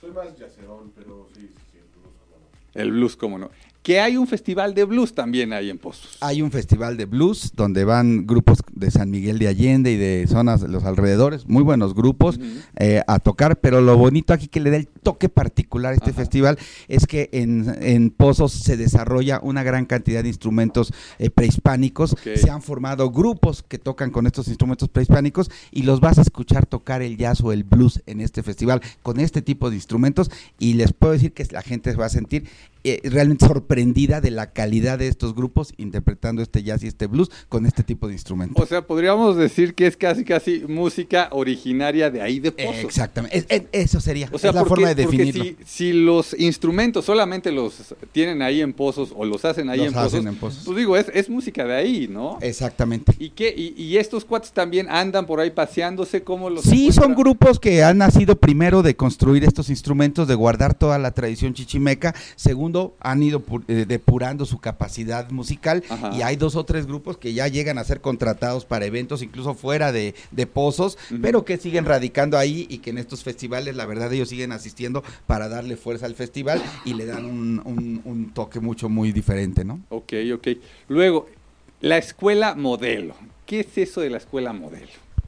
Soy 0.00 0.10
más 0.12 0.36
yacerón, 0.38 0.92
pero 0.96 1.28
sí, 1.34 1.50
sí, 1.70 1.78
el 1.78 1.88
blues, 2.00 2.14
hermano. 2.24 2.46
El 2.74 2.90
blues, 2.92 3.16
cómo 3.16 3.38
no. 3.38 3.50
Que 3.82 3.98
hay 3.98 4.18
un 4.18 4.26
festival 4.26 4.74
de 4.74 4.84
blues 4.84 5.14
también 5.14 5.54
ahí 5.54 5.70
en 5.70 5.78
Pozos. 5.78 6.18
Hay 6.20 6.42
un 6.42 6.50
festival 6.50 6.98
de 6.98 7.06
blues 7.06 7.52
donde 7.56 7.84
van 7.84 8.26
grupos 8.26 8.58
de 8.72 8.90
San 8.90 9.10
Miguel 9.10 9.38
de 9.38 9.48
Allende 9.48 9.90
y 9.90 9.96
de 9.96 10.26
zonas 10.28 10.60
de 10.60 10.68
los 10.68 10.84
alrededores, 10.84 11.48
muy 11.48 11.62
buenos 11.62 11.94
grupos 11.94 12.38
eh, 12.76 13.02
a 13.06 13.18
tocar, 13.20 13.58
pero 13.58 13.80
lo 13.80 13.96
bonito 13.96 14.34
aquí 14.34 14.48
que 14.48 14.60
le 14.60 14.70
da 14.70 14.76
el 14.76 14.86
toque 14.86 15.30
particular 15.30 15.92
a 15.92 15.96
este 15.96 16.10
Ajá. 16.10 16.18
festival 16.20 16.58
es 16.88 17.06
que 17.06 17.30
en, 17.32 17.74
en 17.80 18.10
Pozos 18.10 18.52
se 18.52 18.76
desarrolla 18.76 19.40
una 19.42 19.62
gran 19.62 19.86
cantidad 19.86 20.22
de 20.22 20.28
instrumentos 20.28 20.92
eh, 21.18 21.30
prehispánicos, 21.30 22.16
se 22.34 22.50
han 22.50 22.60
formado 22.60 23.10
grupos 23.10 23.62
que 23.66 23.78
tocan 23.78 24.10
con 24.10 24.26
estos 24.26 24.48
instrumentos 24.48 24.90
prehispánicos 24.90 25.50
y 25.70 25.84
los 25.84 26.00
vas 26.00 26.18
a 26.18 26.22
escuchar 26.22 26.66
tocar 26.66 27.00
el 27.00 27.16
jazz 27.16 27.40
o 27.40 27.50
el 27.50 27.64
blues 27.64 28.02
en 28.04 28.20
este 28.20 28.42
festival 28.42 28.82
con 29.02 29.20
este 29.20 29.40
tipo 29.40 29.70
de 29.70 29.76
instrumentos 29.76 30.30
y 30.58 30.74
les 30.74 30.92
puedo 30.92 31.14
decir 31.14 31.32
que 31.32 31.46
la 31.50 31.62
gente 31.62 31.90
se 31.92 31.96
va 31.96 32.06
a 32.06 32.10
sentir 32.10 32.44
eh, 32.84 33.00
realmente 33.04 33.46
sorprendida 33.46 34.20
de 34.20 34.30
la 34.30 34.52
calidad 34.52 34.98
de 34.98 35.08
estos 35.08 35.34
grupos 35.34 35.72
interpretando 35.76 36.42
este 36.42 36.62
jazz 36.62 36.82
y 36.82 36.86
este 36.86 37.06
blues 37.06 37.30
con 37.48 37.66
este 37.66 37.82
tipo 37.82 38.06
de 38.08 38.14
instrumentos. 38.14 38.62
O 38.62 38.66
sea, 38.66 38.86
podríamos 38.86 39.36
decir 39.36 39.74
que 39.74 39.86
es 39.86 39.96
casi, 39.96 40.24
casi 40.24 40.64
música 40.68 41.28
originaria 41.32 42.10
de 42.10 42.22
ahí 42.22 42.40
de 42.40 42.52
Pozos. 42.52 42.84
Exactamente, 42.84 43.36
Es- 43.38 43.46
es- 43.48 43.62
eso 43.72 44.00
sería, 44.00 44.28
O 44.32 44.38
sea, 44.38 44.50
es 44.50 44.54
la 44.54 44.60
porque, 44.62 44.68
forma 44.82 44.88
de 44.88 44.94
definirlo. 44.94 45.44
si, 45.44 45.56
si 45.66 45.92
los 45.92 46.38
instrumentos 46.38 47.04
solamente 47.04 47.52
los 47.52 47.94
tienen 48.12 48.42
ahí 48.42 48.60
en 48.60 48.72
pozos 48.72 49.12
o 49.16 49.24
los 49.24 49.44
hacen 49.44 49.68
ahí 49.70 49.78
Los 49.78 49.88
en, 49.88 49.94
hacen 49.98 50.10
pozos, 50.10 50.26
en 50.26 50.34
pozos. 50.36 50.62
pues 50.64 50.76
digo, 50.78 50.96
es, 50.96 51.06
es 51.14 51.28
música 51.28 51.64
de 51.64 51.74
ahí, 51.74 52.08
¿no? 52.08 52.38
Exactamente. 52.40 53.14
¿Y 53.18 53.30
qué? 53.30 53.54
Y, 53.56 53.74
y 53.82 53.96
estos 53.98 54.24
cuates 54.24 54.52
también 54.52 54.88
andan 54.90 55.26
por 55.26 55.40
ahí 55.40 55.50
paseándose 55.50 56.22
como 56.22 56.50
los 56.50 56.64
Sí, 56.64 56.92
son 56.92 57.14
grupos 57.14 57.58
que 57.60 57.82
han 57.82 57.98
nacido 57.98 58.36
primero 58.36 58.82
de 58.82 58.96
construir 58.96 59.44
estos 59.44 59.70
instrumentos, 59.70 60.28
de 60.28 60.34
guardar 60.34 60.74
toda 60.74 60.98
la 60.98 61.10
tradición 61.12 61.54
chichimeca. 61.54 62.14
Han 63.00 63.22
ido 63.22 63.42
eh, 63.68 63.84
depurando 63.86 64.46
su 64.46 64.58
capacidad 64.58 65.30
musical. 65.30 65.82
Ajá. 65.88 66.10
Y 66.14 66.22
hay 66.22 66.36
dos 66.36 66.56
o 66.56 66.64
tres 66.64 66.86
grupos 66.86 67.16
que 67.18 67.32
ya 67.32 67.48
llegan 67.48 67.78
a 67.78 67.84
ser 67.84 68.00
contratados 68.00 68.64
para 68.64 68.84
eventos, 68.86 69.22
incluso 69.22 69.54
fuera 69.54 69.92
de, 69.92 70.14
de 70.30 70.46
pozos, 70.46 70.96
pero 71.22 71.44
que 71.44 71.56
siguen 71.56 71.84
radicando 71.84 72.38
ahí 72.38 72.66
y 72.70 72.78
que 72.78 72.90
en 72.90 72.98
estos 72.98 73.22
festivales, 73.24 73.76
la 73.76 73.86
verdad, 73.86 74.12
ellos 74.12 74.28
siguen 74.28 74.52
asistiendo 74.52 75.02
para 75.26 75.48
darle 75.48 75.76
fuerza 75.76 76.06
al 76.06 76.14
festival 76.14 76.62
y 76.84 76.94
le 76.94 77.06
dan 77.06 77.24
un, 77.24 77.60
un- 77.64 78.00
un 78.04 78.30
toque 78.32 78.60
mucho, 78.60 78.88
muy 78.88 79.12
diferente, 79.12 79.64
¿no? 79.64 79.80
Ok, 79.88 80.12
ok. 80.34 80.48
Luego, 80.88 81.26
la 81.80 81.98
escuela 81.98 82.54
modelo. 82.54 83.14
¿Qué 83.46 83.60
es 83.60 83.78
eso 83.78 84.00
de 84.00 84.10
la 84.10 84.18
escuela 84.18 84.52
modelo? 84.52 84.86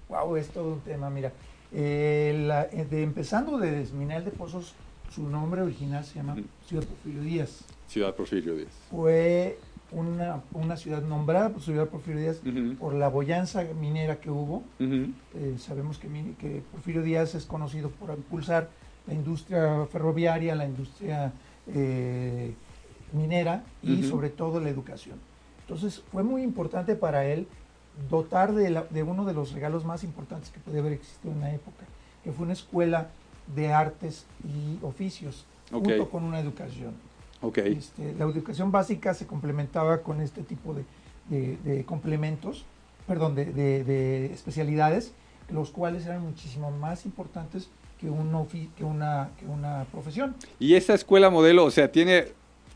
Wow, 0.09 0.37
es 0.37 0.49
todo 0.49 0.75
un 0.75 0.81
tema, 0.81 1.11
mira. 1.11 1.33
eh, 1.75 2.45
la- 2.47 2.65
eh, 2.71 2.87
de, 2.91 3.03
empezando 3.03 3.57
de 3.59 3.71
Desminal 3.71 4.25
de 4.27 4.31
Pozos, 4.31 4.75
su 5.14 5.29
nombre 5.29 5.62
original 5.62 6.05
se 6.05 6.14
llama. 6.16 6.37
Ciudad 6.66 6.85
Porfirio 6.85 7.22
Díaz. 7.22 7.64
Ciudad 7.88 8.14
Porfirio 8.14 8.55
Díaz. 8.57 8.70
Fue 8.90 9.59
una, 9.90 10.42
una 10.53 10.77
ciudad 10.77 11.03
nombrada 11.03 11.51
por 11.51 11.61
Ciudad 11.62 11.88
Porfirio 11.88 12.20
Díaz 12.20 12.40
por 12.79 12.94
la 12.94 13.09
boyanza 13.09 13.64
minera 13.79 14.20
que 14.20 14.31
hubo. 14.31 14.62
Eh, 15.35 15.57
sabemos 15.59 15.98
que, 15.98 16.09
que 16.38 16.62
Porfirio 16.72 17.03
Díaz 17.03 17.35
es 17.35 17.44
conocido 17.44 17.90
por 17.90 18.11
impulsar 18.11 18.70
la 19.07 19.14
industria 19.14 19.87
ferroviaria, 19.90 20.55
la 20.55 20.64
industria 20.66 21.33
eh, 21.66 22.55
minera 23.12 23.64
y 23.83 24.03
sobre 24.09 24.31
todo 24.31 24.61
la 24.61 24.70
educación. 24.70 25.18
Entonces 25.61 26.03
fue 26.11 26.22
muy 26.22 26.42
importante 26.42 26.94
para 26.96 27.27
él 27.27 27.46
dotar 28.11 28.55
de, 28.55 28.70
la- 28.70 28.85
de 28.85 29.03
uno 29.03 29.25
de 29.27 29.35
los 29.35 29.53
regalos 29.53 29.85
más 29.85 30.03
importantes 30.05 30.51
que 30.51 30.61
podía 30.61 30.81
haber 30.81 30.92
existido 30.94 31.33
en 31.35 31.40
la 31.40 31.53
época, 31.55 31.85
que 32.25 32.33
fue 32.33 32.44
una 32.44 32.55
escuela 32.55 33.11
de 33.55 33.73
artes 33.73 34.27
y 34.45 34.85
oficios, 34.85 35.45
junto 35.71 36.11
con 36.11 36.25
una 36.25 36.39
educación. 36.41 36.95
Este, 37.77 38.15
la 38.15 38.25
educación 38.25 38.71
básica 38.71 39.15
se 39.15 39.27
complementaba 39.27 39.99
con 40.03 40.21
este 40.21 40.43
tipo 40.43 40.75
de, 40.75 40.85
de- 41.29 41.57
de 41.65 41.85
complementos, 41.85 42.65
perdón, 43.07 43.35
de, 43.35 43.47
de- 43.47 43.83
de 43.85 44.27
especialidades, 44.33 45.13
los 45.51 45.71
cuales 45.71 46.07
eran 46.07 46.23
muchísimo 46.23 46.71
más 46.71 47.05
importantes 47.05 47.69
que, 48.01 48.09
un 48.11 48.33
ofi- 48.33 48.69
que, 48.77 48.85
una, 48.85 49.31
que 49.39 49.45
una 49.47 49.87
profesión. 49.91 50.35
¿Y 50.59 50.75
esa 50.75 50.95
escuela 50.95 51.31
modelo, 51.31 51.65
o 51.65 51.71
sea, 51.71 51.91
tiene 51.91 52.29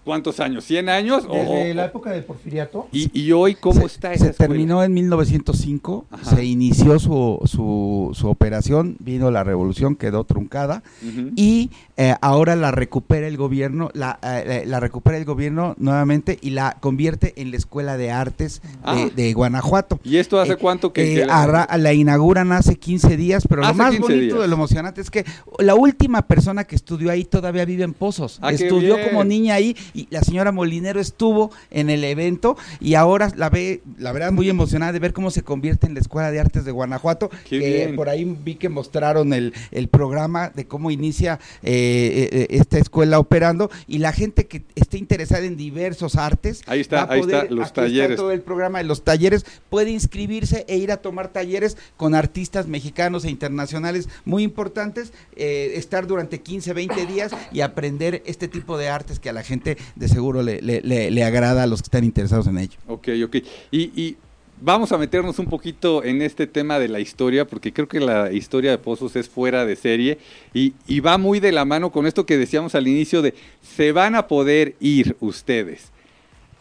cuántos 0.07 0.40
años? 0.40 0.64
¿100 0.71 0.88
años? 0.88 1.25
Desde 1.31 1.73
o- 1.73 1.75
la 1.75 1.85
época 1.87 2.11
del 2.12 2.25
porfiriato, 2.25 2.87
¿Y, 2.92 3.11
y 3.12 3.33
hoy 3.33 3.55
cómo 3.57 3.81
se, 3.81 3.87
está 3.87 4.14
esa 4.14 4.25
se 4.27 4.31
escuela? 4.31 4.49
terminó 4.49 4.83
en 4.83 4.95
1905, 4.95 6.07
Ajá. 6.11 6.37
se 6.37 6.45
inició 6.45 6.99
su, 6.99 7.40
su, 7.45 8.12
su 8.14 8.29
operación, 8.29 8.97
vino 9.01 9.31
la 9.31 9.45
revolución, 9.45 9.97
quedó 9.97 10.25
truncada 10.25 10.83
Ujú. 11.03 11.33
y 11.37 11.71
eh, 11.97 12.14
ahora 12.21 12.57
la 12.57 12.71
recupera 12.71 13.27
el 13.27 13.37
gobierno, 13.37 13.90
la, 13.95 14.19
eh, 14.23 14.64
la 14.66 14.81
recupera 14.81 15.16
el 15.19 15.25
gobierno 15.25 15.75
nuevamente 15.79 16.38
y 16.40 16.51
la 16.51 16.77
convierte 16.81 17.35
en 17.37 17.51
la 17.51 17.57
Escuela 17.57 17.97
de 17.97 18.11
Artes 18.12 18.62
de, 18.62 18.69
Ah. 18.85 19.09
de 19.14 19.33
Guanajuato. 19.33 19.99
¿Y 20.05 20.16
esto 20.19 20.38
hace 20.40 20.53
Eh, 20.53 20.57
cuánto 20.57 20.92
que, 20.92 21.03
eh, 21.12 21.21
que 21.21 21.27
la- 21.27 21.69
la 21.77 21.92
inauguran 21.92 22.53
hace 22.53 22.77
15 22.77 23.16
días, 23.16 23.45
pero 23.49 23.62
lo 23.62 23.69
Hace 23.69 23.77
más 23.79 23.90
15 23.90 24.03
bonito 24.03 24.35
días. 24.37 24.40
de 24.42 24.49
lo 24.49 24.55
emocionante 24.55 25.01
es 25.01 25.11
que 25.11 25.25
la 25.59 25.75
última 25.75 26.23
persona 26.23 26.64
que 26.64 26.77
estudió 26.77 27.11
ahí 27.11 27.25
todavía 27.25 27.64
vive 27.64 27.83
en 27.83 27.92
Pozos. 27.95 28.38
Ah, 28.40 28.53
estudió 28.53 28.97
como 29.03 29.25
niña 29.25 29.55
ahí 29.55 29.75
y 29.97 30.07
la 30.11 30.23
señora 30.23 30.53
Molinero 30.53 31.01
estuvo 31.01 31.51
en 31.71 31.89
el 31.89 32.05
evento 32.05 32.57
y 32.81 32.95
ahora 32.95 33.33
la 33.35 33.49
ve, 33.49 33.81
la 33.99 34.13
verdad, 34.13 34.31
muy 34.31 34.49
emocionada 34.49 34.93
de 34.93 34.99
ver 34.99 35.15
cómo 35.15 35.31
se 35.31 35.43
convierte 35.43 35.87
en 35.87 35.95
la 35.95 36.01
Escuela 36.01 36.31
de 36.31 36.39
Artes 36.39 36.65
de 36.65 36.71
Guanajuato. 36.71 37.31
Que 37.49 37.59
bien. 37.59 37.97
por 37.97 38.09
ahí 38.09 38.25
vi 38.25 38.57
que 38.57 38.69
mostraron 38.69 39.33
el, 39.33 39.55
el 39.71 39.89
programa 39.89 40.51
de 40.51 40.67
cómo 40.67 40.91
inicia 40.91 41.41
eh, 41.63 42.29
eh, 42.33 42.47
esta 42.51 42.79
escuela 42.79 43.19
operando 43.19 43.71
y 43.87 43.99
la 43.99 44.13
gente 44.13 44.47
que 44.47 44.63
esté 44.75 44.99
interesada 44.99 45.45
en 45.45 45.57
diversos 45.57 46.17
artes. 46.17 46.63
Ahí 46.67 46.81
está, 46.81 47.07
va 47.07 47.13
a 47.13 47.15
ahí 47.15 47.21
está, 47.21 47.45
los 47.45 47.73
talleres. 47.73 48.17
todo 48.17 48.33
el 48.33 48.43
programa 48.43 48.79
de 48.79 48.85
los 48.85 49.03
talleres, 49.03 49.47
puede 49.71 49.91
inscribirse 49.91 50.65
e 50.69 50.77
ir 50.77 50.93
a 50.93 50.99
tomar 50.99 51.29
talleres 51.29 51.77
con 51.97 52.15
artistas 52.15 52.67
mexicanos 52.67 53.25
e 53.25 53.31
internacionales 53.31 54.09
muy 54.25 54.43
importantes, 54.43 55.13
eh, 55.37 55.73
estar 55.77 56.07
durante 56.07 56.41
15, 56.41 56.73
20 56.73 57.07
días 57.07 57.33
y 57.53 57.61
aprender 57.61 58.23
este 58.27 58.49
tipo 58.49 58.77
de 58.77 58.89
artes 58.89 59.19
que 59.19 59.31
a 59.31 59.33
la 59.33 59.43
gente 59.43 59.79
de 59.94 60.09
seguro 60.09 60.42
le, 60.42 60.61
le- 60.62 60.81
le- 60.83 61.11
le 61.11 61.25
agrada 61.25 61.62
a 61.62 61.66
los 61.66 61.81
que 61.83 61.87
están 61.87 62.05
interesados 62.05 62.46
en 62.46 62.59
ello. 62.59 62.79
Ok, 62.88 63.09
ok. 63.25 63.37
Y, 63.70 63.81
y 64.01 64.16
vamos 64.61 64.90
a 64.92 64.99
meternos 64.99 65.38
un 65.38 65.46
poquito 65.46 66.03
en 66.03 66.22
este 66.22 66.46
tema 66.46 66.79
de 66.79 66.88
la 66.88 66.99
historia, 67.01 67.46
porque 67.46 67.72
creo 67.72 67.88
que 67.88 68.01
la 68.01 68.33
historia 68.33 68.70
de 68.70 68.79
Pozos 68.79 69.14
es 69.16 69.29
fuera 69.29 69.64
de 69.66 69.77
serie 69.77 70.18
y, 70.55 70.75
y 70.87 71.01
va 71.01 71.18
muy 71.18 71.40
de 71.40 71.53
la 71.53 71.64
mano 71.64 71.92
con 71.92 72.07
esto 72.07 72.25
que 72.27 72.38
decíamos 72.38 72.75
al 72.75 72.88
inicio 72.88 73.20
de 73.22 73.35
se 73.77 73.92
van 73.92 74.14
a 74.14 74.27
poder 74.29 74.75
ir 74.81 75.16
ustedes 75.20 75.92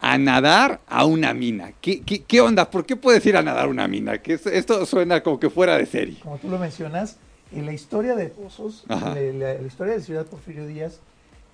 a 0.00 0.18
nadar 0.18 0.80
a 0.88 1.06
una 1.06 1.32
mina. 1.32 1.72
¿Qué, 1.80 2.02
qué, 2.02 2.22
qué 2.22 2.40
onda? 2.42 2.70
¿Por 2.70 2.84
qué 2.84 2.96
puedes 2.96 3.24
ir 3.24 3.36
a 3.36 3.42
nadar 3.42 3.64
a 3.64 3.68
una 3.68 3.88
mina? 3.88 4.18
Que 4.18 4.34
es- 4.34 4.46
esto 4.46 4.84
suena 4.84 5.22
como 5.22 5.40
que 5.40 5.48
fuera 5.48 5.78
de 5.78 5.86
serie. 5.86 6.16
Como 6.22 6.36
tú 6.36 6.50
lo 6.50 6.58
mencionas, 6.58 7.16
en 7.50 7.64
la 7.64 7.72
historia 7.72 8.14
de 8.14 8.26
Pozos, 8.26 8.84
la- 8.88 9.14
la 9.14 9.66
historia 9.66 9.94
de 9.94 10.00
Ciudad 10.02 10.26
Porfirio 10.26 10.66
Díaz, 10.66 11.00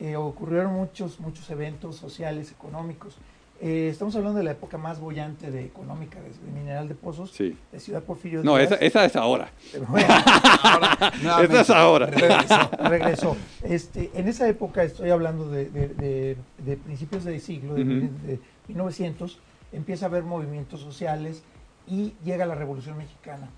eh, 0.03 0.17
ocurrieron 0.17 0.73
muchos, 0.75 1.21
muchos 1.21 1.49
eventos 1.51 1.97
sociales, 1.97 2.51
económicos. 2.51 3.17
Eh, 3.61 3.89
estamos 3.93 4.17
hablando 4.17 4.39
de 4.39 4.45
la 4.45 4.51
época 4.51 4.77
más 4.77 4.99
bollante 4.99 5.53
de 5.53 5.65
económica 5.65 6.19
de, 6.21 6.31
de 6.31 6.53
Mineral 6.59 6.89
de 6.89 6.97
Pozos, 6.97 7.31
Sí. 7.31 7.57
de 7.71 7.79
Ciudad 7.79 8.03
Porfirio 8.03 8.43
No, 8.43 8.59
esa, 8.59 8.75
esa 8.75 9.05
es 9.05 9.15
ahora. 9.15 9.53
Bueno, 9.89 10.09
Esa 11.43 11.61
es 11.61 11.71
ahora. 11.71 12.07
regresó, 12.07 12.71
regresó. 12.89 13.37
Este, 13.63 14.11
en 14.15 14.27
esa 14.27 14.49
época, 14.49 14.83
estoy 14.83 15.11
hablando 15.11 15.49
de, 15.49 15.67
de- 15.71 16.37
de- 16.59 16.77
principios 16.77 17.23
de 17.25 17.39
siglo, 17.39 17.75
de, 17.75 17.83
Ujú. 17.83 18.09
de 18.27 18.41
1900, 18.67 19.39
empieza 19.73 20.07
a 20.07 20.09
haber 20.09 20.25
movimientos 20.25 20.81
sociales 20.81 21.43
y 21.87 22.15
llega 22.25 22.47
la 22.47 22.55
Revolución 22.57 22.97
Mexicana. 22.99 23.49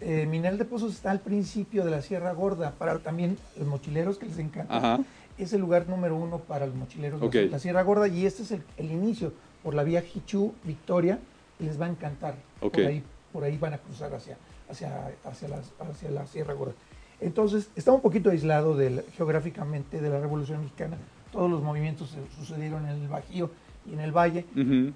Eh, 0.00 0.26
Mineral 0.26 0.58
de 0.58 0.64
Pozos 0.66 0.92
está 0.92 1.10
al 1.10 1.20
principio 1.20 1.84
de 1.86 1.90
la 1.90 2.02
Sierra 2.02 2.32
Gorda, 2.32 2.72
para 2.72 2.98
también 2.98 3.38
los 3.56 3.66
mochileros 3.66 4.18
que 4.18 4.26
les 4.26 4.38
encanta. 4.38 4.76
Ajá. 4.76 5.00
Es 5.38 5.52
el 5.52 5.60
lugar 5.60 5.88
número 5.88 6.16
uno 6.16 6.38
para 6.38 6.66
los 6.66 6.74
mochileros, 6.74 7.20
Ok. 7.22 7.34
la, 7.50 7.58
Sierra 7.58 7.82
Gorda, 7.82 8.06
y 8.08 8.24
este 8.26 8.42
es 8.42 8.52
el, 8.52 8.62
el 8.76 8.90
inicio 8.92 9.32
por 9.62 9.74
la 9.74 9.82
vía 9.82 10.02
Jichú, 10.02 10.54
Victoria, 10.64 11.18
y 11.58 11.64
les 11.64 11.80
va 11.80 11.86
a 11.86 11.88
encantar. 11.88 12.34
Por, 12.60 12.76
ahí, 12.80 13.02
por 13.32 13.44
ahí 13.44 13.56
van 13.58 13.74
a 13.74 13.78
cruzar 13.78 14.14
hacia, 14.14 14.36
hacia, 14.70 15.12
hacia, 15.24 15.48
la, 15.48 15.60
hacia 15.90 16.10
la 16.10 16.26
Sierra 16.26 16.54
Gorda. 16.54 16.74
Entonces, 17.20 17.68
está 17.74 17.92
un 17.92 18.00
poquito 18.00 18.30
aislado 18.30 18.76
del- 18.76 19.02
geográficamente 19.16 20.00
de 20.00 20.08
la 20.10 20.20
Revolución 20.20 20.60
Mexicana. 20.60 20.96
Todos 21.32 21.50
los 21.50 21.62
movimientos 21.62 22.10
se- 22.10 22.36
sucedieron 22.38 22.86
en 22.86 23.02
el 23.02 23.08
Bajío 23.08 23.50
y 23.86 23.94
en 23.94 24.00
el 24.00 24.12
Valle, 24.12 24.44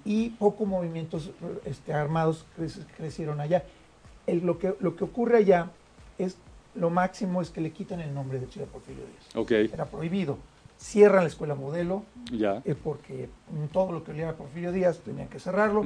y 0.04 0.30
pocos 0.30 0.66
movimientos 0.68 1.30
este, 1.64 1.92
armados 1.92 2.44
crec- 2.58 2.84
crecieron 2.96 3.40
allá. 3.40 3.64
El- 4.26 4.44
lo, 4.46 4.58
que, 4.58 4.74
lo 4.80 4.94
que 4.96 5.04
ocurre 5.04 5.38
allá 5.38 5.70
es, 6.18 6.36
lo 6.74 6.90
máximo 6.90 7.42
es 7.42 7.50
que 7.50 7.60
le 7.60 7.70
quitan 7.72 8.00
el 8.00 8.14
nombre 8.14 8.38
de 8.38 8.46
Ciudad 8.46 8.66
Porfirio 8.68 9.02
Díaz. 9.04 9.36
Ok, 9.36 9.50
Era 9.72 9.86
prohibido. 9.86 10.38
Cierran 10.80 11.24
la 11.24 11.28
escuela 11.28 11.56
modelo, 11.56 12.04
ya. 12.30 12.62
eh, 12.64 12.76
porque 12.76 13.28
todo 13.72 13.90
lo 13.90 14.04
que 14.04 14.12
olía 14.12 14.28
a 14.30 14.34
Porfirio 14.34 14.70
Díaz 14.70 15.00
tenían 15.00 15.26
que 15.26 15.40
cerrarlo, 15.40 15.82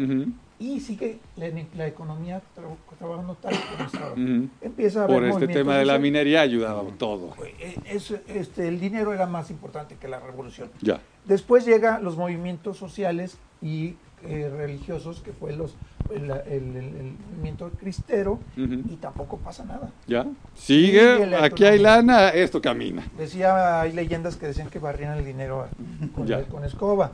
y 0.59 0.81
sigue 0.81 1.19
la, 1.37 1.49
la 1.77 1.87
economía 1.87 2.43
tra- 2.55 2.77
trabajando 2.99 3.35
tal 3.37 3.55
como 3.55 3.87
estaba. 3.87 4.13
ujú. 4.13 4.49
Empieza 4.61 5.05
a 5.05 5.07
Por 5.07 5.25
este 5.25 5.49
tema 5.49 5.79
de 5.79 5.87
la 5.87 5.99
minería 5.99 6.43
ayudaba 6.43 6.83
todo. 6.99 7.31
Eh, 7.59 7.75
es- 7.87 8.11
este, 8.29 8.69
el 8.69 8.79
dinero 8.79 9.15
era 9.15 9.25
más 9.27 9.51
importante 9.51 9.97
que 9.97 10.09
la 10.09 10.21
revolución. 10.21 10.71
Ya. 10.83 11.01
Después 11.25 11.65
llegan 11.65 12.05
los 12.05 12.19
movimientos 12.19 12.77
sociales 12.77 13.39
y 13.63 13.95
eh, 14.25 14.53
religiosos, 14.55 15.21
que 15.21 15.33
fue 15.33 15.57
los, 15.57 15.75
el, 16.17 16.31
el- 16.31 16.77
el- 16.77 17.17
movimiento 17.33 17.71
cristero, 17.79 18.39
Ujú. 18.57 18.83
y 18.91 18.97
tampoco 18.97 19.39
pasa 19.39 19.65
nada. 19.65 19.91
¿Ya? 20.07 20.27
Sigue 20.55 21.35
aquí 21.37 21.65
hay 21.65 21.79
lana, 21.79 22.29
esto 22.29 22.61
camina. 22.61 23.07
Decía, 23.19 23.81
hay 23.81 23.93
leyendas 23.93 24.37
que 24.37 24.47
decían 24.47 24.69
que 24.71 24.79
barrían 24.79 25.19
el 25.19 25.25
dinero 25.25 25.67
con, 26.15 26.27
con 26.45 26.65
escoba. 26.65 27.13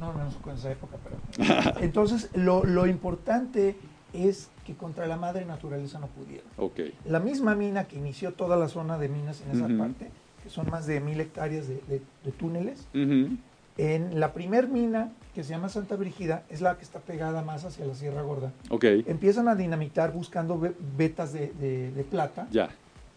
No, 0.00 0.12
no 0.12 0.28
con 0.42 0.54
esa 0.56 0.70
época, 0.72 0.96
pero. 1.04 1.78
Entonces, 1.80 2.28
lo, 2.34 2.64
lo 2.64 2.86
importante 2.86 3.76
es 4.12 4.48
que 4.66 4.74
contra 4.74 5.06
la 5.06 5.16
madre 5.16 5.44
naturaleza 5.44 5.98
no 5.98 6.08
pudieron. 6.08 6.46
Ok. 6.56 6.80
La 7.06 7.20
misma 7.20 7.54
mina 7.54 7.84
que 7.84 7.96
inició 7.96 8.32
toda 8.32 8.56
la 8.56 8.68
zona 8.68 8.98
de 8.98 9.08
minas 9.08 9.40
en 9.42 9.56
esa 9.56 9.66
Ujú. 9.66 9.78
parte, 9.78 10.10
que 10.42 10.50
son 10.50 10.68
más 10.70 10.86
de 10.86 11.00
mil 11.00 11.20
hectáreas 11.20 11.68
de, 11.68 11.76
de- 11.88 12.02
de 12.24 12.32
túneles, 12.32 12.86
Ujú. 12.94 13.36
En 13.78 14.20
la 14.20 14.32
primer 14.32 14.68
mina, 14.68 15.10
que 15.34 15.42
se 15.44 15.50
llama 15.50 15.68
Santa 15.68 15.96
Brígida, 15.96 16.42
es 16.50 16.60
la 16.60 16.76
que 16.76 16.84
está 16.84 17.00
pegada 17.00 17.42
más 17.42 17.64
hacia 17.64 17.86
la 17.86 17.94
Sierra 17.94 18.22
Gorda. 18.22 18.52
Ok. 18.70 18.84
Empiezan 19.06 19.48
a 19.48 19.54
dinamitar 19.54 20.12
buscando 20.12 20.58
ve- 20.58 20.74
vetas 20.96 21.32
de, 21.32 21.52
de- 21.58 21.90
de 21.90 22.04
plata 22.04 22.46
Ya. 22.50 22.68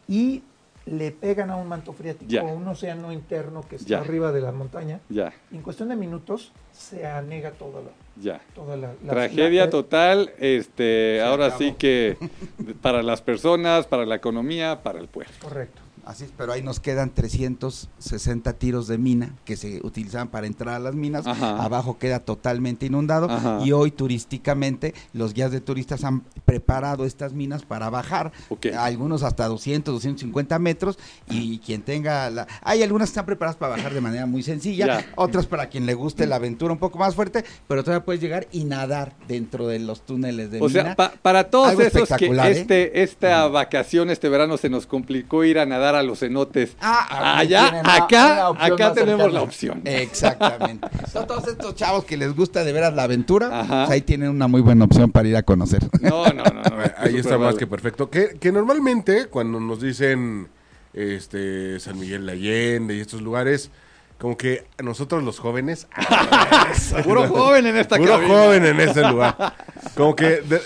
y 0.08 0.44
le 0.86 1.12
pegan 1.12 1.50
a 1.50 1.56
un 1.56 1.68
manto 1.68 1.94
freático, 1.94 2.40
a 2.40 2.54
un 2.54 2.68
océano 2.68 3.12
interno 3.12 3.64
que 3.68 3.76
está 3.76 3.98
arriba 4.00 4.32
de 4.32 4.40
la 4.42 4.52
montaña. 4.52 5.00
Ya. 5.10 5.34
En 5.52 5.62
cuestión 5.64 5.90
de 5.90 5.96
minutos 5.96 6.52
se 6.72 7.08
anega 7.08 7.52
toda 7.52 7.82
la, 7.82 7.90
Ya. 8.22 8.40
toda 8.54 8.78
la, 8.78 8.94
la- 9.04 9.12
Tragedia 9.14 9.66
la- 9.66 9.70
total, 9.72 10.32
este, 10.40 11.22
ahora 11.24 11.48
acabó. 11.48 11.60
sí 11.64 11.74
que 11.74 12.18
para 12.84 13.02
las 13.02 13.22
personas, 13.22 13.88
para 13.88 14.06
la 14.06 14.14
economía, 14.16 14.84
para 14.84 15.00
el 15.00 15.08
pueblo. 15.08 15.34
Correcto. 15.42 15.82
Así 16.06 16.24
es, 16.26 16.32
pero 16.38 16.54
ahí 16.54 16.62
nos 16.62 16.80
quedan 16.80 17.10
360 17.10 18.54
tiros 18.54 18.88
de 18.88 18.98
mina 19.00 19.34
que 19.44 19.58
se 19.58 19.80
utilizaban 19.84 20.28
para 20.28 20.46
entrar 20.48 20.76
a 20.76 20.80
las 20.80 20.94
minas. 20.94 21.26
Ajá. 21.26 21.64
Abajo 21.64 21.98
queda 21.98 22.20
totalmente 22.20 22.86
inundado 22.86 23.30
Ajá. 23.30 23.60
y 23.66 23.72
hoy 23.72 23.90
turísticamente 23.92 24.94
los 25.14 25.34
guías 25.34 25.52
de 25.52 25.62
turistas 25.62 26.04
han 26.04 26.22
preparado 26.46 27.06
estas 27.06 27.34
minas 27.34 27.64
para 27.64 27.90
bajar, 27.90 28.32
algunos 28.78 29.24
hasta 29.24 29.48
200, 29.48 29.94
250 29.96 30.60
metros 30.60 31.00
y 31.30 31.58
quien 31.60 31.82
tenga 31.82 32.30
la... 32.30 32.48
Hay 32.62 32.84
algunas 32.84 33.10
que 33.10 33.12
están 33.14 33.26
preparadas 33.26 33.56
para 33.58 33.76
bajar 33.76 33.94
de 33.94 34.02
manera 34.02 34.26
muy 34.28 34.44
sencilla, 34.44 35.06
otras 35.16 35.48
para 35.48 35.70
quien 35.70 35.86
le 35.88 35.96
guste 35.96 36.28
la 36.28 36.36
aventura 36.36 36.72
un 36.72 36.80
poco 36.80 37.00
más 37.00 37.16
fuerte, 37.16 37.44
pero 37.68 37.84
todavía 37.84 38.06
puedes 38.06 38.22
llegar 38.22 38.48
y 38.52 38.66
nadar 38.66 39.14
dentro 39.28 39.68
de 39.68 39.80
los 39.80 40.06
túneles 40.06 40.52
de 40.52 40.62
O 40.62 40.70
sea, 40.70 40.84
mina. 40.84 40.96
pa- 40.96 41.14
para 41.22 41.50
todos 41.50 41.70
Algo 41.70 41.82
esos 41.82 42.10
que 42.18 42.26
¿eh? 42.28 42.52
este, 42.52 43.02
esta 43.02 43.48
vacación, 43.48 44.12
este 44.12 44.30
verano 44.30 44.58
se 44.58 44.70
nos 44.70 44.86
complicó 44.86 45.44
ir 45.44 45.58
a 45.58 45.66
nadar 45.66 45.95
a 45.96 46.04
los 46.04 46.20
cenotes. 46.20 46.76
Ah, 46.82 47.38
Allá, 47.40 47.70
tienen 47.72 47.90
acá, 47.90 48.48
acá 48.60 48.94
tenemos 48.94 49.32
la 49.34 49.42
opción. 49.42 49.82
Exactamente. 49.86 50.88
Son 51.12 51.26
todos 51.28 51.48
estos 51.48 51.76
chavos 51.76 52.06
que 52.06 52.18
les 52.18 52.36
gusta 52.36 52.64
de 52.64 52.72
veras 52.74 52.94
la 52.94 53.04
aventura, 53.04 53.66
pues 53.68 53.90
ahí 53.90 54.02
tienen 54.02 54.30
una 54.30 54.48
muy 54.48 54.62
buena 54.62 54.86
opción 54.86 55.12
para 55.12 55.28
ir 55.28 55.36
a 55.38 55.44
conocer. 55.44 55.82
No, 56.02 56.26
no, 56.28 56.44
no. 56.44 56.62
no, 56.62 56.76
Ahí 56.98 57.18
está 57.18 57.32
más 57.38 57.48
vale. 57.48 57.58
que 57.58 57.68
perfecto. 57.68 58.10
Que, 58.10 58.38
que 58.40 58.52
normalmente 58.52 59.28
cuando 59.28 59.60
nos 59.60 59.82
dicen 59.82 60.48
este 60.94 61.80
San 61.80 62.00
Miguel 62.00 62.26
de 62.26 62.32
Allende 62.34 62.96
y 62.96 63.00
estos 63.02 63.22
lugares, 63.22 63.70
como 64.18 64.38
que 64.38 64.66
nosotros 64.82 65.24
los 65.24 65.40
jóvenes, 65.40 65.88
Puro 67.04 67.28
joven 67.28 67.68
en 67.68 67.78
esta 67.78 67.98
puro 67.98 68.14
cabina. 68.14 68.28
joven 68.34 68.66
en 68.66 68.80
ese 68.80 69.02
lugar, 69.02 69.36
como 69.96 70.16
que 70.16 70.42
de- 70.42 70.62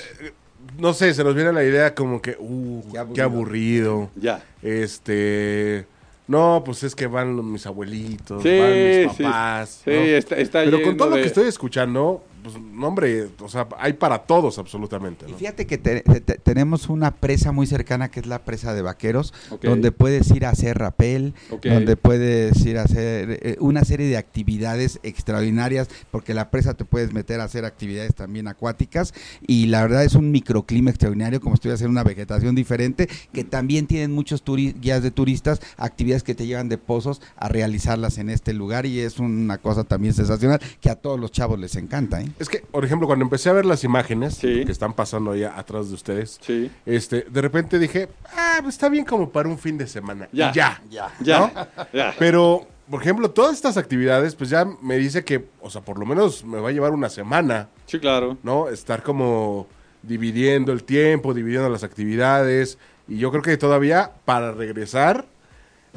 no 0.80 0.94
sé, 0.94 1.13
se 1.13 1.24
nos 1.24 1.36
viene 1.36 1.52
la 1.54 1.63
idea 1.63 1.94
como 1.94 2.22
que, 2.22 2.36
uh, 2.39 2.82
Qué 2.92 2.98
aburrido. 3.00 3.13
qué 3.15 3.22
aburrido. 3.22 4.10
Ya. 4.15 4.44
Este, 4.62 5.86
no, 6.28 6.62
pues 6.65 6.84
es 6.84 6.96
que 6.96 7.08
van 7.08 7.36
los- 7.36 7.46
mis 7.46 7.65
abuelitos, 7.65 8.44
Sí, 8.44 8.58
van 8.60 8.74
mis 8.74 9.18
papás. 9.18 9.82
Sí, 9.84 9.92
¿no? 9.92 9.96
está, 10.00 10.36
está 10.38 10.63
Pero 10.63 10.82
con 10.82 10.98
todo 10.98 11.10
lo 11.10 11.15
que 11.15 11.24
estoy 11.24 11.48
escuchando, 11.48 12.24
pues, 12.51 12.63
no, 12.63 12.88
hombre, 12.88 13.29
o 13.41 13.49
sea, 13.49 13.67
hay 13.77 13.93
para 13.93 14.19
todos 14.19 14.57
absolutamente. 14.59 15.25
Fíjate 15.38 15.65
que 15.67 15.77
te- 15.77 16.01
te- 16.01 16.21
te- 16.21 16.35
tenemos 16.38 16.89
una 16.89 17.12
presa 17.15 17.51
muy 17.51 17.67
cercana 17.67 18.09
que 18.09 18.19
es 18.19 18.25
la 18.25 18.39
presa 18.45 18.73
de 18.73 18.81
Vaqueros, 18.81 19.33
donde 19.69 19.91
puedes 19.91 20.29
ir 20.31 20.45
a 20.45 20.49
hacer 20.49 20.77
rapel, 20.77 21.33
donde 21.75 21.95
puedes 21.97 22.65
ir 22.65 22.77
a 22.77 22.83
hacer 22.83 23.39
eh, 23.41 23.57
una 23.59 23.83
serie 23.83 24.07
de 24.07 24.17
actividades 24.17 24.99
extraordinarias, 25.03 25.88
porque 26.12 26.33
la 26.33 26.49
presa 26.51 26.73
te 26.73 26.85
puedes 26.85 27.13
meter 27.13 27.39
a 27.39 27.43
hacer 27.45 27.65
actividades 27.65 28.15
también 28.15 28.47
acuáticas 28.47 29.13
y 29.45 29.67
la 29.67 29.81
verdad 29.81 30.03
es 30.03 30.15
un 30.15 30.31
microclima 30.31 30.89
extraordinario, 30.89 31.39
como 31.41 31.55
estoy 31.55 31.71
haciendo 31.71 31.91
una 31.91 32.03
vegetación 32.03 32.55
diferente, 32.55 33.07
que 33.33 33.43
también 33.43 33.88
tienen 33.88 34.12
muchos 34.12 34.43
turi- 34.43 34.73
guías 34.79 35.03
de 35.03 35.12
turistas, 35.12 35.59
actividades 35.77 36.23
que 36.23 36.35
te 36.35 36.45
llevan 36.47 36.69
de 36.69 36.77
pozos 36.77 37.21
a 37.35 37.47
realizarlas 37.49 38.17
en 38.17 38.29
este 38.29 38.53
lugar 38.53 38.85
y 38.85 38.99
es 38.99 39.19
una 39.19 39.57
cosa 39.57 39.83
también 39.83 40.13
sensacional 40.13 40.59
que 40.81 40.89
a 40.89 40.95
todos 40.95 41.19
los 41.19 41.31
chavos 41.31 41.59
les 41.59 41.75
encanta. 41.75 42.21
¿eh? 42.21 42.29
Es 42.39 42.49
que, 42.49 42.60
por 42.60 42.84
ejemplo, 42.86 43.06
cuando 43.08 43.23
empecé 43.23 43.49
a 43.49 43.54
ver 43.54 43.65
las 43.65 43.84
imágenes 43.84 44.36
Sí. 44.36 44.63
que 44.65 44.71
están 44.71 44.93
pasando 44.93 45.32
ahí 45.32 45.43
atrás 45.43 45.89
de 45.89 45.95
ustedes, 45.95 46.39
Sí. 46.41 46.71
este, 46.86 47.25
de 47.30 47.41
repente 47.41 47.78
dije, 47.80 48.08
ah, 48.36 48.60
pues 48.62 48.75
está 48.75 48.88
bien 48.89 49.06
como 49.06 49.30
para 49.30 49.49
un 49.49 49.58
fin 49.60 49.78
de 49.78 49.88
semana. 49.88 50.28
Ya. 50.32 50.49
Y 50.52 50.54
ya. 50.54 50.82
Ya. 50.89 51.12
Ya. 51.19 51.69
Ya. 51.93 52.15
Pero 52.17 52.65
por 52.89 53.02
ejemplo, 53.04 53.30
todas 53.30 53.54
estas 53.54 53.78
actividades, 53.78 54.34
pues 54.34 54.49
ya 54.49 54.65
me 54.82 54.97
dice 54.97 55.23
que, 55.23 55.45
o 55.62 55.69
sea, 55.69 55.82
por 55.82 55.99
lo 55.99 56.08
menos 56.08 56.43
me 56.43 56.60
va 56.60 56.69
a 56.69 56.71
llevar 56.71 56.91
una 56.91 57.10
semana, 57.10 57.69
Sí, 57.86 57.99
claro. 57.99 58.36
¿no? 58.41 58.67
Estar 58.69 59.04
como 59.04 59.67
dividiendo 60.02 60.71
el 60.71 60.84
tiempo, 60.84 61.34
dividiendo 61.36 61.69
las 61.69 61.84
actividades. 61.84 62.78
Y 63.08 63.17
yo 63.17 63.30
creo 63.32 63.43
que 63.43 63.58
todavía 63.58 64.12
para 64.25 64.54
regresar, 64.54 65.25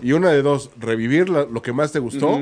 y 0.01 0.13
una 0.13 0.31
de 0.31 0.43
dos, 0.43 0.71
revivir 0.79 1.29
la- 1.29 1.45
lo 1.45 1.61
que 1.63 1.73
más 1.73 1.93
te 1.93 1.99
gustó, 1.99 2.41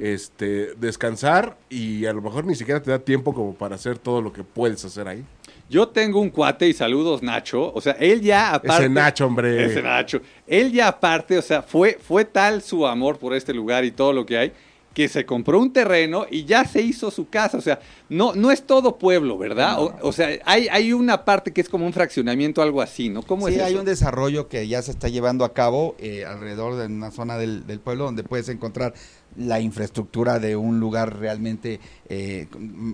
este, 0.00 0.74
descansar, 0.74 1.56
y 1.70 2.06
a 2.06 2.12
lo 2.12 2.20
mejor 2.22 2.44
ni 2.44 2.54
siquiera 2.54 2.82
te 2.82 2.90
da 2.90 2.98
tiempo 2.98 3.32
como 3.34 3.54
para 3.54 3.76
hacer 3.76 3.98
todo 3.98 4.20
lo 4.20 4.32
que 4.32 4.44
puedes 4.44 4.84
hacer 4.84 5.08
ahí. 5.08 5.24
Yo 5.70 5.88
tengo 5.88 6.20
un 6.20 6.28
cuate 6.28 6.68
y 6.68 6.74
saludos 6.74 7.22
Nacho, 7.22 7.72
o 7.72 7.80
sea, 7.80 7.92
él 7.92 8.20
ya 8.20 8.52
aparte... 8.54 8.84
Ese 8.84 8.88
Nacho, 8.92 9.26
hombre. 9.26 9.64
Ese 9.64 9.80
Nacho. 9.82 10.20
Él 10.46 10.70
ya 10.70 10.88
aparte, 10.88 11.38
o 11.38 11.42
sea, 11.42 11.62
fue, 11.62 11.98
fue 12.02 12.26
tal 12.26 12.60
su 12.60 12.86
amor 12.86 13.16
por 13.18 13.32
este 13.34 13.54
lugar 13.54 13.84
y 13.84 13.90
todo 13.90 14.12
lo 14.12 14.26
que 14.26 14.36
hay, 14.36 14.52
que 14.94 15.08
se 15.08 15.24
compró 15.24 15.58
un 15.58 15.72
terreno 15.72 16.26
y 16.30 16.44
ya 16.44 16.64
se 16.64 16.82
hizo 16.82 17.10
su 17.10 17.28
casa, 17.28 17.58
o 17.58 17.60
sea, 17.60 17.80
no, 18.08 18.34
no 18.34 18.50
es 18.50 18.66
todo 18.66 18.98
pueblo, 18.98 19.38
¿verdad? 19.38 19.80
O, 19.80 19.94
o 20.02 20.12
sea, 20.12 20.28
hay, 20.44 20.68
hay 20.70 20.92
una 20.92 21.24
parte 21.24 21.52
que 21.52 21.60
es 21.60 21.68
como 21.68 21.86
un 21.86 21.92
fraccionamiento, 21.92 22.62
algo 22.62 22.82
así, 22.82 23.08
¿no? 23.08 23.22
¿Cómo 23.22 23.48
sí, 23.48 23.54
es 23.54 23.62
hay 23.62 23.72
eso? 23.72 23.80
un 23.80 23.86
desarrollo 23.86 24.48
que 24.48 24.68
ya 24.68 24.82
se 24.82 24.90
está 24.90 25.08
llevando 25.08 25.44
a 25.44 25.52
cabo 25.54 25.94
eh, 25.98 26.24
alrededor 26.24 26.76
de 26.76 26.86
una 26.86 27.10
zona 27.10 27.38
del, 27.38 27.66
del 27.66 27.80
pueblo 27.80 28.04
donde 28.04 28.22
puedes 28.22 28.48
encontrar 28.48 28.94
la 29.36 29.60
infraestructura 29.60 30.38
de 30.38 30.56
un 30.56 30.78
lugar 30.78 31.18
realmente 31.18 31.80
eh, 32.08 32.46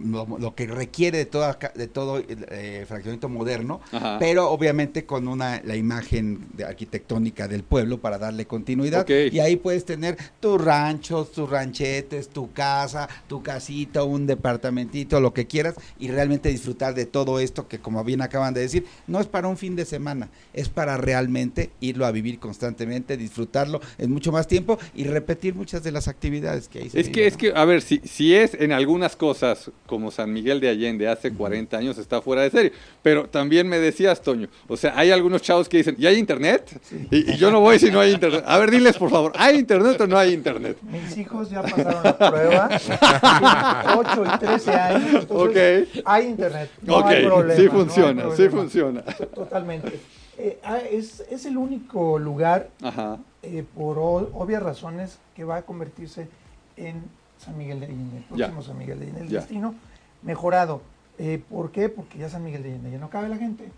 lo, 0.06 0.38
lo 0.38 0.54
que 0.54 0.66
requiere 0.66 1.18
de 1.18 1.26
toda 1.26 1.58
de 1.74 1.88
todo 1.88 2.22
eh, 2.28 2.84
fraccionamiento 2.86 3.28
moderno 3.28 3.80
Ajá. 3.90 4.18
pero 4.20 4.50
obviamente 4.50 5.04
con 5.04 5.26
una 5.26 5.60
la 5.64 5.74
imagen 5.74 6.46
de 6.54 6.64
arquitectónica 6.64 7.48
del 7.48 7.64
pueblo 7.64 7.98
para 7.98 8.18
darle 8.18 8.46
continuidad 8.46 9.06
y 9.08 9.40
ahí 9.40 9.56
puedes 9.56 9.84
tener 9.84 10.16
tus 10.38 10.62
ranchos 10.62 11.32
tus 11.32 11.50
ranchetes 11.50 12.28
tu 12.28 12.52
casa 12.52 13.08
tu 13.26 13.42
casita 13.42 14.04
un 14.04 14.26
departamentito 14.26 15.20
lo 15.20 15.34
que 15.34 15.46
quieras 15.46 15.74
y 15.98 16.08
realmente 16.08 16.50
disfrutar 16.50 16.94
de 16.94 17.06
todo 17.06 17.40
esto 17.40 17.66
que 17.66 17.80
como 17.80 18.04
bien 18.04 18.22
acaban 18.22 18.54
de 18.54 18.60
decir 18.60 18.86
no 19.08 19.20
es 19.20 19.26
para 19.26 19.48
un 19.48 19.56
fin 19.56 19.74
de 19.74 19.84
semana 19.84 20.28
es 20.52 20.68
para 20.68 20.96
realmente 20.96 21.70
irlo 21.80 22.06
a 22.06 22.12
vivir 22.12 22.38
constantemente 22.38 23.16
disfrutarlo 23.16 23.80
en 23.98 24.12
mucho 24.12 24.30
más 24.30 24.46
tiempo 24.46 24.78
y 24.94 25.04
repetir 25.04 25.54
muchas 25.56 25.82
de 25.82 25.90
las 25.90 26.06
actividades 26.06 26.27
que 26.30 26.78
ahí 26.80 26.90
se 26.90 27.00
Es 27.00 27.08
que, 27.08 27.26
es 27.26 27.34
¿no? 27.34 27.38
que, 27.38 27.52
a 27.54 27.64
ver, 27.64 27.82
si, 27.82 27.98
si 28.04 28.34
es 28.34 28.54
en 28.54 28.72
algunas 28.72 29.16
cosas 29.16 29.70
como 29.86 30.10
San 30.10 30.32
Miguel 30.32 30.60
de 30.60 30.68
Allende 30.68 31.08
hace 31.08 31.32
40 31.32 31.76
años, 31.76 31.98
está 31.98 32.20
fuera 32.22 32.42
de 32.42 32.50
serie. 32.50 32.72
Pero 33.02 33.28
también 33.28 33.68
me 33.68 33.78
decías, 33.78 34.20
Toño, 34.22 34.48
o 34.68 34.76
sea, 34.76 34.92
hay 34.98 35.10
algunos 35.10 35.42
chavos 35.42 35.68
que 35.68 35.78
dicen, 35.78 35.96
¿y 35.98 36.06
hay 36.06 36.16
internet? 36.18 36.80
Y, 37.10 37.32
y 37.32 37.36
yo 37.36 37.50
no 37.50 37.60
voy 37.60 37.78
si 37.78 37.90
no 37.90 38.00
hay 38.00 38.12
internet. 38.12 38.44
A 38.46 38.58
ver, 38.58 38.70
diles, 38.70 38.96
por 38.96 39.10
favor, 39.10 39.32
¿hay 39.36 39.56
internet 39.58 40.00
o 40.00 40.06
no 40.06 40.18
hay 40.18 40.32
internet? 40.32 40.76
Mis 40.82 41.16
hijos 41.18 41.50
ya 41.50 41.62
pasaron 41.62 42.02
la 42.04 42.18
prueba, 42.18 42.68
tienen 42.78 43.98
8 43.98 44.24
y 44.34 44.38
13 44.38 44.72
años, 44.72 45.22
entonces 45.22 45.88
Ok. 45.88 46.00
hay 46.04 46.26
internet, 46.26 46.70
no 46.82 46.96
ok, 46.98 47.06
hay 47.06 47.24
problema. 47.24 47.54
sí 47.56 47.66
no 47.66 47.72
hay 47.72 47.78
funciona, 47.78 48.22
sí 48.22 48.28
problema. 48.28 48.50
funciona. 48.60 49.02
Totalmente. 49.34 50.00
Eh, 50.40 50.58
ah, 50.62 50.78
es, 50.78 51.24
es 51.30 51.46
el 51.46 51.56
único 51.56 52.18
lugar, 52.18 52.68
Ajá. 52.82 53.18
Eh, 53.42 53.64
por 53.74 53.98
obvias 53.98 54.62
razones, 54.62 55.18
que 55.34 55.44
va 55.44 55.56
a 55.56 55.62
convertirse 55.62 56.28
en 56.76 57.02
San 57.38 57.56
Miguel 57.56 57.80
de 57.80 57.86
Allende, 57.86 58.16
el 58.18 58.24
próximo 58.24 58.62
San 58.62 58.78
Miguel 58.78 58.98
de 58.98 59.04
Allende, 59.06 59.20
el 59.22 59.28
destino 59.30 59.74
mejorado. 60.22 60.80
Eh, 61.18 61.42
¿Por 61.48 61.70
qué? 61.70 61.88
Porque 61.88 62.18
ya 62.18 62.28
San 62.28 62.44
Miguel 62.44 62.62
de 62.62 62.70
Allende 62.70 62.90
ya 62.92 62.98
no 62.98 63.10
cabe 63.10 63.28
la 63.28 63.36
gente. 63.36 63.70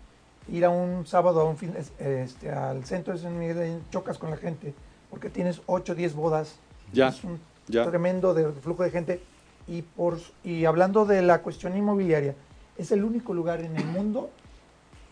Ir 0.47 0.65
a 0.65 0.69
un 0.69 1.05
sábado 1.05 1.41
a 1.41 1.43
un 1.45 1.57
fin, 1.57 1.73
es- 1.77 1.91
este, 1.99 2.51
al 2.51 2.83
centro 2.85 3.13
de 3.13 3.19
San 3.19 3.37
Miguel 3.37 3.55
de 3.57 3.63
Allende, 3.65 3.83
chocas 3.91 4.17
con 4.17 4.29
la 4.31 4.37
gente, 4.37 4.73
porque 5.09 5.29
tienes 5.29 5.61
8 5.67 5.93
o 5.93 5.95
10 5.95 6.15
bodas. 6.15 6.55
Ya, 6.93 7.09
Es 7.09 7.23
un 7.23 7.39
ya. 7.67 7.85
tremendo 7.87 8.33
de 8.33 8.51
flujo 8.51 8.83
de 8.83 8.91
gente. 8.91 9.21
Y, 9.67 9.83
por, 9.83 10.17
y 10.43 10.65
hablando 10.65 11.05
de 11.05 11.21
la 11.21 11.41
cuestión 11.41 11.77
inmobiliaria, 11.77 12.35
es 12.77 12.91
el 12.91 13.03
único 13.03 13.33
lugar 13.33 13.61
en 13.61 13.75
el 13.77 13.85
mundo 13.85 14.31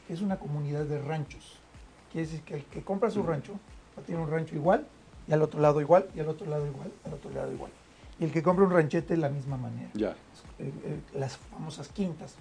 que 0.07 0.13
es 0.13 0.21
una 0.21 0.37
comunidad 0.39 0.85
de 0.85 0.99
ranchos. 0.99 1.57
Quiere 2.11 2.25
decir 2.27 2.41
que 2.43 2.55
el 2.55 2.63
que 2.65 2.81
compra 2.81 3.11
su 3.11 3.21
rancho 3.21 3.53
tener 4.05 4.21
un 4.21 4.29
rancho 4.29 4.55
igual, 4.55 4.85
y 5.27 5.33
al 5.33 5.41
otro 5.41 5.59
lado 5.59 5.81
igual, 5.81 6.07
y 6.15 6.19
al 6.19 6.29
otro 6.29 6.47
lado 6.47 6.65
igual, 6.65 6.91
al 7.05 7.13
otro 7.13 7.29
lado 7.31 7.51
igual. 7.51 7.71
Y 8.19 8.25
el 8.25 8.31
que 8.31 8.43
compra 8.43 8.65
un 8.65 8.71
ranchete 8.71 9.13
de 9.15 9.17
la 9.21 9.29
misma 9.29 9.57
manera. 9.57 9.89
Ya. 9.93 10.09
Eh, 10.59 10.71
eh, 10.83 10.99
las 11.15 11.37
famosas 11.37 11.87
quintas. 11.89 12.35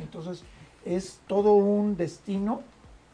Entonces, 0.00 0.42
es 0.84 1.20
todo 1.26 1.54
un 1.54 1.96
destino 1.96 2.62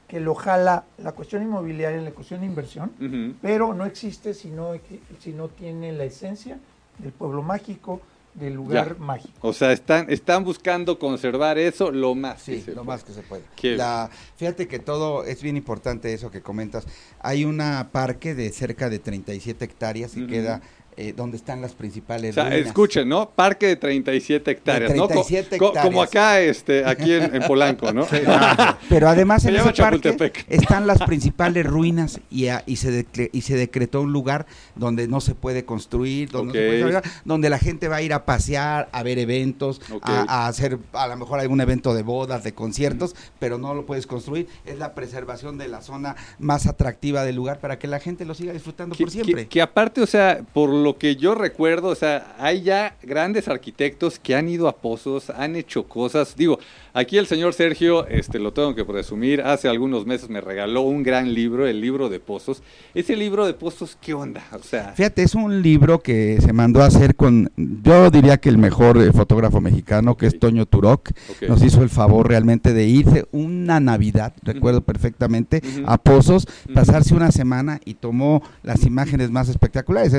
que 0.08 0.20
lo 0.20 0.34
jala 0.34 0.84
la 0.98 1.12
cuestión 1.12 1.42
inmobiliaria, 1.42 2.00
la 2.02 2.10
cuestión 2.10 2.40
de 2.40 2.46
inversión, 2.46 2.92
Ujú. 3.00 3.34
pero 3.40 3.72
no 3.72 3.86
existe 3.86 4.34
si 4.34 4.50
no, 4.50 4.72
si 5.20 5.32
no 5.32 5.48
tiene 5.48 5.92
la 5.92 6.04
esencia 6.04 6.58
del 6.98 7.12
pueblo 7.12 7.42
mágico, 7.42 8.02
del 8.34 8.54
lugar 8.54 8.96
Ya. 8.96 9.04
mágico. 9.04 9.32
O 9.40 9.52
sea, 9.52 9.72
están, 9.72 10.10
están 10.10 10.42
buscando 10.44 10.98
conservar 10.98 11.58
eso 11.58 11.90
lo 11.90 12.14
más 12.14 12.42
que 12.42 12.56
Sí, 12.56 12.62
se 12.62 12.70
lo 12.70 12.76
pueda. 12.82 12.86
más 12.96 13.04
que 13.04 13.12
se 13.12 13.22
pueda. 13.22 13.42
Qué 13.56 13.76
La, 13.76 14.08
fíjate 14.36 14.66
que 14.68 14.78
todo 14.78 15.24
es 15.24 15.42
bien 15.42 15.56
importante 15.56 16.12
eso 16.14 16.30
que 16.30 16.40
comentas. 16.40 16.86
Hay 17.20 17.44
una 17.44 17.90
parque 17.92 18.34
de 18.34 18.50
cerca 18.50 18.88
de 18.88 18.98
37 18.98 19.64
hectáreas 19.64 20.16
y 20.16 20.26
queda 20.26 20.62
eh, 20.96 21.12
donde 21.16 21.36
están 21.36 21.60
las 21.60 21.72
principales 21.72 22.30
O 22.32 22.34
sea, 22.34 22.44
ruinas. 22.50 22.66
escuchen, 22.66 23.08
¿no? 23.08 23.30
Parque 23.30 23.66
de 23.66 23.76
37 23.76 24.50
hectáreas, 24.50 24.92
De 24.92 24.96
¿no? 24.98 25.04
Co- 25.08 25.14
37 25.24 25.58
co- 25.58 25.72
como 25.72 26.04
hectáreas. 26.04 26.08
acá, 26.08 26.40
este, 26.40 26.84
aquí 26.84 27.12
en, 27.12 27.34
en 27.34 27.42
Polanco, 27.42 27.92
¿no? 27.92 28.06
Pero 28.88 29.08
además 29.08 29.44
en 29.44 29.56
ese 29.56 29.72
parque 29.72 30.16
están 30.48 30.86
las 30.86 30.98
principales 31.06 31.66
ruinas 31.66 32.20
y, 32.30 32.48
a- 32.48 32.62
y, 32.66 32.76
se 32.76 33.06
y 33.32 33.40
se 33.42 33.56
decretó 33.56 34.00
un 34.02 34.12
lugar 34.12 34.46
donde 34.74 35.08
no 35.08 35.20
se 35.20 35.34
puede 35.34 35.64
construir, 35.64 36.30
donde, 36.30 36.58
no 36.66 36.72
se 36.72 36.82
puede 37.00 37.02
donde 37.24 37.50
la 37.50 37.58
gente 37.58 37.88
va 37.88 37.96
a 37.96 38.02
ir 38.02 38.12
a 38.12 38.24
pasear, 38.24 38.88
a 38.92 39.02
ver 39.02 39.18
eventos, 39.18 39.80
a, 40.02 40.24
a 40.28 40.46
hacer 40.48 40.78
a 40.92 41.06
lo 41.08 41.16
mejor 41.16 41.40
algún 41.40 41.60
evento 41.60 41.94
de 41.94 42.02
bodas, 42.02 42.44
de 42.44 42.52
conciertos, 42.54 43.14
pero 43.38 43.58
no 43.58 43.74
lo 43.74 43.86
puedes 43.86 44.06
construir. 44.06 44.48
Es 44.64 44.78
la 44.78 44.94
preservación 44.94 45.58
de 45.58 45.68
la 45.68 45.80
zona 45.82 46.16
más 46.38 46.66
atractiva 46.66 47.24
del 47.24 47.36
lugar 47.36 47.60
para 47.60 47.78
que 47.78 47.86
la 47.86 48.00
gente 48.00 48.24
lo 48.24 48.34
siga 48.34 48.52
disfrutando 48.52 48.94
Que, 48.96 49.04
por 49.04 49.10
siempre. 49.12 49.34
que- 49.44 49.48
que 49.48 49.62
aparte, 49.62 50.00
o 50.00 50.06
sea, 50.06 50.42
por 50.52 50.70
lo 50.82 50.98
que 50.98 51.16
yo 51.16 51.34
recuerdo, 51.34 51.88
o 51.88 51.94
sea, 51.94 52.34
hay 52.38 52.62
ya 52.62 52.96
grandes 53.02 53.48
arquitectos 53.48 54.18
que 54.18 54.34
han 54.34 54.48
ido 54.48 54.68
a 54.68 54.76
pozos, 54.76 55.30
han 55.30 55.56
hecho 55.56 55.84
cosas. 55.84 56.36
Digo, 56.36 56.58
aquí 56.94 57.18
el 57.18 57.26
señor 57.26 57.54
Sergio, 57.54 58.06
este, 58.06 58.38
lo 58.38 58.52
tengo 58.52 58.74
que 58.74 58.84
presumir, 58.84 59.42
hace 59.42 59.68
algunos 59.68 60.06
meses 60.06 60.28
me 60.28 60.40
regaló 60.40 60.82
un 60.82 61.02
gran 61.02 61.32
libro, 61.34 61.66
el 61.66 61.80
libro 61.80 62.08
de 62.08 62.20
pozos. 62.20 62.62
Ese 62.94 63.16
libro 63.16 63.46
de 63.46 63.54
pozos, 63.54 63.96
¿qué 64.00 64.14
onda? 64.14 64.42
O 64.52 64.62
sea, 64.62 64.92
Fíjate, 64.94 65.22
es 65.22 65.34
un 65.34 65.62
libro 65.62 66.00
que 66.00 66.38
se 66.40 66.52
mandó 66.52 66.82
a 66.82 66.86
hacer 66.86 67.16
con, 67.16 67.50
yo 67.56 68.10
diría 68.10 68.38
que 68.38 68.48
el 68.48 68.58
mejor 68.58 68.98
eh, 68.98 69.12
fotógrafo 69.12 69.60
mexicano, 69.60 70.16
que 70.16 70.26
es 70.26 70.38
Toño 70.38 70.66
Turok. 70.66 71.10
ok. 71.10 71.48
Nos 71.48 71.62
hizo 71.62 71.82
el 71.82 71.88
favor 71.88 72.28
realmente 72.28 72.72
de 72.72 72.86
irse 72.86 73.26
una 73.32 73.80
Navidad, 73.80 74.34
recuerdo 74.42 74.82
perfectamente, 74.82 75.62
a 75.86 75.98
Pozos, 75.98 76.46
pasarse 76.74 77.14
una 77.14 77.30
semana 77.30 77.80
y 77.84 77.94
tomó 77.94 78.42
las 78.62 78.84
imágenes 78.84 79.30
más 79.30 79.48
espectaculares. 79.48 80.12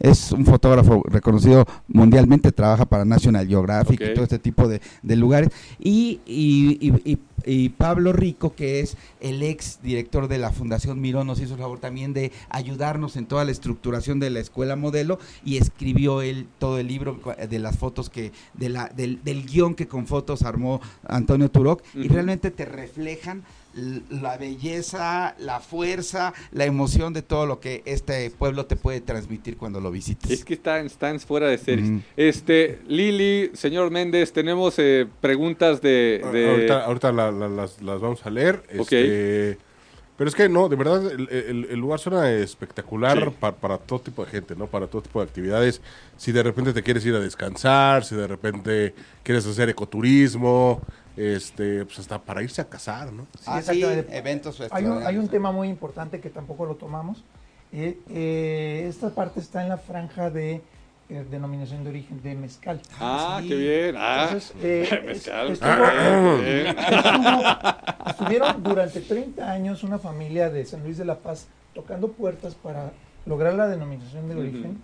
Es, 0.00 0.32
un 0.32 0.44
fotógrafo 0.44 1.02
reconocido 1.06 1.66
mundialmente, 1.88 2.52
trabaja 2.52 2.84
para 2.84 3.04
National 3.04 3.46
Geographic 3.46 4.00
y 4.00 4.14
todo 4.14 4.24
este 4.24 4.38
tipo 4.38 4.68
de, 4.68 4.80
de 5.02 5.16
lugares. 5.16 5.50
Y, 5.78 6.15
y- 6.26 6.78
y- 6.80 7.12
y- 7.12 7.18
y 7.48 7.68
Pablo 7.68 8.12
Rico, 8.12 8.54
que 8.56 8.80
es 8.80 8.96
el 9.20 9.42
ex 9.42 9.78
director 9.82 10.26
de 10.26 10.38
la 10.38 10.50
Fundación 10.50 11.00
Mirón, 11.00 11.28
nos 11.28 11.40
hizo 11.40 11.54
el 11.54 11.60
favor 11.60 11.78
también 11.78 12.12
de 12.12 12.32
ayudarnos 12.48 13.16
en 13.16 13.26
toda 13.26 13.44
la 13.44 13.52
estructuración 13.52 14.18
de 14.18 14.30
la 14.30 14.40
escuela 14.40 14.74
modelo 14.74 15.18
y 15.44 15.56
escribió 15.58 16.22
él 16.22 16.46
todo 16.58 16.78
el 16.78 16.88
libro 16.88 17.20
de 17.48 17.58
las 17.60 17.76
fotos 17.78 18.10
que, 18.10 18.32
de 18.54 18.68
la, 18.68 18.88
del, 18.88 19.22
del 19.22 19.46
guion 19.46 19.74
que 19.76 19.86
con 19.86 20.06
fotos 20.08 20.42
armó 20.42 20.80
Antonio 21.06 21.48
Turok 21.50 21.82
y 21.94 22.08
realmente 22.08 22.50
te 22.50 22.64
reflejan 22.64 23.44
la 24.10 24.38
belleza, 24.38 25.34
la 25.38 25.60
fuerza, 25.60 26.32
la 26.52 26.64
emoción 26.64 27.12
de 27.12 27.22
todo 27.22 27.44
lo 27.46 27.60
que 27.60 27.82
este 27.84 28.30
pueblo 28.30 28.66
te 28.66 28.76
puede 28.76 29.00
transmitir 29.00 29.56
cuando 29.56 29.80
lo 29.80 29.90
visites. 29.90 30.30
Es 30.30 30.44
que 30.44 30.54
están, 30.54 30.86
están 30.86 31.20
fuera 31.20 31.48
de 31.48 31.58
series. 31.58 32.02
Este, 32.16 32.80
Lili, 32.88 33.50
señor 33.54 33.90
Méndez, 33.90 34.32
tenemos 34.32 34.74
eh, 34.78 35.06
preguntas 35.20 35.80
de... 35.82 36.22
de- 36.32 36.50
Ahorita, 36.50 36.84
ahorita 36.86 37.12
la- 37.12 37.30
la- 37.30 37.48
las, 37.48 37.82
las 37.82 38.00
vamos 38.00 38.24
a 38.24 38.30
leer. 38.30 38.62
Ok. 38.78 38.92
este, 38.92 39.58
pero 40.16 40.28
es 40.30 40.34
que 40.34 40.48
no, 40.48 40.70
de 40.70 40.76
verdad, 40.76 41.12
el, 41.12 41.28
el- 41.28 41.66
el 41.70 41.78
lugar 41.78 42.00
suena 42.00 42.32
espectacular 42.32 43.18
Sí. 43.22 43.36
pa- 43.38 43.54
para 43.54 43.76
todo 43.76 44.00
tipo 44.00 44.24
de 44.24 44.30
gente, 44.30 44.56
¿no? 44.56 44.66
Para 44.66 44.86
todo 44.86 45.02
tipo 45.02 45.20
de 45.20 45.26
actividades. 45.26 45.82
Si 46.16 46.32
de 46.32 46.42
repente 46.42 46.72
te 46.72 46.82
quieres 46.82 47.04
ir 47.04 47.14
a 47.14 47.20
descansar, 47.20 48.02
si 48.04 48.14
de 48.16 48.26
repente 48.26 48.94
quieres 49.22 49.44
hacer 49.46 49.68
ecoturismo, 49.68 50.80
este, 51.16 51.84
pues 51.84 51.98
hasta 51.98 52.20
para 52.20 52.42
irse 52.42 52.60
a 52.60 52.68
casar, 52.68 53.12
¿no? 53.12 53.26
Sí, 53.38 53.44
Ah, 53.46 53.62
sí, 53.62 53.82
eventos 54.10 54.60
Hay 54.70 54.84
un, 54.84 55.02
hay 55.06 55.16
un 55.16 55.28
tema 55.28 55.50
muy 55.52 55.68
importante 55.68 56.20
que 56.20 56.30
tampoco 56.30 56.66
lo 56.66 56.76
tomamos. 56.76 57.24
Eh, 57.72 57.98
eh, 58.10 58.86
esta 58.88 59.10
parte 59.10 59.40
está 59.40 59.62
en 59.62 59.68
la 59.70 59.76
franja 59.78 60.30
de 60.30 60.62
eh, 61.08 61.24
denominación 61.30 61.84
de 61.84 61.90
origen 61.90 62.20
de 62.22 62.34
mezcal. 62.34 62.80
Ah, 62.98 63.38
Sí. 63.40 63.48
qué 63.48 63.54
bien. 63.56 63.94
Ah, 63.96 64.24
Entonces, 64.24 64.52
eh, 64.62 65.02
mezcal. 65.06 65.50
estuvo- 65.52 65.70
Ah, 65.70 66.38
bien. 66.42 66.66
estuvo- 66.78 68.10
estuvieron 68.10 68.62
durante 68.62 69.00
30 69.00 69.50
años 69.50 69.84
una 69.84 69.98
familia 69.98 70.50
de 70.50 70.64
San 70.64 70.82
Luis 70.82 70.98
de 70.98 71.04
la 71.04 71.18
Paz 71.18 71.46
tocando 71.74 72.08
puertas 72.08 72.54
para 72.54 72.92
lograr 73.24 73.54
la 73.54 73.66
denominación 73.68 74.28
de 74.28 74.34
origen 74.36 74.78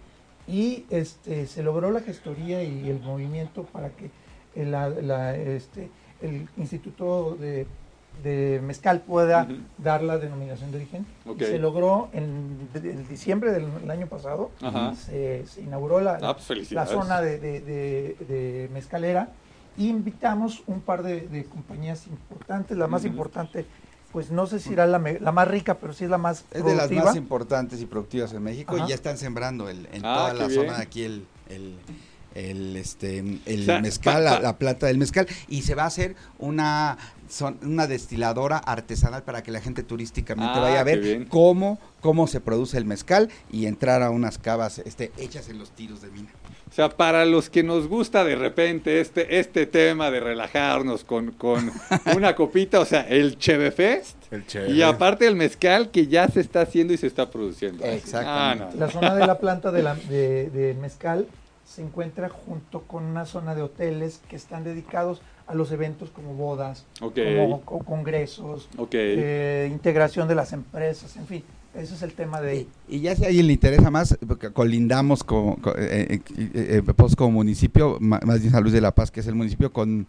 y 0.46 0.84
este, 0.90 1.46
se 1.46 1.62
logró 1.62 1.90
la 1.90 2.00
gestoría 2.00 2.62
y 2.62 2.88
el 2.90 3.00
movimiento 3.00 3.64
para 3.64 3.90
que 3.90 4.10
la- 4.54 4.88
la- 4.90 5.36
este, 5.36 5.88
el 6.22 6.48
Instituto 6.56 7.36
de, 7.40 7.66
de 8.22 8.60
Mezcal 8.62 9.00
pueda 9.00 9.48
dar 9.78 10.02
la 10.02 10.18
denominación 10.18 10.70
de 10.70 10.78
origen. 10.78 11.06
Se 11.38 11.58
logró 11.58 12.08
en, 12.12 12.68
en 12.74 13.08
diciembre 13.08 13.52
del 13.52 13.66
el 13.82 13.90
año 13.90 14.06
pasado, 14.06 14.50
se, 14.96 15.46
se 15.46 15.60
inauguró 15.62 16.00
la, 16.00 16.18
Ah, 16.22 16.36
pues, 16.36 16.70
la 16.72 16.86
zona 16.86 17.20
de, 17.20 17.38
de- 17.38 17.60
de- 17.60 18.16
de 18.28 18.70
mezcalera. 18.72 19.28
Y 19.76 19.88
invitamos 19.88 20.62
un 20.66 20.80
par 20.82 21.02
de, 21.02 21.22
de 21.28 21.44
compañías 21.44 22.06
importantes, 22.06 22.76
la 22.76 22.86
más 22.88 23.06
importante, 23.06 23.64
pues 24.12 24.30
no 24.30 24.46
sé 24.46 24.60
si 24.60 24.74
era 24.74 24.86
la, 24.86 24.98
me- 24.98 25.18
la 25.18 25.32
más 25.32 25.48
rica, 25.48 25.78
pero 25.78 25.94
sí 25.94 26.04
es 26.04 26.10
la 26.10 26.18
más 26.18 26.44
Es 26.50 26.62
de 26.62 26.70
las 26.74 26.80
productiva. 26.88 27.04
más 27.06 27.16
importantes 27.16 27.80
y 27.80 27.86
productivas 27.86 28.34
en 28.34 28.42
México 28.42 28.76
Ajá. 28.76 28.84
y 28.84 28.88
ya 28.90 28.94
están 28.94 29.16
sembrando 29.16 29.70
el- 29.70 29.86
en 29.92 30.04
Ah, 30.04 30.14
toda 30.14 30.34
la 30.34 30.46
bien. 30.48 30.60
zona 30.60 30.76
de 30.76 30.82
aquí 30.82 31.04
el, 31.04 31.24
el, 31.48 31.76
el, 32.34 32.76
este, 32.76 33.18
el 33.18 33.62
O 33.62 33.64
sea, 33.64 33.80
mezcal, 33.80 34.14
pa- 34.14 34.20
la, 34.20 34.30
pa- 34.36 34.40
la 34.40 34.58
plata 34.58 34.86
del 34.86 34.98
mezcal 34.98 35.26
y 35.48 35.62
se 35.62 35.74
va 35.74 35.84
a 35.84 35.86
hacer 35.86 36.14
una, 36.38 36.98
son- 37.28 37.58
una 37.62 37.86
destiladora 37.86 38.58
artesanal 38.58 39.22
para 39.22 39.42
que 39.42 39.50
la 39.50 39.60
gente 39.60 39.82
turísticamente 39.82 40.52
Ah, 40.58 40.60
vaya 40.60 40.80
a 40.80 40.84
qué 40.84 40.96
ver 40.96 41.26
cómo, 41.28 41.78
cómo 42.00 42.26
se 42.26 42.40
produce 42.40 42.78
el 42.78 42.84
mezcal 42.84 43.28
y 43.50 43.66
entrar 43.66 44.02
a 44.02 44.10
unas 44.10 44.38
cavas 44.38 44.78
este, 44.80 45.12
hechas 45.18 45.48
en 45.48 45.58
los 45.58 45.70
tiros 45.72 46.00
de 46.02 46.10
mina. 46.10 46.28
O 46.70 46.74
sea, 46.74 46.88
para 46.88 47.26
los 47.26 47.50
que 47.50 47.62
nos 47.62 47.86
gusta 47.86 48.24
de 48.24 48.34
repente 48.34 49.00
este, 49.02 49.38
este 49.38 49.66
tema 49.66 50.10
de 50.10 50.20
relajarnos 50.20 51.04
con, 51.04 51.32
con 51.32 51.70
una 52.16 52.34
copita, 52.34 52.80
o 52.80 52.86
sea, 52.86 53.02
el 53.02 53.36
Cheve 53.38 53.70
Fest. 53.72 54.16
El 54.30 54.46
Cheve. 54.46 54.70
Y 54.70 54.80
aparte 54.80 55.26
el 55.26 55.36
mezcal 55.36 55.90
que 55.90 56.06
ya 56.06 56.28
se 56.28 56.40
está 56.40 56.62
haciendo 56.62 56.94
y 56.94 56.96
se 56.96 57.06
está 57.08 57.30
produciendo. 57.30 57.84
Exactamente. 57.84 58.64
Ah, 58.64 58.68
no, 58.70 58.74
no. 58.74 58.86
La 58.86 58.90
zona 58.90 59.14
de 59.14 59.26
la 59.26 59.38
planta 59.38 59.70
de, 59.70 59.82
la, 59.82 59.94
de, 59.94 60.48
de 60.48 60.72
mezcal 60.80 61.26
se 61.72 61.80
encuentra 61.82 62.28
junto 62.28 62.82
con 62.82 63.02
una 63.04 63.24
zona 63.24 63.54
de 63.54 63.62
hoteles 63.62 64.20
que 64.28 64.36
están 64.36 64.62
dedicados 64.62 65.22
a 65.46 65.54
los 65.54 65.72
eventos 65.72 66.10
como 66.10 66.34
bodas, 66.34 66.84
Ok. 67.00 67.14
como 67.24 67.62
co- 67.62 67.78
congresos, 67.78 68.68
eh, 69.18 69.68
integración 69.72 70.28
de 70.28 70.34
las 70.34 70.52
empresas, 70.52 71.16
en 71.16 71.26
fin, 71.26 71.44
ese 71.74 71.94
es 71.94 72.02
el 72.02 72.12
tema 72.12 72.40
de... 72.40 72.56
Y, 72.88 72.96
y 72.96 73.00
ya 73.00 73.16
si 73.16 73.24
a 73.24 73.28
alguien 73.28 73.46
le 73.46 73.54
interesa 73.54 73.90
más, 73.90 74.16
porque 74.26 74.50
colindamos 74.52 75.24
con, 75.24 75.56
con- 75.56 75.74
eh, 75.78 76.20
eh, 76.36 76.50
eh, 76.54 76.82
pues 76.94 77.16
como 77.16 77.30
municipio, 77.32 77.96
más 78.00 78.40
bien 78.40 78.50
San 78.52 78.62
Luis 78.62 78.74
de 78.74 78.80
la 78.80 78.94
Paz, 78.94 79.10
que 79.10 79.20
es 79.20 79.26
el 79.26 79.34
municipio 79.34 79.72
con 79.72 80.06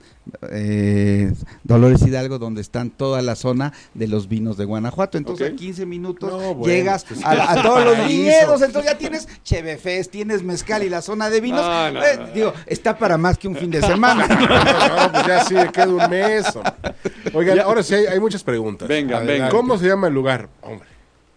eh, 0.51 1.31
Dolores 1.63 2.01
Hidalgo, 2.01 2.39
donde 2.39 2.61
están 2.61 2.89
toda 2.89 3.21
la 3.21 3.35
zona 3.35 3.71
de 3.93 4.07
los 4.07 4.27
vinos 4.27 4.57
de 4.57 4.65
Guanajuato. 4.65 5.17
Entonces 5.17 5.47
Ok. 5.49 5.53
a 5.53 5.57
15 5.57 5.85
minutos 5.85 6.29
No, 6.31 6.53
bueno, 6.55 6.73
llegas 6.73 7.05
pues, 7.05 7.23
a, 7.23 7.51
a 7.53 7.61
todos 7.63 7.85
los 7.85 8.07
viñedos, 8.07 8.61
entonces 8.61 8.91
ya 8.91 8.97
tienes 8.97 9.27
Chevefest, 9.43 10.11
tienes 10.11 10.43
mezcal 10.43 10.83
y 10.83 10.89
la 10.89 11.01
zona 11.01 11.29
de 11.29 11.39
vinos. 11.41 11.61
No, 11.61 11.91
no, 11.91 12.03
Eh, 12.03 12.17
no. 12.17 12.27
Digo, 12.33 12.53
está 12.65 12.97
para 12.97 13.17
más 13.17 13.37
que 13.37 13.47
un 13.47 13.55
fin 13.55 13.69
de 13.71 13.81
semana. 13.81 14.27
No, 14.93 15.11
pues 15.11 15.27
ya 15.27 15.43
sí, 15.45 15.55
queda 15.71 15.87
un 15.87 16.09
mes. 16.09 16.45
hombre. 16.55 16.73
Oigan, 17.33 17.59
ahora 17.59 17.83
sí 17.83 17.95
hay, 17.95 18.05
hay 18.05 18.19
muchas 18.19 18.43
preguntas. 18.43 18.87
Venga, 18.87 19.17
Adelante. 19.17 19.33
venga. 19.43 19.49
¿Cómo 19.49 19.77
se 19.77 19.87
llama 19.87 20.07
el 20.07 20.13
lugar? 20.13 20.49
Hombre. 20.61 20.87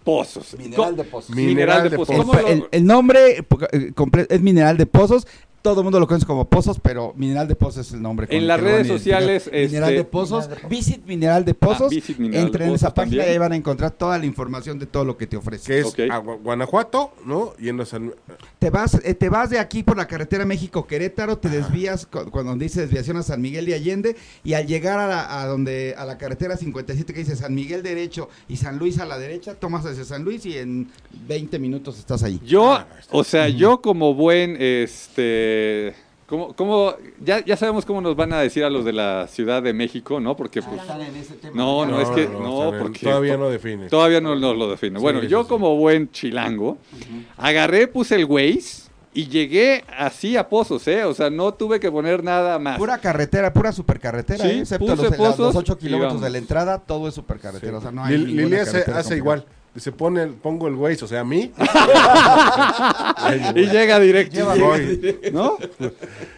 Pozos. 0.07 0.57
Mineral 0.57 0.95
de 0.97 1.03
pozos. 1.05 1.35
Mineral 1.35 1.91
de 1.91 1.97
pozos. 1.97 2.15
El, 2.15 2.21
¿Cómo 2.23 2.33
lo- 2.35 2.47
el- 2.49 2.65
el 2.71 2.85
nombre 2.87 3.39
eh, 3.73 4.27
es 4.31 4.41
Mineral 4.41 4.77
de 4.77 4.87
Pozos. 4.87 5.27
Todo 5.67 5.81
el 5.81 5.85
mundo 5.85 5.99
lo 5.99 6.07
conoce 6.07 6.25
como 6.27 6.45
Pozos, 6.49 6.79
pero 6.81 7.13
Mineral 7.17 7.49
de 7.49 7.57
Pozos 7.57 7.89
es 7.89 7.93
el 7.93 8.01
nombre. 8.01 8.29
En 8.31 8.47
las 8.47 8.61
redes 8.61 8.87
sociales, 8.87 9.51
Mineral 9.53 9.91
este- 9.91 9.95
de 9.97 10.05
Pozos. 10.05 10.45
Mineral 10.47 10.55
de 10.55 10.55
Pozos. 10.63 10.71
Visit 10.71 11.07
Mineral 11.07 11.45
de 11.45 11.55
Pozos. 11.55 11.83
Ah, 11.87 11.89
Visit 11.95 12.19
Mineral 12.19 12.41
de 12.43 12.47
Entren 12.47 12.69
en 12.69 12.75
esa 12.77 12.95
Pozos 12.95 13.05
página 13.05 13.27
y 13.27 13.31
ahí 13.31 13.39
van 13.39 13.51
a 13.53 13.57
encontrar 13.57 13.91
toda 13.91 14.17
la 14.17 14.27
información 14.27 14.79
de 14.79 14.87
todo 14.87 15.05
lo 15.05 15.17
que 15.17 15.27
te 15.27 15.37
ofrece. 15.37 15.67
Que 15.67 16.05
es 16.05 16.11
a 16.11 16.19
Guanajuato, 16.19 17.13
¿no? 17.25 17.53
Yendo 17.57 17.83
a 17.83 17.87
San... 17.87 18.15
Te 18.61 18.71
vas, 18.71 18.95
eh, 19.03 19.15
te 19.15 19.29
vas 19.29 19.51
de 19.51 19.59
aquí 19.59 19.83
por 19.83 19.97
la 19.97 20.07
carretera 20.07 20.45
México-Querétaro, 20.45 21.39
te 21.39 21.49
desvías 21.49 22.07
cu- 22.07 22.31
cuando 22.31 22.55
dice 22.55 22.83
desviación 22.83 23.17
a 23.17 23.25
San 23.25 23.41
Miguel 23.43 23.67
de 23.67 23.75
Allende 23.75 24.17
y 24.45 24.55
al 24.55 24.69
llegar 24.69 25.01
a, 25.01 25.09
la, 25.09 25.41
a 25.43 25.47
donde 25.49 25.95
a 25.99 26.05
la 26.05 26.17
carretera 26.17 26.57
57 26.57 27.13
que 27.13 27.19
dice 27.19 27.35
San 27.35 27.53
Miguel 27.55 27.83
derecho 27.83 28.29
y 28.49 28.57
San 28.57 28.79
Luis 28.79 28.99
a 29.01 29.05
la 29.05 29.19
derecha, 29.19 29.55
tomas 29.57 29.85
hacia 29.85 30.05
San 30.05 30.23
Luis 30.23 30.47
y 30.47 30.57
en 30.59 30.89
20 31.27 31.59
minutos 31.59 31.99
estás 31.99 32.23
ahí. 32.23 32.41
Yo, 32.47 32.73
Ah, 32.75 32.87
o 33.11 33.25
sea, 33.25 33.49
yo 33.49 33.81
como 33.83 34.15
buen, 34.15 34.57
este, 34.61 35.56
como, 36.27 36.55
como, 36.55 36.95
ya, 37.25 37.45
ya 37.45 37.57
sabemos 37.57 37.85
cómo 37.87 38.01
nos 38.01 38.17
van 38.17 38.33
a 38.33 38.41
decir 38.41 38.65
a 38.65 38.71
los 38.71 38.85
de 38.85 38.93
la 38.93 39.29
Ciudad 39.29 39.63
de 39.63 39.73
México, 39.73 40.19
¿no? 40.19 40.37
Porque 40.37 40.61
pues, 40.61 40.81
No, 41.55 41.87
no, 41.87 42.01
es 42.01 42.09
que- 42.11 42.27
no, 42.29 42.73
porque- 42.81 43.07
Todavía 43.07 43.37
no 43.37 43.49
define. 43.49 43.89
todavía 43.89 44.21
no 44.21 44.35
nos 44.35 44.57
lo 44.57 44.69
define. 44.71 44.99
Bueno, 44.99 45.21
Sí, 45.21 45.29
yo 45.29 45.39
sí, 45.41 45.45
sí. 45.45 45.49
como 45.49 45.77
buen 45.77 46.11
chilango, 46.11 46.79
agarré, 47.37 47.87
puse 47.87 48.17
el 48.17 48.25
Waze 48.25 48.87
y 49.15 49.29
llegué 49.29 49.85
así 49.97 50.37
a 50.37 50.49
Pozos, 50.49 50.87
¿eh? 50.89 51.05
O 51.05 51.15
sea, 51.15 51.31
no 51.31 51.55
tuve 51.55 51.81
que 51.81 51.91
poner 51.91 52.23
nada 52.25 52.59
más. 52.59 52.77
Pura 52.77 52.99
carretera, 52.99 53.53
pura 53.53 53.73
supercarretera, 53.73 54.45
Sí, 54.45 54.51
¿eh? 54.51 54.59
excepto 54.61 54.87
puse 54.97 55.03
los, 55.05 55.17
pozos 55.17 55.39
los 55.39 55.57
8 55.57 55.77
y 55.81 55.85
kilómetros 55.85 56.21
de 56.21 56.31
la 56.31 56.39
entrada, 56.39 56.79
todo 56.81 57.09
es 57.09 57.15
supercarretera. 57.15 57.79
O 57.79 57.81
sea, 57.81 57.93
no 57.93 58.05
hay 58.05 58.19
Lili 58.19 58.57
hace, 58.57 58.79
hace 58.91 59.17
igual. 59.17 59.47
Se 59.77 59.93
pone, 59.93 60.23
el- 60.23 60.35
pongo 60.35 60.69
el 60.69 60.75
Waze, 60.75 61.05
o 61.05 61.09
sea, 61.09 61.21
a 61.21 61.25
mí. 61.25 61.53
y 63.55 63.67
llega 63.67 63.99
directo. 64.01 64.37
Lleva- 64.37 64.55
Voy. 64.55 65.17
¿No? 65.33 65.57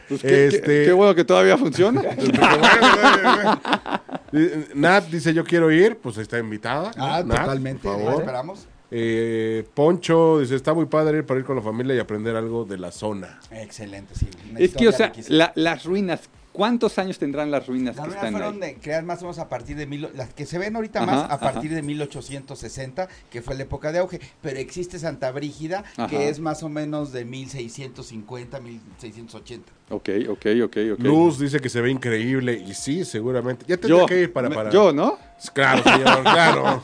Pues 0.08 0.22
qué, 0.22 0.46
Este- 0.46 0.60
qué- 0.62 0.82
qué 0.86 0.92
bueno 0.92 1.14
que 1.14 1.24
todavía 1.24 1.56
funciona. 1.58 2.02
Eh, 4.30 4.68
Nat 4.74 5.06
dice 5.06 5.32
yo 5.32 5.42
quiero 5.42 5.72
ir, 5.72 5.96
pues 5.96 6.18
está 6.18 6.38
invitada. 6.38 6.90
Ah, 6.98 7.22
Nat, 7.24 7.38
totalmente, 7.40 7.82
por 7.82 7.96
favor. 7.96 8.20
esperamos. 8.20 8.66
Eh, 8.90 9.66
Poncho 9.72 10.40
dice 10.40 10.54
está 10.54 10.74
muy 10.74 10.84
padre 10.84 11.18
ir 11.18 11.24
para 11.24 11.40
ir 11.40 11.46
con 11.46 11.56
la 11.56 11.62
familia 11.62 11.94
y 11.94 11.98
aprender 11.98 12.36
algo 12.36 12.66
de 12.66 12.76
la 12.76 12.92
zona. 12.92 13.40
Excelente, 13.50 14.14
sí. 14.14 14.28
una 14.50 14.60
Es 14.60 14.74
que, 14.74 14.86
o 14.88 14.92
sea, 14.92 15.12
la- 15.28 15.52
las 15.54 15.84
ruinas, 15.84 16.28
¿cuántos 16.52 16.98
años 16.98 17.18
tendrán 17.18 17.50
las 17.50 17.66
ruinas 17.66 17.96
Las 17.96 18.04
que 18.06 18.10
ruinas 18.12 18.24
están 18.24 18.32
fueron 18.40 18.62
ahí? 18.62 18.74
de- 18.74 18.80
creadas 18.80 19.04
más 19.04 19.18
o 19.20 19.24
menos 19.26 19.38
a 19.38 19.48
partir 19.48 19.76
de 19.76 19.86
mil, 19.86 20.08
las 20.14 20.32
que 20.34 20.46
se 20.46 20.58
ven 20.58 20.74
ahorita 20.76 21.02
Ajá, 21.02 21.06
más 21.12 21.22
a 21.22 21.34
ajá. 21.34 21.52
partir 21.52 21.72
de 21.74 21.82
1860, 21.82 23.08
que 23.30 23.42
fue 23.42 23.54
la 23.54 23.62
época 23.62 23.92
de 23.92 23.98
auge, 24.00 24.20
pero 24.42 24.58
existe 24.58 24.98
Santa 24.98 25.30
Brígida, 25.32 25.84
Ajá. 25.96 26.06
que 26.08 26.28
es 26.28 26.40
más 26.40 26.62
o 26.62 26.68
menos 26.68 27.12
de 27.12 27.24
1650, 27.24 28.60
1680. 28.60 29.72
Ok, 29.90 30.08
ok, 30.28 30.46
ok, 30.64 30.76
ok. 30.94 30.98
Luz 31.00 31.38
dice 31.38 31.60
que 31.60 31.68
se 31.68 31.80
ve 31.80 31.90
increíble 31.90 32.62
y 32.66 32.74
sí, 32.74 33.04
seguramente. 33.04 33.64
Ya 33.66 33.76
tendré 33.76 33.98
yo, 33.98 34.06
que 34.06 34.20
ir 34.22 34.32
para, 34.32 34.50
para... 34.50 34.70
yo, 34.70 34.92
¿no? 34.92 35.18
Claro, 35.54 35.82
señor, 35.82 36.22
claro. 36.22 36.82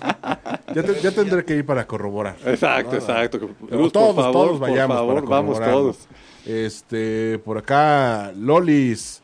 Ya, 0.74 0.83
te- 0.83 1.00
ya 1.00 1.11
tendré 1.11 1.44
que 1.44 1.57
ir 1.57 1.66
para 1.66 1.87
corroborar. 1.87 2.37
Exacto, 2.46 2.92
No, 2.92 2.96
exacto. 2.98 3.38
Luz, 3.70 3.92
todos, 3.92 4.14
por 4.14 4.24
favor, 4.24 4.33
todos 4.33 4.59
por 4.59 4.68
vayamos 4.70 4.96
favor, 4.96 5.14
para 5.16 5.29
vamos 5.37 5.59
todos. 5.61 5.98
Este, 6.46 7.38
por 7.44 7.59
acá, 7.59 8.33
Lolis. 8.37 9.22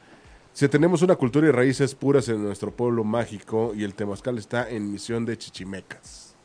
Si 0.60 0.68
tenemos 0.68 1.00
una 1.00 1.16
cultura 1.16 1.48
y 1.48 1.52
raíces 1.52 1.94
puras 1.94 2.28
en 2.28 2.42
nuestro 2.42 2.70
pueblo 2.70 3.02
mágico 3.02 3.72
y 3.74 3.82
el 3.82 3.94
temazcal 3.94 4.36
está 4.36 4.68
en 4.68 4.92
misión 4.92 5.24
de 5.24 5.38
chichimecas. 5.38 6.36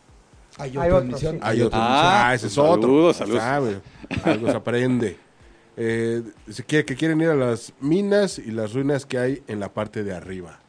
Hay 0.57 0.77
otra 0.77 1.01
misión. 1.01 1.39
Hay 1.41 1.61
otro. 1.61 1.77
Ah, 1.77 2.29
Ah, 2.29 2.33
ese 2.33 2.47
es 2.47 2.57
otro. 2.57 2.83
saludos, 2.83 3.17
saludos. 3.17 3.41
Sabe, 3.41 3.81
algo 4.23 4.49
se 4.49 4.55
aprende. 4.55 5.17
Eh, 5.75 6.23
que 6.65 6.85
quieren 6.85 7.19
ir 7.19 7.27
a 7.27 7.35
las 7.35 7.73
minas 7.81 8.39
y 8.39 8.51
las 8.51 8.71
ruinas 8.73 9.05
que 9.05 9.17
hay 9.17 9.43
en 9.47 9.59
la 9.59 9.73
parte 9.73 10.05
de 10.05 10.13
arriba. 10.13 10.61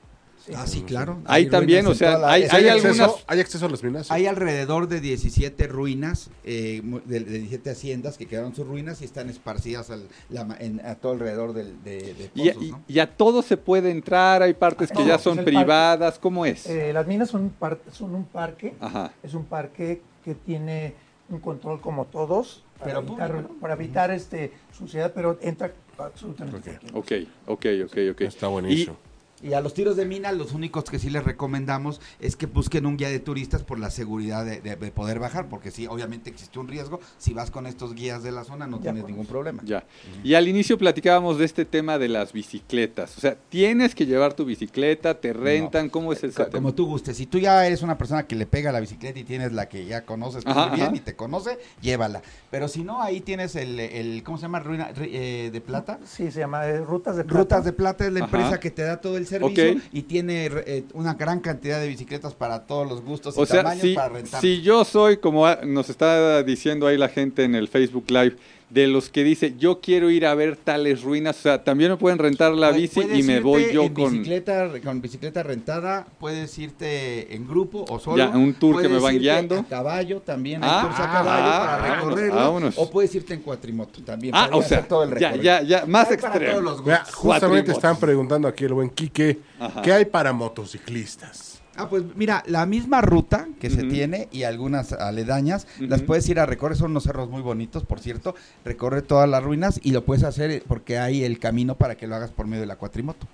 Ah, 0.55 0.67
sí, 0.67 0.83
claro. 0.83 1.19
Ahí 1.25 1.45
Hay 1.45 1.51
también, 1.51 1.87
o 1.87 1.95
sea, 1.95 2.19
la- 2.19 2.31
hay- 2.33 2.43
hay 2.45 2.69
acceso, 2.69 2.89
algunas- 3.05 3.25
¿Hay 3.27 3.41
acceso 3.41 3.67
a 3.67 3.69
las 3.69 3.83
minas? 3.83 4.11
Hay 4.13 4.27
alrededor 4.27 4.87
de 4.87 5.01
17 5.01 5.67
ruinas, 5.67 6.31
eh, 6.45 6.81
mu- 6.85 7.01
de, 7.05 7.21
de 7.21 7.39
17 7.39 7.71
haciendas 7.71 8.17
que 8.17 8.27
quedaron 8.27 8.55
sus 8.55 8.67
ruinas 8.67 9.03
y 9.03 9.05
están 9.07 9.29
esparcidas 9.29 9.91
al- 9.91 10.07
la 10.31 10.45
ma- 10.45 10.57
en- 10.61 10.81
a 10.87 10.95
todo 10.95 11.13
alrededor 11.13 11.53
del, 11.53 11.83
de, 11.83 12.15
de 12.15 12.31
Y, 12.35 12.49
pozos, 12.51 12.63
y- 12.65 12.71
¿no? 12.71 12.83
y 12.87 12.99
a 13.01 13.17
todo 13.17 13.43
se 13.43 13.57
puede 13.57 13.91
entrar, 13.91 14.43
hay 14.43 14.55
partes 14.55 14.91
A 14.91 14.95
que 14.95 14.99
todo, 14.99 15.07
ya 15.09 15.15
pues 15.15 15.25
son 15.25 15.39
el 15.41 15.45
privadas, 15.45 16.19
¿cómo 16.19 16.47
es? 16.47 16.67
Eh, 16.67 16.93
las 16.93 17.07
minas 17.07 17.31
son 17.31 17.43
un, 17.43 17.51
par- 17.51 17.81
son 17.93 18.15
un 18.15 18.25
parque, 18.25 18.75
Ajá. 18.81 19.13
es 19.23 19.35
un 19.35 19.45
parque 19.47 20.01
que 20.25 20.35
tiene 20.35 20.95
un 21.29 21.41
control 21.41 21.81
como 21.81 22.05
todos, 22.05 22.63
para 22.79 22.93
Pero 22.93 23.07
evitar, 23.07 23.31
público, 23.33 23.53
¿no? 23.55 23.61
para 23.61 23.75
evitar 23.75 24.11
este, 24.13 24.53
suciedad, 24.77 25.11
pero 25.13 25.39
entra 25.43 25.73
absolutamente 25.99 26.79
Ok. 26.93 27.03
cualquiera. 27.07 27.29
Ok, 27.49 27.57
ok, 27.87 27.91
ok, 27.91 27.99
ok. 28.13 28.21
Está 28.21 28.47
buenísimo. 28.49 28.93
Y 29.03 29.16
a 29.53 29.61
los 29.61 29.75
tiros 29.75 29.97
de 29.97 30.07
mina, 30.07 30.33
los 30.33 30.53
únicos 30.53 30.85
que 30.85 30.99
sí 30.99 31.11
les 31.11 31.23
recomendamos 31.25 32.01
es 32.21 32.37
que 32.37 32.47
busquen 32.47 32.87
un 32.87 32.97
guía 32.97 33.09
de 33.11 33.19
turistas 33.21 33.63
por 33.63 33.79
la 33.79 33.91
seguridad 33.91 34.45
de, 34.45 34.61
de- 34.61 34.77
de 34.77 34.91
poder 34.91 35.19
bajar, 35.19 35.49
porque 35.49 35.71
sí, 35.71 35.87
obviamente 35.87 36.31
existe 36.31 36.59
un 36.59 36.69
riesgo. 36.69 37.01
Si 37.19 37.35
vas 37.35 37.51
con 37.51 37.67
estos 37.67 37.95
guías 37.95 38.23
de 38.23 38.33
la 38.33 38.45
zona, 38.45 38.67
no 38.67 38.77
Ya, 38.79 38.83
tienes 38.85 39.03
pues. 39.03 39.11
ningún 39.13 39.27
problema. 39.27 39.63
Ya. 39.65 39.85
Y 40.25 40.35
al 40.35 40.49
inicio 40.49 40.79
platicábamos 40.79 41.39
de 41.39 41.45
este 41.45 41.65
tema 41.65 41.99
de 41.99 42.09
las 42.09 42.33
bicicletas. 42.33 43.17
O 43.19 43.21
sea, 43.21 43.37
tienes 43.49 43.95
que 43.95 44.07
llevar 44.07 44.33
tu 44.35 44.45
bicicleta, 44.45 45.21
te 45.21 45.33
rentan, 45.33 45.89
¿cómo 45.91 46.13
es 46.13 46.21
Co- 46.21 46.29
tema? 46.29 46.51
Como 46.51 46.75
tú 46.75 46.87
gustes. 46.87 47.17
Si 47.17 47.27
tú 47.27 47.39
ya 47.39 47.67
eres 47.67 47.83
una 47.83 47.99
persona 47.99 48.27
que 48.27 48.37
le 48.37 48.47
pega 48.47 48.71
a 48.71 48.73
la 48.73 48.81
bicicleta 48.81 49.19
y 49.19 49.25
tienes 49.25 49.53
la 49.53 49.69
que 49.69 49.85
ya 49.85 50.05
conoces 50.05 50.45
Ajá, 50.47 50.67
muy 50.69 50.77
bien 50.77 50.87
ajá. 50.89 50.97
y 50.97 51.01
te 51.01 51.15
conoce, 51.15 51.59
llévala. 51.83 52.23
Pero 52.51 52.69
si 52.69 52.83
no, 52.85 53.03
ahí 53.03 53.21
tienes 53.21 53.55
el, 53.57 53.79
el 53.81 54.23
¿cómo 54.23 54.39
se 54.39 54.43
llama? 54.43 54.61
Ruina, 54.61 54.91
eh, 54.99 55.51
de 55.53 55.61
plata. 55.61 55.99
Sí, 56.05 56.31
se 56.31 56.41
llama 56.41 56.67
eh, 56.67 56.81
Rutas 56.81 57.17
de 57.17 57.25
Plata. 57.25 57.39
Rutas 57.39 57.65
de 57.65 57.73
Plata 57.73 58.07
es 58.07 58.13
la 58.13 58.25
Ajá. 58.25 58.37
empresa 58.37 58.61
que 58.61 58.71
te 58.71 58.83
da 58.83 59.01
todo 59.01 59.17
el 59.17 59.26
servicio 59.27 59.73
Ok. 59.73 59.79
y 59.93 60.03
tiene 60.03 60.47
eh, 60.67 60.85
una 60.95 61.15
gran 61.15 61.41
cantidad 61.41 61.81
de 61.81 61.89
bicicletas 61.89 62.35
para 62.35 62.67
todos 62.67 62.89
los 62.89 63.03
gustos 63.03 63.37
y 63.37 63.41
O 63.41 63.47
sea, 63.47 63.63
tamaños 63.63 63.83
si, 63.83 63.95
para 63.95 64.09
rentar. 64.11 64.41
si 64.41 64.63
yo 64.63 64.85
soy, 64.85 65.17
como 65.19 65.47
nos 65.65 65.91
está 65.91 66.43
diciendo 66.43 66.87
ahí 66.87 66.97
la 66.97 67.09
gente 67.09 67.45
en 67.45 67.55
el 67.55 67.69
Facebook 67.69 68.05
Live, 68.09 68.37
de 68.69 68.89
los 68.89 69.11
que 69.11 69.23
dice, 69.23 69.55
yo 69.57 69.81
quiero 69.81 70.11
ir 70.11 70.27
a 70.27 70.35
ver 70.35 70.57
tales 70.57 71.03
ruinas. 71.03 71.39
O 71.39 71.43
sea, 71.43 71.63
también 71.63 71.93
me 71.93 71.97
pueden 71.97 72.19
rentar 72.19 72.53
la 72.53 72.73
bici 72.73 73.01
y 73.01 73.23
me 73.23 73.39
voy 73.41 73.73
yo 73.73 73.85
en 73.85 73.95
con... 73.95 74.13
Bicicleta, 74.13 74.71
con 74.83 75.01
bicicleta 75.01 75.43
rentada, 75.45 76.07
puedes 76.19 76.59
irte 76.59 77.35
en 77.35 77.47
grupo 77.47 77.85
o 77.89 78.01
solo. 78.01 78.17
Ya, 78.17 78.29
un 78.31 78.55
tour 78.55 78.83
que 78.83 78.89
me 78.89 78.99
van 78.99 79.19
guiando. 79.19 79.61
A 79.61 79.65
caballo 79.65 80.21
también, 80.21 80.65
hay 80.65 80.71
Ah, 80.73 80.83
tours 80.83 80.99
a 80.99 81.05
ah, 81.05 81.13
caballo 81.13 81.47
ah, 81.47 81.61
para 81.61 81.83
vámonos, 81.83 82.05
recorrerlo. 82.07 82.35
vámonos. 82.37 82.75
O 82.79 82.91
puedes 82.91 83.15
irte 83.15 83.35
en 83.35 83.41
cuatrimoto 83.43 84.03
también. 84.03 84.35
Ah, 84.35 84.47
para 84.47 84.57
o 84.57 84.61
hacer 84.61 84.79
sea, 84.81 84.89
todo 84.89 85.05
el 85.05 85.11
ya, 85.11 85.31
recorrido. 85.31 85.43
ya, 85.43 85.63
ya, 85.63 85.87
más 85.87 86.11
extremo. 86.11 86.73
gustos. 86.73 87.15
justamente 87.15 87.71
están 87.73 87.97
preguntando 87.99 88.49
aquí 88.49 88.65
el 88.65 88.75
buen 88.75 88.91
Quique, 88.91 89.39
Ajá. 89.61 89.83
¿qué 89.83 89.93
hay 89.93 90.05
para 90.07 90.33
motociclistas? 90.33 91.63
Ah, 91.77 91.89
pues 91.89 92.05
mira, 92.15 92.43
la 92.47 92.65
misma 92.67 93.01
ruta 93.03 93.49
que 93.61 93.71
se 93.71 93.85
tiene 93.85 94.29
y 94.33 94.45
algunas 94.45 94.93
aledañas, 94.93 95.67
Ujú. 95.77 95.87
las 95.89 96.03
puedes 96.03 96.29
ir 96.29 96.41
a 96.41 96.47
recorrer, 96.47 96.77
son 96.77 96.91
unos 96.93 97.05
cerros 97.05 97.29
muy 97.29 97.43
bonitos, 97.43 97.85
por 97.85 98.01
cierto, 98.01 98.35
recorre 98.65 99.03
todas 99.03 99.29
las 99.29 99.43
ruinas 99.43 99.79
y 99.83 99.93
lo 99.93 100.05
puedes 100.05 100.25
hacer 100.25 100.63
porque 100.67 100.99
hay 100.99 101.25
el 101.25 101.39
camino 101.39 101.77
para 101.77 101.97
que 101.97 102.07
lo 102.07 102.15
hagas 102.17 102.31
por 102.31 102.47
medio 102.47 102.63
de 102.63 102.67
la 102.67 102.77
cuatrimoto. 102.77 103.27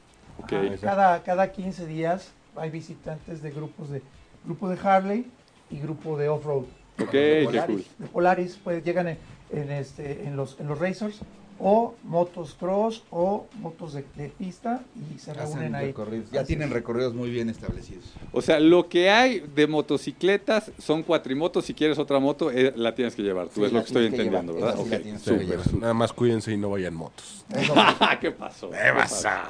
Ok. 0.43 0.53
Ajá, 0.53 0.77
cada, 0.81 1.23
cada 1.23 1.53
15 1.53 1.87
días 1.87 2.31
hay 2.57 2.71
visitantes 2.71 3.43
de 3.43 3.51
grupos 3.51 3.91
de 3.91 4.03
grupo 4.45 4.69
de 4.69 4.79
Harley 4.83 5.27
y 5.71 5.79
grupo 5.79 6.19
de 6.19 6.29
off-road. 6.29 6.65
Ok, 7.01 7.11
qué 7.11 7.43
Polaris. 7.45 7.67
cool. 7.77 7.85
De 7.99 8.07
Polaris, 8.09 8.59
pues 8.63 8.85
llegan 8.85 9.09
en, 9.09 9.19
en 9.51 9.71
este, 9.71 10.25
en, 10.27 10.37
los, 10.37 10.59
en 10.61 10.67
los 10.69 10.79
racers 10.79 11.21
o 11.59 11.95
motos 12.05 12.55
cross 12.59 13.03
o 13.11 13.47
motos 13.61 13.93
de, 13.95 14.05
de 14.17 14.29
pista 14.31 14.83
y 15.15 15.19
se 15.19 15.31
Hacen 15.33 15.47
reúnen 15.47 15.75
ahí. 15.75 15.87
recorridos, 15.89 16.31
ya 16.31 16.41
Así 16.41 16.49
tienen 16.49 16.69
es. 16.69 16.75
recorridos 16.75 17.15
muy 17.15 17.31
bien 17.31 17.49
establecidos. 17.49 18.05
O 18.33 18.43
sea, 18.43 18.59
lo 18.61 18.89
que 18.89 19.11
hay 19.11 19.41
de 19.55 19.67
motocicletas 19.67 20.73
son 20.79 21.03
cuatrimotos. 21.03 21.65
Si 21.65 21.75
quieres 21.75 21.99
otra 21.99 22.19
moto, 22.19 22.51
eh, 22.51 22.73
la 22.77 22.95
tienes 22.95 23.15
que 23.15 23.23
llevar 23.23 23.49
tú. 23.49 23.61
Sí, 23.61 23.65
es 23.67 23.73
lo 23.73 23.81
que 23.81 23.87
estoy 23.87 24.03
que 24.11 24.17
entendiendo, 24.17 24.55
llevar, 24.55 24.75
¿verdad? 24.77 24.81
esa 24.81 24.85
sí 24.85 24.91
la 24.91 24.97
Ok, 24.97 25.03
tienes 25.03 25.23
que 25.23 25.31
súper, 25.31 25.47
llevar. 25.47 25.65
súper. 25.65 25.81
Nada 25.81 25.95
más 25.95 26.13
cuídense 26.13 26.53
y 26.53 26.57
no 26.57 26.71
vayan 26.71 26.95
motos. 26.95 27.45
¿Qué 28.21 28.31
pasó? 28.33 28.71
¿Qué 28.71 28.77
¿Qué 28.77 28.93
pasa? 28.95 29.45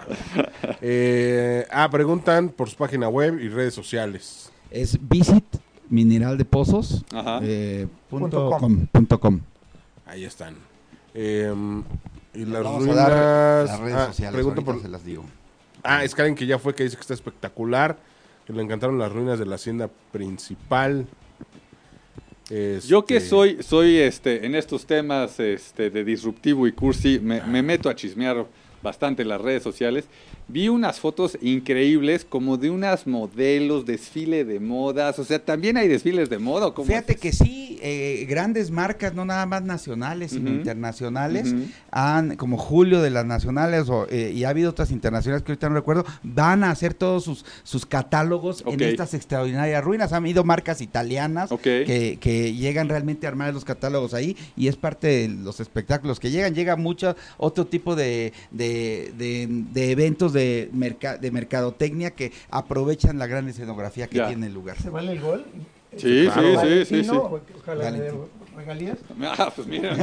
Eh, 0.81 1.67
ah, 1.71 1.89
preguntan 1.91 2.49
por 2.51 2.69
su 2.69 2.77
página 2.77 3.09
web 3.09 3.39
y 3.41 3.49
redes 3.49 3.75
sociales. 3.75 4.51
Es 4.71 4.99
visit 5.09 5.45
mineral 5.89 6.39
de 6.39 6.45
pozos 6.47 7.05
Ajá. 7.13 7.41
eh, 7.43 7.87
Punto 8.09 8.51
com, 8.59 8.87
punto 8.87 9.21
com. 9.21 9.41
Ahí 10.07 10.25
están. 10.25 10.57
Eh, 11.15 11.53
y 12.35 12.45
las 12.47 12.63
Vamos 12.63 12.83
a 12.83 12.87
ruinas. 12.87 12.97
dar 12.97 13.67
las 13.67 13.81
redes 13.81 13.95
ah, 13.97 14.07
sociales, 14.07 14.47
por- 14.65 14.81
se 14.83 14.89
las 14.89 15.05
digo. 15.05 15.25
Ah, 15.83 16.05
es 16.05 16.15
Karen 16.15 16.35
que 16.35 16.47
ya 16.47 16.59
fue, 16.59 16.75
que 16.75 16.85
dice 16.85 16.97
que 16.97 17.03
está 17.03 17.15
espectacular. 17.15 17.99
Que 18.47 18.53
le 18.53 18.63
encantaron 18.63 18.99
las 18.99 19.13
ruinas 19.13 19.39
de 19.39 19.47
la 19.47 19.55
hacienda 19.57 19.89
principal. 20.11 21.07
Yo 22.87 23.05
que 23.07 23.17
Este, 23.17 23.29
soy, 23.31 23.63
soy 23.63 23.97
este, 23.99 24.45
en 24.45 24.55
estos 24.55 24.85
temas 24.85 25.39
este, 25.41 25.89
de 25.91 26.05
disruptivo 26.05 26.67
y 26.67 26.73
cursi, 26.73 27.19
me, 27.19 27.41
me 27.43 27.63
meto 27.63 27.89
a 27.89 27.95
chismear 27.95 28.45
bastante 28.83 29.23
en 29.23 29.29
las 29.29 29.41
redes 29.41 29.63
sociales. 29.63 30.07
Vi 30.49 30.69
unas 30.69 31.01
fotos 31.01 31.39
increíbles 31.41 32.27
como 32.29 32.57
de 32.57 32.71
unas 32.71 33.07
modelos, 33.07 33.87
desfile 33.87 34.45
de 34.45 34.61
modas. 34.61 35.19
O 35.19 35.25
sea, 35.25 35.39
también 35.39 35.77
hay 35.77 35.89
desfiles 35.89 36.29
de 36.29 36.39
moda. 36.39 36.67
¿o 36.67 36.75
cómo 36.75 36.87
Fíjate 36.87 37.15
es? 37.15 37.21
que 37.21 37.33
sí, 37.33 37.79
eh, 37.83 38.27
grandes 38.29 38.71
marcas, 38.71 39.15
no 39.15 39.25
nada 39.25 39.47
más 39.47 39.63
nacionales, 39.63 40.33
sino 40.33 40.51
internacionales, 40.51 41.55
han, 41.91 42.37
como 42.37 42.59
Julio 42.59 43.01
de 43.01 43.11
las 43.11 43.25
nacionales, 43.25 43.89
o, 43.89 44.07
eh, 44.11 44.33
y 44.35 44.45
ha 44.45 44.51
habido 44.51 44.71
otras 44.71 44.91
internacionales 44.91 45.43
que 45.43 45.53
ahorita 45.53 45.69
no 45.69 45.77
recuerdo, 45.77 46.05
van 46.23 46.65
a 46.65 46.71
hacer 46.71 46.95
todos 46.95 47.25
sus, 47.25 47.45
sus 47.63 47.87
catálogos 47.87 48.65
en 48.67 48.81
estas 48.83 49.15
extraordinarias 49.15 49.83
ruinas. 49.83 50.13
Han 50.13 50.25
habido 50.25 50.45
marcas 50.45 50.81
italianas 50.81 51.51
que, 51.63 52.19
que 52.21 52.55
llegan 52.55 52.89
realmente 52.89 53.27
a 53.27 53.31
armar 53.31 53.53
los 53.53 53.65
catálogos 53.65 54.15
ahí 54.15 54.37
y 54.57 54.69
es 54.69 54.77
parte 54.77 55.07
de 55.07 55.29
los 55.29 55.61
espectáculos 55.61 56.21
que 56.21 56.31
llegan. 56.31 56.55
Llega 56.55 56.77
mucho 56.77 57.17
otro 57.39 57.67
tipo 57.67 57.97
de, 57.97 58.33
de, 58.51 58.72
de- 59.17 59.47
de 59.49 59.91
eventos 59.91 60.33
de, 60.33 60.69
merca- 60.73 61.19
de 61.19 61.31
mercadotecnia 61.31 62.11
que 62.13 62.33
aprovechan 62.51 63.19
la 63.19 63.27
gran 63.27 63.49
escenografía 63.49 64.07
que 64.09 64.19
Ya. 64.19 64.27
tiene 64.29 64.47
el 64.47 64.55
lugar. 64.55 64.77
¿Se 64.81 64.91
vale 64.91 65.13
el 65.13 65.21
gol? 65.21 65.45
Sí, 65.97 66.29
Claro. 66.33 66.61
sí, 66.63 66.69
sí, 66.69 66.85
sí, 66.85 67.05
sí. 67.05 67.11
Ojalá 67.11 67.91
le 67.91 68.01
dé 68.01 68.11
Valentino. 68.11 68.29
regalías. 68.57 68.99
Ah, 69.39 69.53
pues 69.55 69.67
señor. 69.69 69.93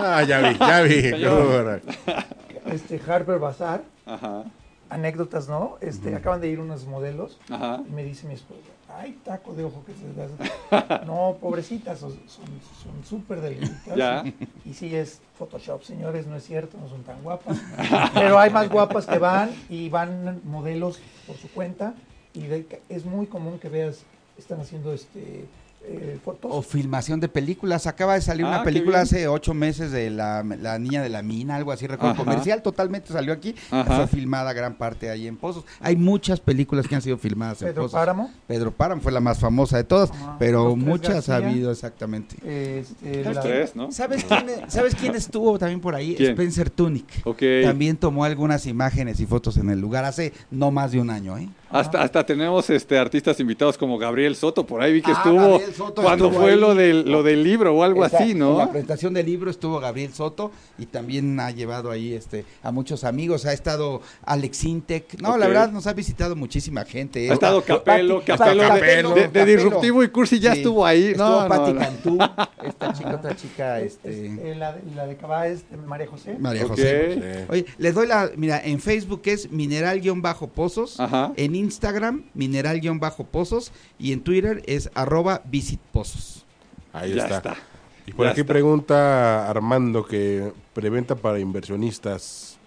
Ah, 0.00 0.22
ya 0.26 0.40
vi, 0.40 0.58
ya 0.58 0.82
vi. 0.82 0.94
Este 2.72 3.00
Harper 3.06 3.38
Bazaar, 3.38 3.82
Ajá, 4.06 4.44
anécdotas, 4.90 5.48
¿no? 5.48 5.76
Este, 5.80 6.14
acaban 6.14 6.40
de 6.40 6.48
ir 6.48 6.60
unos 6.60 6.86
modelos 6.86 7.38
ajá. 7.50 7.82
y 7.88 7.92
me 7.92 8.04
dice 8.04 8.26
mi 8.26 8.34
esposa, 8.34 8.60
ay, 8.96 9.18
taco 9.24 9.54
de 9.54 9.64
ojo 9.64 9.84
que 9.84 9.92
se 9.94 10.12
da. 10.14 11.02
No, 11.06 11.36
pobrecitas, 11.40 11.98
son 12.00 12.12
súper 13.04 13.40
delgaditas. 13.40 13.96
Ya. 13.96 14.24
Y 14.64 14.74
sí 14.74 14.94
es 14.94 15.20
Photoshop, 15.38 15.82
señores, 15.82 16.26
no 16.26 16.36
es 16.36 16.44
cierto, 16.44 16.76
no 16.78 16.88
son 16.88 17.02
tan 17.02 17.22
guapas. 17.22 17.58
Pero 18.14 18.38
hay 18.38 18.50
más 18.50 18.68
guapas 18.68 19.06
que 19.06 19.18
van 19.18 19.50
y 19.68 19.88
van 19.88 20.40
modelos 20.44 20.98
por 21.26 21.36
su 21.36 21.48
cuenta 21.50 21.94
y 22.34 22.42
de- 22.42 22.82
es 22.88 23.04
muy 23.04 23.26
común 23.26 23.58
que 23.58 23.68
veas, 23.68 24.02
están 24.36 24.60
haciendo 24.60 24.92
este 24.92 25.46
eh, 25.90 26.18
fotos. 26.24 26.50
O 26.54 26.62
filmación 26.62 27.20
de 27.20 27.28
películas. 27.28 27.86
Acaba 27.86 28.14
de 28.14 28.20
salir 28.20 28.44
Ah, 28.46 28.48
una 28.50 28.62
película 28.64 29.00
hace 29.00 29.26
ocho 29.28 29.54
meses 29.54 29.90
de 29.90 30.10
la, 30.10 30.42
la 30.42 30.78
niña 30.78 31.02
de 31.02 31.08
la 31.08 31.22
mina, 31.22 31.56
algo 31.56 31.72
así, 31.72 31.86
recuerdo. 31.86 32.14
Ajá. 32.14 32.24
Comercial 32.24 32.62
totalmente 32.62 33.12
salió 33.12 33.32
aquí. 33.32 33.54
Ajá. 33.70 33.96
Fue 33.96 34.06
filmada 34.08 34.52
gran 34.52 34.74
parte 34.74 35.10
ahí 35.10 35.26
en 35.26 35.36
Pozos. 35.36 35.64
Hay 35.80 35.96
muchas 35.96 36.40
películas 36.40 36.86
que 36.86 36.94
han 36.94 37.02
sido 37.02 37.16
filmadas 37.18 37.62
en 37.62 37.68
Pedro 37.68 37.82
Pozos. 37.82 37.98
Páramo. 37.98 38.30
Pedro 38.46 38.70
Páramo 38.70 39.00
fue 39.00 39.12
la 39.12 39.20
más 39.20 39.38
famosa 39.38 39.76
de 39.76 39.84
todas, 39.84 40.10
Ajá. 40.10 40.36
pero 40.38 40.76
muchas 40.76 41.28
ha 41.28 41.36
habido 41.36 41.70
exactamente. 41.70 42.36
Este, 42.44 43.22
¿Sabes 43.24 43.36
la- 43.36 43.42
quién, 43.42 43.54
Tres, 43.54 43.76
¿no? 43.76 43.92
¿sabes 43.92 44.24
quién, 44.24 44.46
¿Sabes 44.68 44.94
quién 44.94 45.14
estuvo 45.14 45.58
también 45.58 45.80
por 45.80 45.94
ahí? 45.94 46.14
¿Quién? 46.16 46.30
Spencer 46.30 46.70
Tunick. 46.70 47.06
Ok. 47.24 47.42
También 47.64 47.96
tomó 47.96 48.24
algunas 48.24 48.66
imágenes 48.66 49.20
y 49.20 49.26
fotos 49.26 49.56
en 49.56 49.70
el 49.70 49.80
lugar 49.80 50.04
hace 50.04 50.32
no 50.50 50.70
más 50.70 50.92
de 50.92 51.00
un 51.00 51.10
año, 51.10 51.38
¿eh? 51.38 51.48
Hasta, 51.70 52.02
hasta 52.02 52.24
tenemos 52.24 52.70
este 52.70 52.96
artistas 52.98 53.38
invitados 53.40 53.76
como 53.76 53.98
Gabriel 53.98 54.34
Soto, 54.36 54.64
por 54.64 54.80
ahí 54.80 54.92
vi 54.94 55.02
que 55.02 55.10
Ah, 55.10 55.14
estuvo 55.24 55.50
Gabriel 55.52 55.74
Soto 55.74 56.02
cuando 56.02 56.26
estuvo 56.26 56.40
fue 56.42 56.52
ahí. 56.52 56.58
lo 56.58 56.74
del, 56.74 57.10
lo 57.10 57.22
del 57.22 57.44
libro 57.44 57.74
o 57.76 57.82
algo 57.82 58.04
Exacto, 58.04 58.24
así, 58.24 58.32
En 58.32 58.38
¿no? 58.38 58.58
la 58.58 58.70
presentación 58.70 59.12
del 59.14 59.26
libro 59.26 59.50
estuvo 59.50 59.78
Gabriel 59.78 60.12
Soto 60.14 60.50
y 60.78 60.86
también 60.86 61.38
ha 61.40 61.50
llevado 61.50 61.90
ahí 61.90 62.14
este 62.14 62.44
a 62.62 62.70
muchos 62.72 63.04
amigos. 63.04 63.44
Ha 63.46 63.52
estado 63.52 64.00
Alex 64.24 64.64
Intec. 64.64 65.20
No, 65.20 65.36
la 65.36 65.46
verdad 65.46 65.70
nos 65.70 65.86
ha 65.86 65.92
visitado 65.92 66.34
muchísima 66.36 66.84
gente. 66.84 67.26
¿eh? 67.26 67.30
Ha 67.30 67.34
estado 67.34 67.60
Capelo, 67.62 68.22
Pati- 68.22 68.24
Capelo, 68.24 68.62
de- 68.62 68.68
Capelo, 68.68 69.08
de, 69.10 69.20
de 69.20 69.26
Capelo. 69.26 69.46
Disruptivo 69.46 70.02
y 70.02 70.08
Cursi 70.08 70.38
ya 70.40 70.52
Sí. 70.52 70.58
estuvo 70.60 70.86
ahí. 70.86 71.04
Estuvo 71.08 71.26
No, 71.28 71.42
no, 71.42 71.48
Pati 71.48 71.72
no. 71.74 71.80
Cantú, 71.80 72.18
esta 72.64 72.92
chica, 72.94 73.14
otra 73.14 73.36
chica, 73.36 73.80
es- 73.80 73.94
este, 74.02 74.26
eh, 74.52 74.54
la, 74.56 74.72
de- 74.72 74.94
la 74.94 75.06
de 75.06 75.16
Cabá 75.16 75.46
es 75.48 75.64
María 75.86 76.06
José. 76.06 76.36
María. 76.38 76.66
José. 76.66 77.14
Sí. 77.14 77.44
Oye, 77.50 77.66
les 77.76 77.94
doy 77.94 78.06
la, 78.06 78.30
mira, 78.36 78.58
en 78.64 78.80
Facebook 78.80 79.20
es 79.26 79.50
mineral-pozos, 79.52 80.98
Ajá. 81.00 81.32
en 81.36 81.54
Instagram 81.58 82.24
mineral-pozos 82.34 83.72
y 83.98 84.12
en 84.12 84.20
Twitter 84.22 84.62
es 84.66 84.90
arroba 84.94 85.42
visitpozos. 85.44 86.44
Ahí 86.92 87.14
Ya 87.14 87.24
está. 87.24 87.36
está. 87.36 87.56
Y 88.06 88.12
por 88.12 88.26
Ya 88.26 88.32
aquí 88.32 88.40
está. 88.40 88.52
pregunta 88.52 89.48
Armando 89.50 90.04
que 90.06 90.52
preventa 90.74 91.14
para 91.14 91.38
inversionistas. 91.38 92.57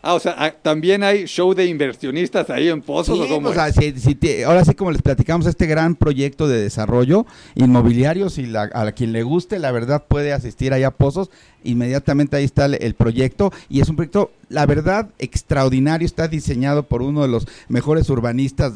Ah, 0.00 0.14
o 0.14 0.20
sea, 0.20 0.34
ah, 0.38 0.52
también 0.62 1.02
hay 1.02 1.24
show 1.26 1.54
de 1.54 1.66
inversionistas 1.66 2.48
ahí 2.50 2.68
en 2.68 2.80
Pozos 2.82 3.16
Sí, 3.18 3.24
o 3.24 3.28
cómo 3.28 3.48
o 3.48 3.52
sea, 3.52 3.72
si- 3.72 3.98
si 3.98 4.14
te- 4.14 4.44
ahora 4.44 4.64
sí 4.64 4.74
como 4.74 4.92
les 4.92 5.02
platicamos 5.02 5.46
este 5.46 5.66
gran 5.66 5.96
proyecto 5.96 6.46
de 6.46 6.60
desarrollo 6.62 7.26
inmobiliario, 7.56 8.30
si 8.30 8.46
la- 8.46 8.70
a 8.72 8.92
quien 8.92 9.12
le 9.12 9.22
guste, 9.24 9.58
la 9.58 9.72
verdad 9.72 10.04
puede 10.06 10.32
asistir 10.32 10.72
allá 10.72 10.88
a 10.88 10.90
Pozos, 10.92 11.30
inmediatamente 11.64 12.36
ahí 12.36 12.44
está 12.44 12.66
el, 12.66 12.74
el 12.80 12.94
proyecto 12.94 13.52
y 13.68 13.80
es 13.80 13.88
un 13.88 13.96
proyecto, 13.96 14.30
la 14.48 14.64
verdad, 14.66 15.08
extraordinario, 15.18 16.06
está 16.06 16.28
diseñado 16.28 16.84
por 16.84 17.02
uno 17.02 17.22
de 17.22 17.28
los 17.28 17.46
mejores 17.68 18.08
urbanistas 18.08 18.74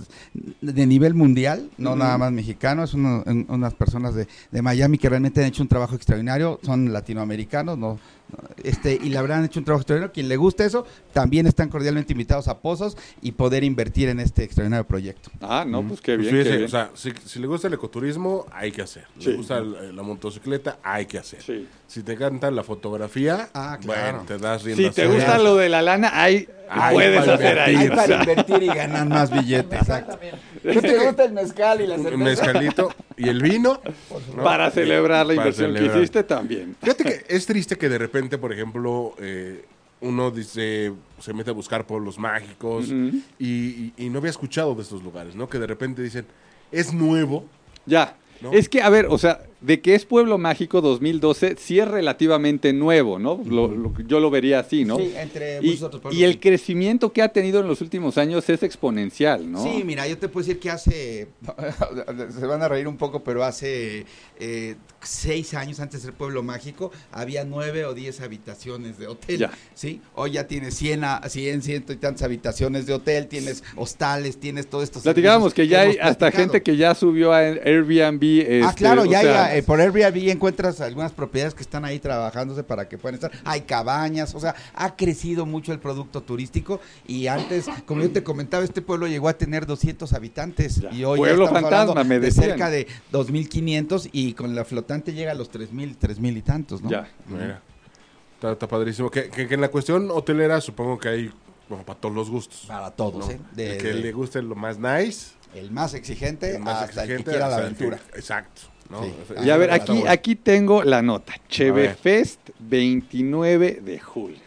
de 0.61 0.87
nivel 0.87 1.15
mundial, 1.15 1.71
no 1.79 1.95
nada 1.97 2.19
más 2.19 2.33
mexicano, 2.33 2.83
es 2.85 2.95
uno- 2.95 3.23
un- 3.27 3.47
unas 3.49 3.75
personas 3.75 4.15
de, 4.15 4.27
de 4.51 4.63
Miami 4.63 4.99
que 4.99 5.09
realmente 5.09 5.41
han 5.41 5.47
hecho 5.47 5.63
un 5.63 5.69
trabajo 5.69 5.95
extraordinario, 5.95 6.59
son 6.65 6.93
latinoamericanos, 6.93 7.79
no, 7.79 7.99
este, 8.63 8.99
y 9.03 9.11
la 9.11 9.21
verdad 9.23 9.39
han 9.39 9.45
hecho 9.45 9.59
un 9.61 9.65
trabajo 9.65 9.81
extraordinario. 9.83 10.13
Quien 10.13 10.29
le 10.29 10.37
gusta 10.37 10.65
eso, 10.65 10.87
también 11.13 11.47
están 11.47 11.69
cordialmente 11.69 12.13
invitados 12.13 12.49
a 12.49 12.59
Pozos 12.61 12.97
y 13.21 13.33
poder 13.33 13.65
invertir 13.65 14.09
en 14.09 14.21
este 14.21 14.45
extraordinario 14.45 14.87
proyecto. 14.87 15.31
Ah, 15.41 15.65
no, 15.67 15.83
pues 15.87 16.01
qué 16.01 16.15
Pues 16.17 16.31
bien, 16.31 16.37
qué 16.37 16.43
fíjese, 16.45 16.57
bien. 16.59 16.67
o 16.67 16.71
sea, 16.71 16.91
si, 16.95 17.13
si 17.27 17.39
le 17.41 17.47
gusta 17.47 17.69
el 17.69 17.75
ecoturismo, 17.75 18.47
hay 18.53 18.73
que 18.73 18.83
hacer. 18.83 19.05
Sí. 19.19 19.31
Le 19.31 19.37
gusta 19.37 19.59
el- 19.59 19.95
la 19.95 20.03
motocicleta, 20.03 20.79
hay 20.83 21.07
que 21.07 21.19
hacer. 21.19 21.43
Sí. 21.43 21.67
Si 21.87 22.03
te 22.03 22.13
encanta 22.13 22.51
la 22.51 22.63
fotografía, 22.63 23.51
Ah, 23.53 23.77
claro. 23.81 24.01
bueno, 24.19 24.25
te 24.27 24.39
das 24.39 24.63
rienda 24.63 24.89
Si 24.89 24.95
te 24.95 25.07
gusta 25.07 25.37
lo 25.39 25.57
de 25.57 25.69
la 25.69 25.83
lana, 25.83 26.11
ahí 26.23 26.49
Ahí 26.71 26.95
puedes 26.95 27.21
para 27.21 27.35
hacer 27.35 27.59
ahí. 27.59 27.75
invertir. 27.75 27.99
o 27.99 28.07
sea, 28.07 28.21
invertir 28.21 28.63
y 28.63 28.67
ganar 28.69 29.07
más 29.09 29.31
billetes. 29.31 29.79
Exacto. 29.81 30.19
¿Qué 30.63 30.81
te 30.81 31.05
gusta 31.05 31.25
el 31.25 31.33
mezcal 31.33 31.81
y 31.83 31.87
la 31.87 31.97
Un 31.97 32.23
mezcalito 32.23 32.95
y 33.17 33.29
el 33.29 33.43
vino. 33.43 33.81
¿no? 34.37 34.43
para 34.43 34.71
celebrar 34.71 35.27
la 35.27 35.35
inversión 35.35 35.75
que 35.75 35.81
hiciste 35.99 36.23
también. 36.25 36.77
Fíjate 36.81 37.05
que 37.05 37.25
es 37.29 37.47
triste 37.47 37.77
que 37.77 37.89
de 37.89 37.99
repente, 37.99 38.39
por 38.39 38.53
ejemplo, 38.53 39.15
eh, 39.19 39.65
uno 40.01 40.31
dice, 40.31 40.93
se 41.21 41.33
mete 41.33 41.51
a 41.51 41.53
buscar 41.53 41.87
pueblos 41.87 42.19
mágicos 42.19 42.89
y, 43.39 43.47
y- 43.47 43.93
y 43.97 44.09
no 44.11 44.19
había 44.19 44.31
escuchado 44.31 44.75
de 44.75 44.83
estos 44.83 45.03
lugares, 45.03 45.35
¿no? 45.37 45.49
Que 45.49 45.59
de 45.59 45.67
repente 45.67 46.03
dicen, 46.03 46.27
es 46.73 46.93
nuevo. 46.93 47.47
Ya. 47.87 48.17
¿No? 48.41 48.53
Es 48.53 48.69
que, 48.69 48.83
a 48.83 48.89
ver, 48.91 49.07
o 49.09 49.19
sea, 49.19 49.43
de 49.63 49.81
que 49.81 49.95
es 49.95 50.05
Pueblo 50.05 50.39
Mágico 50.39 50.81
2012, 50.81 51.57
sí 51.59 51.79
es 51.79 51.89
relativamente 51.89 52.73
nuevo, 52.73 53.19
¿no? 53.19 53.41
Lo- 53.49 53.69
lo- 53.69 53.93
yo 54.07 54.19
lo 54.21 54.31
vería 54.31 54.59
así, 54.61 54.85
¿no? 54.85 54.97
Sí, 54.99 55.13
entre 55.17 55.59
y, 55.63 55.67
muchos 55.67 55.83
otros 55.83 56.03
pueblos, 56.03 56.21
y 56.21 56.25
el 56.25 56.41
crecimiento 56.41 57.13
que 57.13 57.23
ha 57.23 57.29
tenido 57.29 57.61
en 57.61 57.69
los 57.69 57.81
últimos 57.81 58.19
años 58.19 58.49
es 58.51 58.63
exponencial, 58.63 59.51
¿no? 59.51 59.63
Sí, 59.63 59.83
mira, 59.85 60.07
yo 60.09 60.19
te 60.19 60.29
puedo 60.29 60.45
decir 60.47 60.61
que 60.61 60.71
hace, 60.71 61.29
se 62.39 62.47
van 62.47 62.63
a 62.63 62.69
reír 62.69 62.89
un 62.89 62.97
poco, 62.97 63.23
pero 63.23 63.45
hace 63.45 64.05
eh, 64.39 64.75
seis 65.01 65.55
años 65.55 65.81
antes 65.81 66.01
de 66.03 66.07
ser 66.07 66.15
Pueblo 66.15 66.43
Mágico, 66.43 66.91
había 67.13 67.45
nueve 67.45 67.85
o 67.85 67.95
diez 67.95 68.21
habitaciones 68.21 68.99
de 68.99 69.07
hotel, 69.07 69.39
Ya. 69.39 69.51
¿sí? 69.75 70.01
Hoy 70.15 70.33
ya 70.33 70.47
tienes 70.47 70.75
cien, 70.75 71.05
a- 71.05 71.21
cien, 71.29 71.63
ciento 71.63 71.93
y 71.93 71.97
tantas 71.97 72.23
habitaciones 72.23 72.87
de 72.87 72.95
hotel, 72.95 73.29
tienes 73.29 73.63
hostales, 73.77 74.39
tienes 74.39 74.67
todo 74.69 74.83
esto. 74.83 75.01
Platicábamos 75.01 75.55
que 75.55 75.69
ya 75.69 75.83
hay 75.83 75.97
hasta 76.01 76.31
gente 76.33 76.63
que 76.63 76.77
ya 76.77 76.95
subió 76.95 77.33
a 77.33 77.39
Airbnb. 77.39 78.23
ah, 78.65 78.69
este, 78.71 78.75
claro, 78.77 79.03
o 79.03 79.07
ya, 79.07 79.21
sea, 79.21 79.52
eh, 79.59 79.63
por 79.63 79.81
Airbnb 79.81 80.31
encuentras 80.31 80.81
algunas 80.81 81.13
propiedades 81.13 81.55
que 81.55 81.63
están 81.63 81.85
ahí 81.85 81.99
trabajándose 81.99 82.63
para 82.65 82.89
que 82.89 82.99
puedan 82.99 83.15
estar. 83.17 83.31
Hay 83.45 83.63
cabañas, 83.63 84.35
o 84.35 84.41
sea, 84.41 84.55
ha 84.75 84.97
crecido 84.97 85.47
mucho 85.47 85.73
el 85.73 85.79
producto 85.79 86.23
turístico 86.23 86.81
y 87.07 87.27
antes, 87.27 87.67
como 87.87 88.03
yo 88.03 88.11
te 88.11 88.23
comentaba, 88.23 88.65
este 88.65 88.83
pueblo 88.83 89.07
llegó 89.07 89.29
a 89.29 89.35
tener 89.35 89.67
200 89.67 90.13
habitantes 90.13 90.77
Ya. 90.77 90.93
y 90.93 91.05
hoy 91.05 91.19
Pueblo 91.19 91.45
estamos 91.45 91.63
fantasma, 91.63 91.93
hablando 91.93 92.05
me 92.09 92.21
de 92.21 92.31
cerca 92.31 92.71
de 92.71 92.87
2.500 93.13 94.09
y 94.13 94.35
con 94.35 94.55
la 94.55 94.65
flotante 94.65 95.13
llega 95.13 95.33
a 95.33 95.35
los 95.35 95.51
3.000, 95.51 95.97
3.000 95.99 96.37
y 96.37 96.43
tantos, 96.43 96.83
¿no? 96.83 96.91
Ya. 96.91 97.09
Mira, 97.27 97.61
está, 98.35 98.53
está 98.53 98.69
padrísimo. 98.69 99.11
Que, 99.11 99.29
que- 99.31 99.47
que 99.49 99.55
en 99.55 99.61
la 99.61 99.69
cuestión 99.69 100.11
hotelera 100.11 100.61
supongo 100.61 100.99
que 100.99 101.09
hay 101.09 101.33
como 101.69 101.85
para 101.85 101.99
todos 101.99 102.15
los 102.15 102.29
gustos. 102.31 102.65
Para 102.69 102.91
todos, 102.91 103.27
¿no? 103.27 103.33
¿eh? 103.33 103.41
De- 103.55 103.77
el 103.77 103.83
que 103.83 103.89
de- 103.89 103.95
le 103.95 104.13
guste 104.13 104.43
lo 104.43 104.55
más 104.55 104.79
nice, 104.79 105.33
el 105.55 105.71
más 105.71 105.95
exigente 105.95 106.57
el 106.57 106.63
más 106.63 106.83
hasta 106.85 107.05
el 107.05 107.11
exigente, 107.11 107.25
que 107.25 107.31
quiera 107.31 107.49
la 107.49 107.57
el 107.57 107.61
que- 107.77 107.85
aventura. 107.85 108.01
exacto. 108.15 108.63
¿No? 108.91 109.03
Sí. 109.05 109.13
O 109.31 109.35
sea, 109.35 109.45
Y 109.45 109.51
a 109.51 109.57
ver, 109.57 109.71
para 109.71 109.83
aquí, 109.83 110.05
aquí 110.09 110.37
tengo 110.37 110.83
la 110.85 111.03
nota. 111.03 111.33
ver. 111.33 111.41
Chevefest 111.49 112.41
29 112.61 113.81
de 113.85 113.99
julio. 113.99 114.39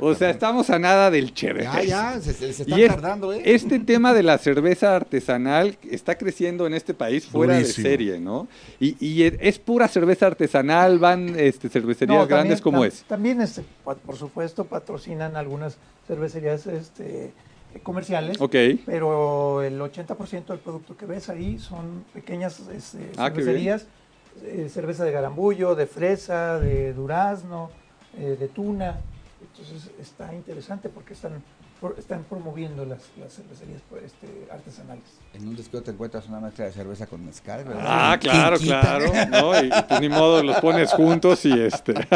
O 0.00 0.12
sea, 0.16 0.30
estamos 0.30 0.70
a 0.70 0.78
nada 0.80 1.08
del 1.08 1.28
Ya, 1.28 1.34
Chevefest. 1.34 1.84
ya, 1.88 2.20
se, 2.20 2.32
se- 2.32 2.52
se 2.52 2.62
Y 2.62 2.66
están 2.66 2.80
es- 2.80 2.88
tardando, 2.88 3.32
¿eh? 3.32 3.42
Este 3.44 3.78
tema 3.78 4.12
de 4.12 4.24
la 4.24 4.36
cerveza 4.38 4.96
artesanal 4.96 5.78
está 5.88 6.18
creciendo 6.18 6.66
en 6.66 6.74
este 6.74 6.94
país 6.94 7.26
fuera 7.26 7.54
Durísimo. 7.54 7.84
de 7.84 7.90
serie, 7.90 8.18
¿no? 8.18 8.48
Y, 8.80 8.96
y 8.98 9.22
es- 9.22 9.60
pura 9.60 9.86
cerveza 9.86 10.26
artesanal, 10.26 10.98
van 10.98 11.38
este, 11.38 11.68
cervecerías 11.68 12.18
No, 12.18 12.26
grandes 12.26 12.60
también- 12.60 12.62
como 12.64 12.84
tam- 12.84 12.88
es. 12.88 13.02
También, 13.04 13.40
este, 13.40 13.62
por 13.84 14.16
supuesto, 14.16 14.64
patrocinan 14.64 15.36
algunas 15.36 15.76
cervecerías 16.08 16.66
este, 16.66 17.26
eh, 17.26 17.30
comerciales. 17.80 18.38
Pero 18.86 19.62
el 19.62 19.80
80% 19.80 20.46
del 20.46 20.58
producto 20.58 20.96
que 20.96 21.06
ves 21.06 21.28
ahí 21.28 21.58
son 21.58 22.04
pequeñas 22.12 22.60
este, 22.72 23.10
Ah, 23.16 23.28
cervecerías. 23.30 23.86
eh, 24.44 24.68
cerveza 24.72 25.04
de 25.04 25.12
garambullo, 25.12 25.74
de 25.74 25.86
fresa, 25.86 26.58
de 26.58 26.92
durazno, 26.94 27.70
eh, 28.18 28.36
de 28.38 28.48
tuna. 28.48 29.00
Entonces 29.40 29.90
está 30.00 30.32
interesante 30.34 30.88
porque 30.88 31.12
están, 31.14 31.42
están 31.98 32.22
promoviendo 32.24 32.84
las, 32.86 33.00
las 33.20 33.34
cervecerías 33.34 33.82
pues, 33.90 34.04
este, 34.04 34.28
artesanales. 34.52 35.02
En 35.34 35.48
un 35.48 35.56
descuido 35.56 35.82
te 35.82 35.90
encuentras 35.90 36.28
una 36.28 36.40
mezcla 36.40 36.64
de 36.66 36.72
cerveza 36.72 37.06
con 37.06 37.24
mezcal, 37.26 37.64
¿verdad? 37.64 37.84
Ah, 37.84 38.16
claro, 38.20 38.56
claro. 38.58 39.06
¿no? 39.30 39.54
Y, 39.62 39.66
y 39.66 39.70
pues 39.88 40.00
ni 40.00 40.08
modo, 40.08 40.42
los 40.42 40.56
pones 40.60 40.92
juntos 40.92 41.44
y 41.44 41.52
este. 41.60 41.94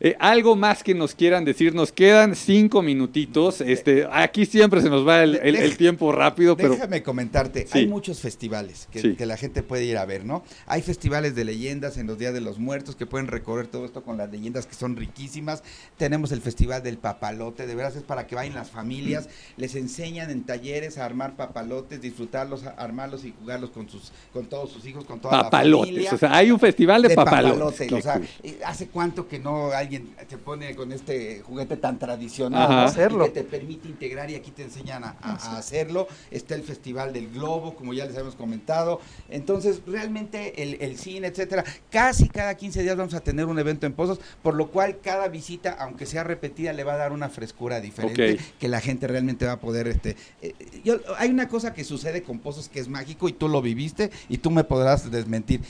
Eh, 0.00 0.14
algo 0.20 0.54
más 0.54 0.84
que 0.84 0.94
nos 0.94 1.14
quieran 1.14 1.44
decir, 1.44 1.74
nos 1.74 1.90
quedan 1.90 2.36
cinco 2.36 2.82
minutitos. 2.82 3.60
Este, 3.60 4.06
aquí 4.12 4.46
siempre 4.46 4.80
se 4.80 4.88
nos 4.90 5.06
va 5.06 5.24
el, 5.24 5.34
el- 5.42 5.56
el 5.56 5.76
tiempo 5.76 6.12
rápido, 6.12 6.56
pero 6.56 6.70
Déjame 6.74 7.02
comentarte, 7.02 7.66
Sí. 7.66 7.78
hay 7.80 7.86
muchos 7.88 8.20
festivales 8.20 8.86
que, 8.92 9.00
Sí. 9.00 9.14
que 9.16 9.26
la 9.26 9.36
gente 9.36 9.64
puede 9.64 9.84
ir 9.84 9.98
a 9.98 10.04
ver, 10.04 10.24
¿no? 10.24 10.44
Hay 10.66 10.82
festivales 10.82 11.34
de 11.34 11.44
leyendas 11.44 11.96
en 11.96 12.06
los 12.06 12.16
días 12.16 12.32
de 12.32 12.40
los 12.40 12.58
muertos 12.60 12.94
que 12.94 13.06
pueden 13.06 13.26
recorrer 13.26 13.66
todo 13.66 13.84
esto 13.84 14.02
con 14.04 14.16
las 14.16 14.30
leyendas 14.30 14.66
que 14.66 14.74
son 14.74 14.94
riquísimas. 14.96 15.64
Tenemos 15.96 16.30
el 16.30 16.40
festival 16.42 16.82
del 16.84 16.98
papalote, 16.98 17.66
de 17.66 17.74
veras 17.74 17.96
es 17.96 18.04
para 18.04 18.26
que 18.28 18.36
vayan 18.36 18.54
las 18.54 18.70
familias, 18.70 19.28
les 19.56 19.74
enseñan 19.74 20.30
en 20.30 20.44
talleres 20.44 20.98
a 20.98 21.04
armar 21.06 21.34
papalotes, 21.34 22.00
disfrutarlos, 22.00 22.62
armarlos 22.76 23.24
y 23.24 23.34
jugarlos 23.40 23.70
con 23.70 23.88
sus, 23.88 24.12
con 24.32 24.46
todos 24.46 24.70
sus 24.70 24.86
hijos, 24.86 25.04
con 25.04 25.18
toda 25.18 25.36
la 25.38 25.42
papalotes. 25.44 25.86
familia. 25.88 26.10
O 26.14 26.18
sea, 26.18 26.36
hay 26.36 26.52
un 26.52 26.60
festival 26.60 27.02
de, 27.02 27.14
papalotes. 27.16 27.52
papalote, 27.58 27.86
Qué 27.88 27.94
o 27.96 28.00
sea, 28.00 28.20
eh, 28.44 28.60
¿hace 28.64 28.86
cuánto 28.86 29.26
que 29.26 29.40
no 29.40 29.72
alguien 29.88 30.14
se 30.28 30.36
pone 30.36 30.74
con 30.76 30.92
este 30.92 31.40
juguete 31.40 31.76
tan 31.78 31.98
tradicional. 31.98 32.70
Hacerlo. 32.84 33.24
que 33.24 33.30
te 33.30 33.42
permite 33.44 33.88
integrar 33.88 34.30
y 34.30 34.34
aquí 34.34 34.50
te 34.50 34.62
enseñan 34.62 35.02
a, 35.04 35.16
a- 35.22 35.32
a 35.54 35.58
hacerlo? 35.58 36.06
Está 36.30 36.54
el 36.54 36.62
Festival 36.62 37.12
del 37.14 37.30
Globo, 37.30 37.74
como 37.74 37.94
ya 37.94 38.04
les 38.04 38.12
habíamos 38.14 38.34
comentado. 38.34 39.00
Entonces, 39.30 39.80
realmente 39.86 40.62
el, 40.62 40.76
el 40.82 40.98
cine, 40.98 41.28
etcétera, 41.28 41.64
casi 41.90 42.28
cada 42.28 42.54
15 42.54 42.82
días 42.82 42.96
vamos 42.96 43.14
a 43.14 43.20
tener 43.20 43.46
un 43.46 43.58
evento 43.58 43.86
en 43.86 43.94
Pozos, 43.94 44.20
por 44.42 44.54
lo 44.54 44.68
cual 44.70 44.98
cada 45.02 45.28
visita, 45.28 45.76
aunque 45.80 46.04
sea 46.04 46.22
repetida, 46.22 46.72
le 46.74 46.84
va 46.84 46.94
a 46.94 46.96
dar 46.98 47.12
una 47.12 47.30
frescura 47.30 47.80
diferente 47.80 48.14
que 48.58 48.68
la 48.68 48.80
gente 48.80 49.06
realmente 49.06 49.46
va 49.46 49.52
a 49.52 49.60
poder 49.60 49.88
este 49.88 50.16
eh, 50.42 50.54
yo- 50.84 50.98
hay 51.16 51.30
una 51.30 51.48
cosa 51.48 51.72
que 51.72 51.84
sucede 51.84 52.22
con 52.22 52.38
Pozos 52.40 52.68
que 52.68 52.80
es 52.80 52.88
mágico 52.88 53.28
y 53.28 53.32
tú 53.32 53.48
lo 53.48 53.62
viviste 53.62 54.10
y 54.28 54.38
tú 54.38 54.50
me 54.50 54.64
podrás 54.64 55.10
desmentir 55.10 55.62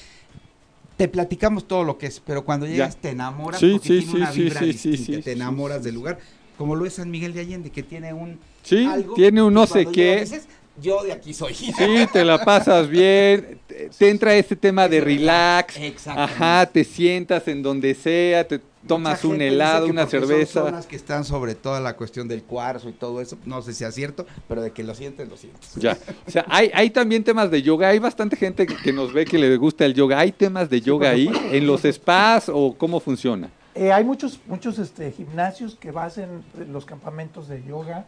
te 0.99 1.07
platicamos 1.07 1.66
todo 1.68 1.84
lo 1.84 1.96
que 1.96 2.07
es, 2.09 2.20
pero 2.20 2.44
cuando 2.44 2.66
llegas 2.66 2.96
te 2.96 3.11
enamoras 3.11 3.61
Sí, 3.61 3.70
porque 3.70 3.88
sí, 3.88 3.99
tiene 3.99 4.11
sí, 4.11 4.16
una 4.18 4.30
vibra 4.32 4.61
distinta, 4.62 5.22
te 5.22 5.32
enamoras 5.32 5.84
del 5.84 5.94
lugar, 5.94 6.18
como 6.59 6.74
lo 6.74 6.84
es 6.86 6.94
San 6.94 7.09
Miguel 7.09 7.32
de 7.32 7.40
Allende, 7.40 7.70
que 7.70 7.84
tiene 7.84 8.12
un 8.12 8.40
Sí, 8.64 8.84
algo, 8.84 9.14
tiene 9.14 9.40
un 9.40 9.55
no 9.55 9.66
sé 9.68 9.86
qué. 9.86 10.20
dices, 10.22 10.49
yo 10.81 11.03
de 11.03 11.12
aquí 11.12 11.35
soy. 11.35 11.55
Sí, 11.55 11.72
te 12.12 12.24
la 12.24 12.45
pasas 12.45 12.89
bien, 12.89 13.59
te, 13.66 13.91
te 13.97 14.09
entra 14.11 14.35
este 14.37 14.57
tema 14.57 14.89
de 14.89 15.01
relax, 15.01 15.76
ajá, 16.07 16.66
te 16.66 16.85
sientas 16.85 17.47
en 17.49 17.62
donde 17.62 17.95
sea, 17.95 18.47
te 18.47 18.61
tomas 18.87 19.24
un 19.24 19.41
helado, 19.43 19.87
una 19.87 20.03
son 20.03 20.11
cerveza. 20.11 20.64
zonas 20.64 20.87
que 20.87 20.97
están 20.97 21.24
sobre 21.24 21.55
toda 21.55 21.81
la 21.81 21.95
cuestión 21.97 22.29
del 22.29 22.43
cuarzo 22.43 22.89
y 22.89 22.93
todo 22.93 23.20
eso, 23.20 23.37
no 23.45 23.61
sé 23.62 23.74
si 23.74 23.85
es 23.85 23.95
cierto, 23.95 24.26
pero 24.49 24.62
de 24.62 24.70
que 24.72 24.83
lo 24.83 24.95
sientes, 24.95 25.29
lo 25.29 25.37
sientes. 25.37 25.74
Ya, 25.76 25.99
o 26.26 26.31
sea, 26.31 26.45
hay, 26.49 26.70
hay 26.72 26.91
también 26.91 27.22
temas 27.24 27.51
de 27.51 27.61
yoga, 27.62 27.89
hay 27.89 27.99
bastante 27.99 28.37
gente 28.37 28.66
que, 28.66 28.76
que 28.76 28.93
nos 28.93 29.12
ve 29.12 29.24
que 29.24 29.39
le 29.39 29.57
gusta 29.57 29.85
el 29.85 29.95
yoga, 29.95 30.18
hay 30.18 30.33
temas 30.33 30.70
de 30.70 30.81
yoga 30.81 31.11
ahí, 31.11 31.31
en 31.51 31.66
los 31.66 31.83
spas 31.83 32.49
o 32.49 32.74
cómo 32.79 33.01
funciona. 33.01 33.51
Eh, 33.81 33.93
hay 33.93 34.03
muchos, 34.03 34.41
muchos 34.47 34.76
este, 34.81 35.12
gimnasios 35.12 35.76
que 35.76 35.91
hacen 35.91 36.43
los 36.68 36.85
campamentos 36.85 37.47
de 37.47 37.62
yoga. 37.62 38.07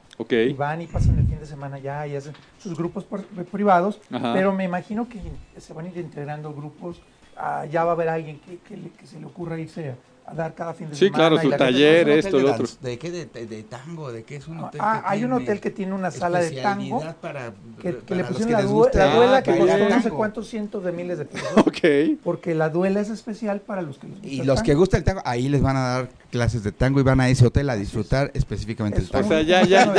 Y 0.50 0.52
van 0.54 0.82
y 0.82 0.88
pasan 0.88 1.16
el 1.20 1.26
fin 1.28 1.38
de 1.38 1.46
semana 1.46 1.78
ya 1.78 2.06
y 2.08 2.16
hacen 2.16 2.32
sus 2.58 2.76
grupos 2.76 3.04
por- 3.04 3.24
privados, 3.24 4.00
Ajá. 4.10 4.32
pero 4.34 4.52
me 4.52 4.64
imagino 4.64 5.08
que 5.08 5.20
se 5.60 5.72
van 5.72 5.86
a 5.86 5.88
ir 5.90 5.98
integrando 5.98 6.52
grupos, 6.52 7.00
ah, 7.36 7.66
ya 7.66 7.84
va 7.84 7.90
a 7.92 7.94
haber 7.94 8.08
alguien 8.08 8.40
que, 8.40 8.58
que 8.58 8.90
que 8.90 9.06
se 9.06 9.20
le 9.20 9.26
ocurra 9.26 9.58
irse 9.60 9.94
a, 10.30 10.34
dar 10.34 10.54
cada 10.54 10.74
fin 10.74 10.88
de 10.88 10.94
Sí, 10.94 11.06
semana. 11.06 11.16
claro, 11.16 11.36
y 11.36 11.40
su 11.40 11.50
taller, 11.56 12.08
¿Es 12.08 12.24
un 12.24 12.28
esto, 12.28 12.38
lo 12.40 12.52
otro. 12.52 12.66
¿De 12.80 12.98
qué? 12.98 13.10
De, 13.10 13.26
de- 13.26 13.46
de 13.46 13.62
tango? 13.64 14.12
¿De 14.12 14.22
qué 14.24 14.36
es 14.36 14.48
un 14.48 14.58
hotel? 14.60 14.80
Ah, 14.82 15.02
que 15.04 15.12
hay 15.12 15.24
un 15.24 15.32
hotel 15.32 15.60
que 15.60 15.70
tiene 15.70 15.92
una 15.94 16.10
sala 16.10 16.40
de 16.40 16.50
tango 16.62 17.02
para, 17.20 17.52
que, 17.80 17.96
que 17.96 18.02
para 18.02 18.16
le 18.16 18.24
pusieron 18.24 18.46
que 18.48 18.52
la, 18.98 19.06
la 19.06 19.14
duela 19.16 19.42
que 19.42 19.50
bailar 19.50 19.78
costó 19.80 19.94
no 19.96 20.02
sé 20.02 20.10
cuántos 20.10 20.48
cientos 20.48 20.84
de 20.84 20.92
miles 20.92 21.18
de 21.18 21.24
pesos. 21.24 21.48
ok. 21.56 22.20
Porque 22.22 22.54
la 22.54 22.68
duela 22.68 23.00
es 23.00 23.10
especial 23.10 23.60
para 23.60 23.82
los 23.82 23.98
que 23.98 24.06
les 24.08 24.16
gusta 24.16 24.28
Y 24.28 24.40
el 24.40 24.46
los 24.46 24.62
que 24.62 24.68
tango. 24.72 24.80
gusta 24.80 24.96
el 24.96 25.04
tango, 25.04 25.22
ahí 25.24 25.48
les 25.48 25.62
van 25.62 25.76
a 25.76 25.80
dar 25.80 26.08
clases 26.30 26.62
de 26.64 26.72
tango 26.72 27.00
y 27.00 27.02
van 27.02 27.20
a 27.20 27.28
ese 27.28 27.46
hotel 27.46 27.68
a 27.70 27.76
disfrutar 27.76 28.30
específicamente 28.34 28.98
el 28.98 29.04
Es 29.04 29.10
O 29.10 29.12
tango. 29.12 29.28
sea, 29.28 29.42
ya, 29.42 29.64
ya, 29.64 29.92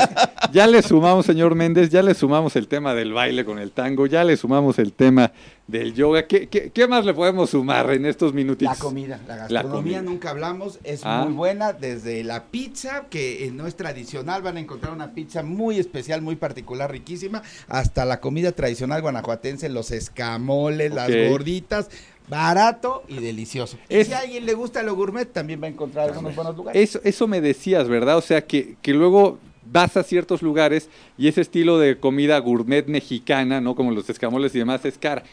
ya 0.51 0.67
le 0.67 0.82
sumamos, 0.82 1.25
señor 1.25 1.55
Méndez, 1.55 1.89
ya 1.89 2.01
le 2.01 2.13
sumamos 2.13 2.55
el 2.55 2.67
tema 2.67 2.93
del 2.93 3.13
baile 3.13 3.45
con 3.45 3.59
el 3.59 3.71
tango, 3.71 4.05
ya 4.07 4.23
le 4.23 4.38
sumamos 4.38 4.79
el 4.79 4.93
tema 4.93 5.32
del 5.67 5.93
yoga. 5.93 6.27
¿Qué, 6.27 6.47
qué, 6.47 6.69
qué 6.71 6.88
más 6.88 7.05
le 7.05 7.13
podemos 7.13 7.51
sumar 7.51 7.91
en 7.91 8.05
estos 8.05 8.34
minutitos? 8.34 8.77
La 8.77 8.84
comida, 8.84 9.19
la 9.27 9.36
La 9.36 9.41
gastronomía 9.43 9.97
comida. 9.97 10.01
nunca 10.01 10.29
hablamos, 10.32 10.79
es 10.84 11.01
Ah. 11.03 11.23
muy 11.25 11.34
buena, 11.34 11.73
desde 11.73 12.23
la 12.23 12.45
pizza, 12.45 13.05
que 13.09 13.49
no 13.53 13.67
es 13.67 13.75
tradicional, 13.75 14.41
van 14.41 14.57
a 14.57 14.59
encontrar 14.59 14.93
una 14.93 15.13
pizza 15.13 15.43
muy 15.43 15.79
especial, 15.79 16.21
muy 16.21 16.36
particular, 16.36 16.91
riquísima, 16.91 17.41
hasta 17.67 18.05
la 18.05 18.19
comida 18.19 18.51
tradicional 18.51 19.01
guanajuatense, 19.01 19.69
los 19.69 19.91
escamoles, 19.91 20.93
las 20.93 21.09
gorditas, 21.29 21.89
barato 22.32 23.03
y 23.09 23.15
delicioso. 23.19 23.77
Y 23.89 23.97
Es- 23.97 24.07
si 24.07 24.13
a 24.13 24.19
alguien 24.19 24.45
le 24.45 24.53
gusta 24.53 24.82
lo 24.82 24.95
gourmet, 24.95 25.25
también 25.32 25.61
va 25.61 25.67
a 25.67 25.69
encontrar 25.69 26.09
algunos 26.09 26.34
buenos 26.36 26.55
lugares. 26.55 26.82
Eso, 26.82 26.99
eso 27.03 27.27
me 27.27 27.41
decías, 27.41 27.88
¿verdad? 27.89 28.17
O 28.17 28.21
sea, 28.21 28.41
que, 28.45 28.75
que 28.82 28.93
luego 28.93 29.38
vas 29.69 29.95
a 29.97 30.03
ciertos 30.03 30.41
lugares 30.41 30.89
y 31.17 31.27
ese 31.27 31.41
estilo 31.41 31.77
de 31.77 31.97
comida 31.99 32.39
gourmet 32.39 32.88
mexicana, 32.88 33.59
¿no? 33.61 33.75
Como 33.75 33.91
los 33.91 34.09
escamoles 34.09 34.55
y 34.55 34.59
demás, 34.59 34.84
es 34.86 34.97
cara. 34.97 35.23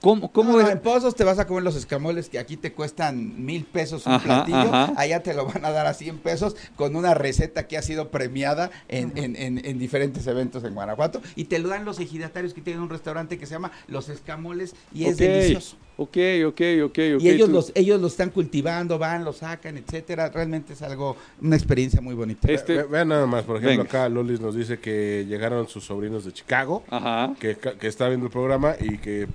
¿Cómo, 0.00 0.30
cómo 0.32 0.52
No, 0.58 0.68
en 0.68 0.78
Pozos 0.80 1.14
te 1.16 1.24
vas 1.24 1.38
a 1.38 1.46
comer 1.46 1.62
los 1.64 1.74
escamoles 1.76 2.28
que 2.28 2.38
aquí 2.38 2.56
te 2.56 2.72
cuestan 2.72 3.44
mil 3.44 3.64
pesos 3.64 4.06
un 4.06 4.12
Ajá, 4.12 4.24
platillo, 4.44 4.56
ajá. 4.74 4.92
allá 4.96 5.22
te 5.22 5.34
lo 5.34 5.46
van 5.46 5.64
a 5.64 5.70
dar 5.70 5.86
a 5.86 5.94
100 5.94 6.18
pesos 6.18 6.56
con 6.76 6.94
una 6.96 7.14
receta 7.14 7.66
que 7.66 7.76
ha 7.76 7.82
sido 7.82 8.10
premiada 8.10 8.70
en, 8.88 9.12
en- 9.16 9.34
en- 9.36 9.64
en 9.64 9.78
diferentes 9.78 10.26
eventos 10.26 10.62
en 10.64 10.74
Guanajuato 10.74 11.20
y 11.34 11.44
te 11.44 11.58
lo 11.58 11.68
dan 11.68 11.84
los 11.84 11.98
ejidatarios 11.98 12.54
que 12.54 12.60
tienen 12.60 12.82
un 12.82 12.90
restaurante 12.90 13.38
que 13.38 13.46
se 13.46 13.54
llama 13.54 13.72
Los 13.88 14.08
Escamoles 14.08 14.74
y 14.94 15.06
es 15.06 15.16
delicioso. 15.16 15.76
Ok, 16.00 16.16
ok, 16.46 16.60
ok, 16.84 16.98
ok. 17.16 17.20
y 17.20 17.28
ellos 17.28 17.48
tú- 17.48 17.52
los, 17.54 17.72
ellos 17.74 18.00
los 18.00 18.12
están 18.12 18.30
cultivando, 18.30 18.98
van, 19.00 19.24
los 19.24 19.38
sacan, 19.38 19.76
etcétera. 19.78 20.28
Realmente 20.28 20.74
es 20.74 20.82
algo, 20.82 21.16
una 21.42 21.56
experiencia 21.56 22.00
muy 22.00 22.14
bonita. 22.14 22.52
Este- 22.52 22.76
Ve- 22.76 22.82
Vean 22.84 23.08
nada 23.08 23.26
más, 23.26 23.42
por 23.42 23.56
ejemplo, 23.56 23.78
Venga. 23.82 23.82
acá 23.82 24.08
Lolis 24.08 24.40
nos 24.40 24.54
dice 24.54 24.78
que 24.78 25.26
llegaron 25.28 25.66
sus 25.66 25.82
sobrinos 25.84 26.24
de 26.24 26.32
Chicago, 26.32 26.84
Ajá. 26.88 27.34
que, 27.40 27.56
que 27.56 27.88
está 27.88 28.06
viendo 28.06 28.26
el 28.26 28.32
programa 28.32 28.76
y 28.78 28.98
que 28.98 29.26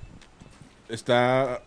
está 0.94 1.62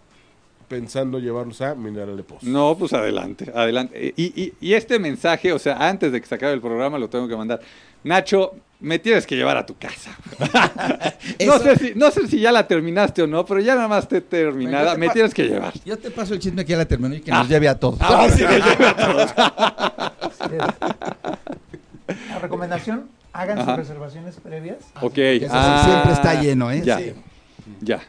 pensando 0.69 1.19
llevarlos 1.19 1.61
a 1.61 1.75
Mineral 1.75 2.17
de 2.17 2.23
Pozos. 2.25 2.45
No, 2.49 2.77
pues 2.77 2.93
adelante, 2.93 3.53
adelante. 3.55 4.15
Y, 4.17 4.25
y- 4.41 4.53
y 4.61 4.75
este 4.75 4.99
mensaje, 4.99 5.53
o 5.53 5.59
sea, 5.59 5.77
antes 5.89 6.11
de 6.13 6.21
que 6.21 6.27
se 6.27 6.35
acabe 6.35 6.53
el 6.55 6.61
programa, 6.61 6.99
lo 6.99 7.09
tengo 7.09 7.29
que 7.29 7.37
mandar. 7.37 7.61
Nacho, 8.03 8.55
me 8.81 8.99
tienes 8.99 9.27
que 9.27 9.37
llevar 9.37 9.57
a 9.57 9.65
tu 9.67 9.77
casa. 9.77 10.11
no, 11.47 11.59
sé 11.59 11.77
si, 11.77 11.93
no 11.95 12.11
sé 12.11 12.27
si 12.29 12.41
ya 12.41 12.53
la 12.53 12.67
terminaste 12.67 13.23
o 13.23 13.27
no, 13.27 13.45
pero 13.45 13.61
ya 13.61 13.75
nada 13.75 13.89
más 13.89 14.05
esté 14.05 14.21
terminada. 14.21 14.81
Venga, 14.81 14.93
te 14.95 14.99
Me 14.99 15.09
tienes 15.11 15.35
que 15.35 15.45
llevar. 15.45 15.73
Yo 15.85 15.97
te 15.99 16.11
paso 16.11 16.35
el 16.35 16.41
chisme 16.41 16.65
que 16.65 16.73
ya 16.73 16.79
la 16.79 16.85
terminó 16.85 17.15
y 17.15 17.21
que 17.21 17.31
Ah. 17.33 17.39
nos 17.39 17.49
lleve 17.49 17.69
a 17.69 17.79
todos. 17.79 18.01
Ahora 18.01 18.29
sí 18.31 18.43
me 18.45 18.59
lleve 18.61 18.87
a 18.87 18.97
todos. 18.97 19.35
La 22.31 22.39
recomendación, 22.41 23.09
hagan 23.33 23.59
Ajá. 23.59 23.71
sus 23.71 23.77
reservaciones 23.79 24.37
previas, 24.37 24.79
Ok. 24.97 25.01
Porque 25.01 25.37
eso 25.37 25.47
sí, 25.47 25.53
ah, 25.55 25.83
siempre 25.85 26.13
está 26.13 26.41
lleno, 26.41 26.71
¿eh? 26.71 26.83
Ya. 26.85 26.99
Sí. 26.99 27.13
Ya. 27.81 28.01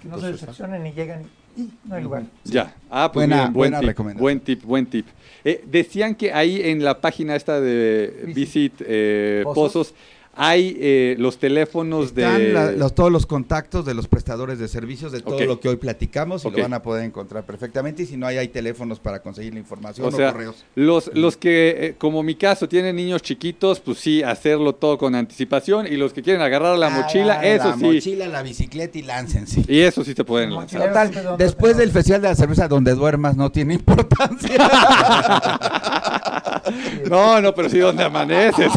Que 0.00 0.08
no 0.08 0.20
se 0.20 0.32
decepcionen 0.32 0.86
y 0.86 0.92
llegan 0.92 1.24
y, 1.56 1.70
no 1.84 1.96
hay 1.96 2.02
lugar. 2.02 2.22
Ya. 2.44 2.74
Ah, 2.90 3.10
pues 3.12 3.26
Buena- 3.26 3.36
miren, 3.36 3.52
buen 3.52 3.70
buena 3.70 3.80
tip, 3.80 3.88
recomendación. 3.88 4.22
Buen 4.22 4.40
tip, 4.40 4.62
buen 4.62 4.86
tip. 4.86 5.06
Eh, 5.44 5.64
decían 5.66 6.14
que 6.14 6.32
ahí 6.32 6.60
en 6.62 6.84
la 6.84 7.00
página 7.00 7.34
esta 7.34 7.60
de 7.60 8.22
Visit. 8.26 8.34
Visit 8.36 8.74
eh, 8.86 9.40
Pozos. 9.44 9.72
Pozos 9.72 9.94
hay 10.40 10.76
eh, 10.80 11.16
los 11.18 11.38
teléfonos 11.38 12.06
Están 12.06 12.38
de... 12.38 12.52
la- 12.52 12.70
los, 12.70 12.94
todos 12.94 13.10
los 13.10 13.26
contactos 13.26 13.84
de 13.84 13.92
los 13.92 14.06
prestadores 14.06 14.60
de 14.60 14.68
servicios 14.68 15.10
de 15.10 15.20
todo 15.20 15.44
lo 15.44 15.58
que 15.58 15.68
hoy 15.68 15.76
platicamos 15.76 16.44
y 16.44 16.50
lo 16.50 16.58
van 16.62 16.74
a 16.74 16.80
poder 16.80 17.04
encontrar 17.04 17.44
perfectamente. 17.44 18.04
Y 18.04 18.06
si 18.06 18.16
no 18.16 18.26
hay, 18.26 18.38
hay 18.38 18.46
teléfonos 18.46 19.00
para 19.00 19.20
conseguir 19.20 19.52
la 19.52 19.58
información 19.58 20.06
O 20.06 20.10
o, 20.10 20.12
sea, 20.12 20.30
correos. 20.32 20.64
los, 20.76 21.10
los 21.14 21.36
que, 21.36 21.76
eh, 21.88 21.94
como 21.98 22.22
mi 22.22 22.36
caso, 22.36 22.68
tienen 22.68 22.94
niños 22.94 23.20
chiquitos, 23.20 23.80
pues 23.80 23.98
sí, 23.98 24.22
hacerlo 24.22 24.74
todo 24.76 24.96
con 24.96 25.16
anticipación. 25.16 25.86
Y 25.88 25.96
los 25.96 26.12
que 26.12 26.22
quieren 26.22 26.40
agarrar 26.40 26.78
la 26.78 26.86
Ah, 26.86 26.90
mochila, 27.02 27.44
eso 27.44 27.70
la 27.70 27.76
sí. 27.76 27.84
mochila, 27.84 28.28
la 28.28 28.42
bicicleta 28.42 28.96
y 28.96 29.02
láncense. 29.02 29.64
Y 29.66 29.80
eso 29.80 30.04
sí 30.04 30.14
te 30.14 30.22
pueden 30.24 30.54
lanzar. 30.54 30.86
Total, 30.86 31.36
después 31.36 31.76
del 31.76 31.90
Festival 31.90 32.22
de 32.22 32.28
la 32.28 32.34
Cerveza, 32.36 32.68
donde 32.68 32.94
duermas 32.94 33.36
no 33.36 33.50
tiene 33.50 33.74
importancia. 33.80 34.56
No, 37.08 37.40
no, 37.40 37.54
pero 37.54 37.68
sí 37.68 37.78
donde 37.78 38.04
amaneces. 38.04 38.70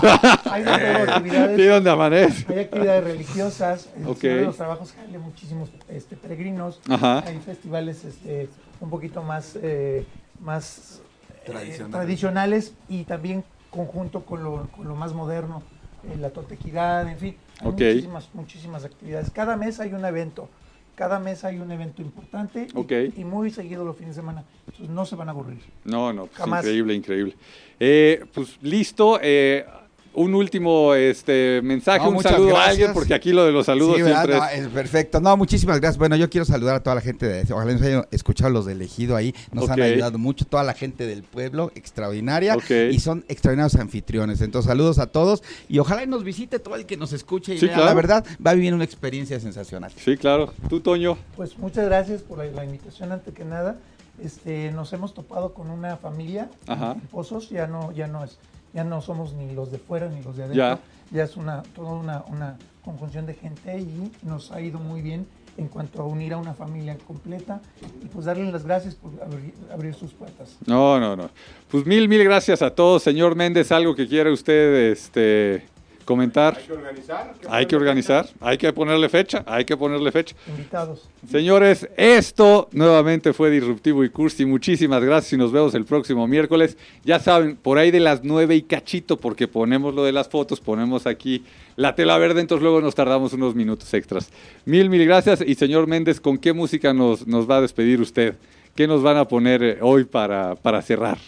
Hay 0.52 0.64
actividades. 0.64 1.58
sí 1.58 1.66
donde 1.66 1.90
amaneces. 1.90 2.50
Hay 2.50 2.60
actividades 2.60 3.04
religiosas, 3.04 3.90
el 3.98 4.08
Ok. 4.08 4.18
Señor 4.20 4.38
de 4.38 4.46
los 4.46 4.58
Trabajos 4.58 4.94
jale 4.94 5.18
muchísimos 5.20 5.70
este, 5.90 6.16
peregrinos, 6.16 6.80
Ajá. 6.90 7.24
hay 7.26 7.40
festivales 7.40 8.04
este, 8.06 8.50
un 8.80 8.90
poquito 8.90 9.22
más, 9.24 9.58
eh, 9.62 10.06
más 10.40 11.02
eh, 11.46 11.80
Tradicionales. 11.92 12.74
y 12.90 13.04
también 13.04 13.44
conjunto 13.70 14.26
con 14.26 14.44
lo, 14.44 14.68
con 14.76 14.88
lo 14.88 14.96
más 14.96 15.14
moderno, 15.14 15.64
eh, 16.04 16.18
la 16.20 16.30
totequidad, 16.32 17.08
en 17.08 17.18
fin, 17.18 17.36
hay 17.60 17.68
muchísimas, 17.72 18.30
muchísimas 18.34 18.84
actividades. 18.86 19.30
Cada 19.32 19.56
mes 19.56 19.80
hay 19.80 19.94
un 19.94 20.04
evento, 20.04 20.50
cada 20.96 21.20
mes 21.20 21.44
hay 21.46 21.60
un 21.60 21.72
evento 21.72 22.02
importante 22.02 22.68
y, 22.74 22.78
Ok. 22.78 22.92
y 23.16 23.24
muy 23.24 23.50
seguido 23.52 23.86
los 23.86 23.96
fines 23.96 24.16
de 24.16 24.22
semana, 24.22 24.44
entonces 24.68 24.90
no 24.90 25.06
se 25.06 25.16
van 25.16 25.30
a 25.30 25.32
aburrir. 25.32 25.62
No, 25.86 26.12
no, 26.12 26.26
pues 26.26 26.38
Jamás. 26.38 26.64
increíble, 26.66 26.94
increíble. 26.96 27.36
Eh, 27.84 28.24
pues 28.34 28.58
listo. 28.62 29.20
eh, 29.22 29.66
un 30.14 30.36
último 30.36 30.94
este 30.94 31.62
mensaje, 31.64 32.00
No, 32.04 32.10
un 32.10 32.14
muchas 32.16 32.34
saludo 32.34 32.50
a 32.50 32.52
gracias. 32.52 32.70
alguien, 32.72 32.94
porque 32.94 33.14
aquí 33.14 33.32
lo 33.32 33.46
de 33.46 33.54
los 33.54 33.66
saludos 33.66 33.96
Sí, 33.96 34.02
¿verdad? 34.02 34.26
siempre 34.26 34.40
No, 34.40 34.46
es... 34.50 34.60
es 34.60 34.68
perfecto. 34.68 35.22
No, 35.22 35.38
muchísimas 35.38 35.80
gracias. 35.80 35.98
Bueno, 35.98 36.18
yo 36.18 36.30
quiero 36.30 36.44
saludar 36.44 36.76
a 36.76 36.84
toda 36.84 36.96
la 36.96 37.02
gente 37.02 37.26
de 37.26 37.54
ojalá 37.54 37.72
nos 37.72 37.82
hayan 37.82 38.06
escuchado 38.12 38.50
los 38.50 38.66
de 38.66 38.74
elegido 38.74 39.16
ahí. 39.16 39.34
Nos 39.54 39.70
han 39.70 39.82
ayudado 39.82 40.18
mucho, 40.18 40.44
toda 40.44 40.64
la 40.66 40.74
gente 40.74 41.06
del 41.08 41.24
pueblo, 41.24 41.72
extraordinaria. 41.76 42.58
Y 42.92 43.00
son 43.00 43.24
extraordinarios 43.30 43.76
anfitriones. 43.76 44.42
Entonces, 44.42 44.68
saludos 44.68 45.00
a 45.00 45.08
todos. 45.08 45.44
Y 45.70 45.80
ojalá 45.80 46.04
y 46.04 46.08
nos 46.08 46.26
visite 46.26 46.60
todo 46.60 46.76
el 46.76 46.86
que 46.86 46.98
nos 46.98 47.14
escuche 47.14 47.56
y 47.56 47.60
Sí, 47.60 47.68
vea. 47.68 47.76
claro. 47.76 47.90
La 47.90 47.96
verdad, 47.96 48.26
va 48.46 48.52
a 48.52 48.54
vivir 48.56 48.74
una 48.74 48.84
experiencia 48.84 49.40
sensacional. 49.40 49.94
Sí, 49.96 50.18
claro. 50.18 50.54
Tú, 50.68 50.82
Toño. 50.82 51.18
Pues 51.38 51.58
muchas 51.58 51.86
gracias 51.86 52.22
por 52.22 52.38
la, 52.40 52.46
la 52.48 52.66
invitación 52.66 53.14
ante 53.14 53.32
que 53.32 53.46
nada. 53.46 53.78
Este, 54.20 54.72
nos 54.72 54.92
hemos 54.94 55.14
topado 55.14 55.54
con 55.54 55.70
una 55.70 55.98
familia 55.98 56.50
Ajá. 56.68 56.96
Pozos, 57.12 57.50
ya 57.50 57.68
no, 57.68 57.92
ya 57.92 58.08
no 58.08 58.24
es, 58.24 58.38
ya 58.74 58.84
no 58.84 59.02
somos 59.02 59.34
ni 59.34 59.54
los 59.54 59.72
de 59.72 59.78
fuera 59.80 60.08
ni 60.10 60.22
los 60.22 60.38
de 60.38 60.44
adentro, 60.44 60.64
Ya. 60.64 60.80
ya, 61.12 61.24
es 61.24 61.38
una, 61.38 61.64
toda 61.76 61.94
una, 61.94 62.24
una 62.28 62.58
conjunción 62.84 63.26
de 63.26 63.34
gente 63.34 63.80
y 63.80 64.12
nos 64.24 64.52
ha 64.52 64.62
ido 64.62 64.80
muy 64.80 65.02
bien 65.02 65.26
en 65.58 65.68
cuanto 65.68 66.02
a 66.02 66.06
unir 66.06 66.34
a 66.34 66.38
una 66.38 66.54
familia 66.54 66.98
completa 67.06 67.62
y 68.02 68.06
pues 68.08 68.26
darles 68.26 68.54
las 68.54 68.64
gracias 68.66 68.96
por 68.96 69.12
abrir, 69.22 69.54
abrir 69.74 69.94
sus 69.94 70.14
puertas. 70.14 70.58
No, 70.66 71.00
no, 71.00 71.16
no. 71.16 71.30
Pues 71.70 71.86
mil, 71.86 72.08
mil 72.08 72.24
gracias 72.24 72.62
a 72.62 72.74
todos. 72.74 73.04
Señor 73.04 73.36
Méndez, 73.36 73.72
¿algo 73.72 73.94
que 73.96 74.08
quiera 74.08 74.32
usted 74.32 74.92
este, 74.92 75.66
comentar? 76.12 76.58
Hay 76.58 76.66
que 76.66 76.74
organizar. 76.74 77.34
Hay 77.50 77.66
que 77.66 77.76
organizar, 77.76 78.30
hay 78.42 78.58
que 78.58 78.74
ponerle 78.74 79.08
fecha, 79.08 79.44
hay 79.46 79.64
que 79.64 79.78
ponerle 79.78 80.12
fecha. 80.12 80.36
Invitados. 80.48 81.08
Señores, 81.30 81.88
esto 81.96 82.68
nuevamente 82.74 83.32
fue 83.32 83.50
Disruptivo 83.50 84.04
y 84.04 84.10
Cursi. 84.10 84.46
Muchísimas 84.46 85.02
gracias 85.04 85.34
y 85.34 85.38
nos 85.38 85.54
vemos 85.54 85.74
el 85.74 85.86
próximo 85.86 86.28
miércoles. 86.28 86.78
Ya 87.06 87.20
saben, 87.20 87.56
por 87.56 87.78
ahí 87.78 87.92
de 87.92 88.02
las 88.02 88.24
nueve 88.24 88.56
y 88.56 88.64
cachito, 88.64 89.18
porque 89.18 89.48
ponemos 89.48 89.96
lo 89.96 90.04
de 90.04 90.12
las 90.12 90.28
fotos, 90.28 90.60
ponemos 90.60 91.08
aquí 91.08 91.46
la 91.78 91.96
tela 91.96 92.18
verde, 92.18 92.42
entonces 92.42 92.62
luego 92.62 92.82
nos 92.82 92.94
tardamos 92.94 93.32
unos 93.32 93.56
minutos 93.56 93.94
extras. 93.94 94.30
Mil, 94.66 94.90
mil 94.90 95.06
gracias. 95.06 95.42
Y 95.42 95.56
señor 95.56 95.88
Méndez, 95.88 96.20
¿con 96.20 96.38
qué 96.38 96.52
música 96.52 96.94
nos, 96.94 97.26
nos 97.26 97.50
va 97.50 97.58
a 97.58 97.62
despedir 97.62 98.02
usted? 98.02 98.36
¿Qué 98.76 98.86
nos 98.86 99.02
van 99.02 99.16
a 99.16 99.26
poner 99.26 99.64
eh, 99.64 99.78
hoy 99.82 100.04
para, 100.04 100.56
para 100.56 100.82
cerrar? 100.82 101.20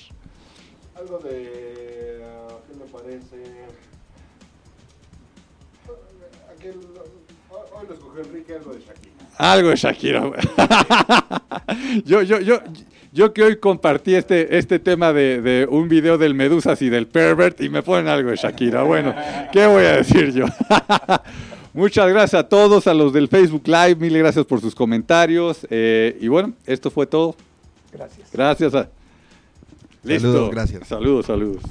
Algo 0.95 1.19
de. 1.19 1.62
Enrique, 8.21 8.53
algo 8.55 8.73
de 8.73 8.79
Shakira. 8.79 9.13
Algo 9.37 9.69
de 9.69 9.75
Shakira. 9.75 10.31
yo, 12.05 12.21
yo, 12.21 12.39
yo, 12.39 12.59
yo 13.11 13.33
que 13.33 13.43
hoy 13.43 13.57
compartí 13.57 14.15
este, 14.15 14.57
este 14.57 14.79
tema 14.79 15.13
de, 15.13 15.41
de 15.41 15.67
un 15.69 15.87
video 15.89 16.17
del 16.17 16.33
Medusas 16.33 16.81
y 16.81 16.89
del 16.89 17.07
Pervert 17.07 17.61
y 17.61 17.69
me 17.69 17.83
ponen 17.83 18.07
algo 18.07 18.29
de 18.29 18.35
Shakira. 18.35 18.83
Bueno, 18.83 19.13
¿qué 19.51 19.65
voy 19.67 19.85
a 19.85 19.97
decir 19.97 20.33
yo? 20.33 20.45
Muchas 21.73 22.07
gracias 22.07 22.39
a 22.39 22.47
todos, 22.47 22.85
a 22.85 22.93
los 22.93 23.13
del 23.13 23.27
Facebook 23.27 23.63
Live, 23.65 23.95
mil 23.95 24.15
gracias 24.17 24.45
por 24.45 24.61
sus 24.61 24.75
comentarios. 24.75 25.65
eh, 25.69 26.17
y 26.21 26.27
bueno, 26.27 26.53
esto 26.67 26.91
fue 26.91 27.07
todo. 27.07 27.35
Gracias. 27.91 28.29
Gracias. 28.31 28.75
A... 28.75 28.89
Listo. 30.03 30.27
Saludos, 30.27 30.51
gracias. 30.51 30.87
Saludos, 30.87 31.25
saludos. 31.25 31.63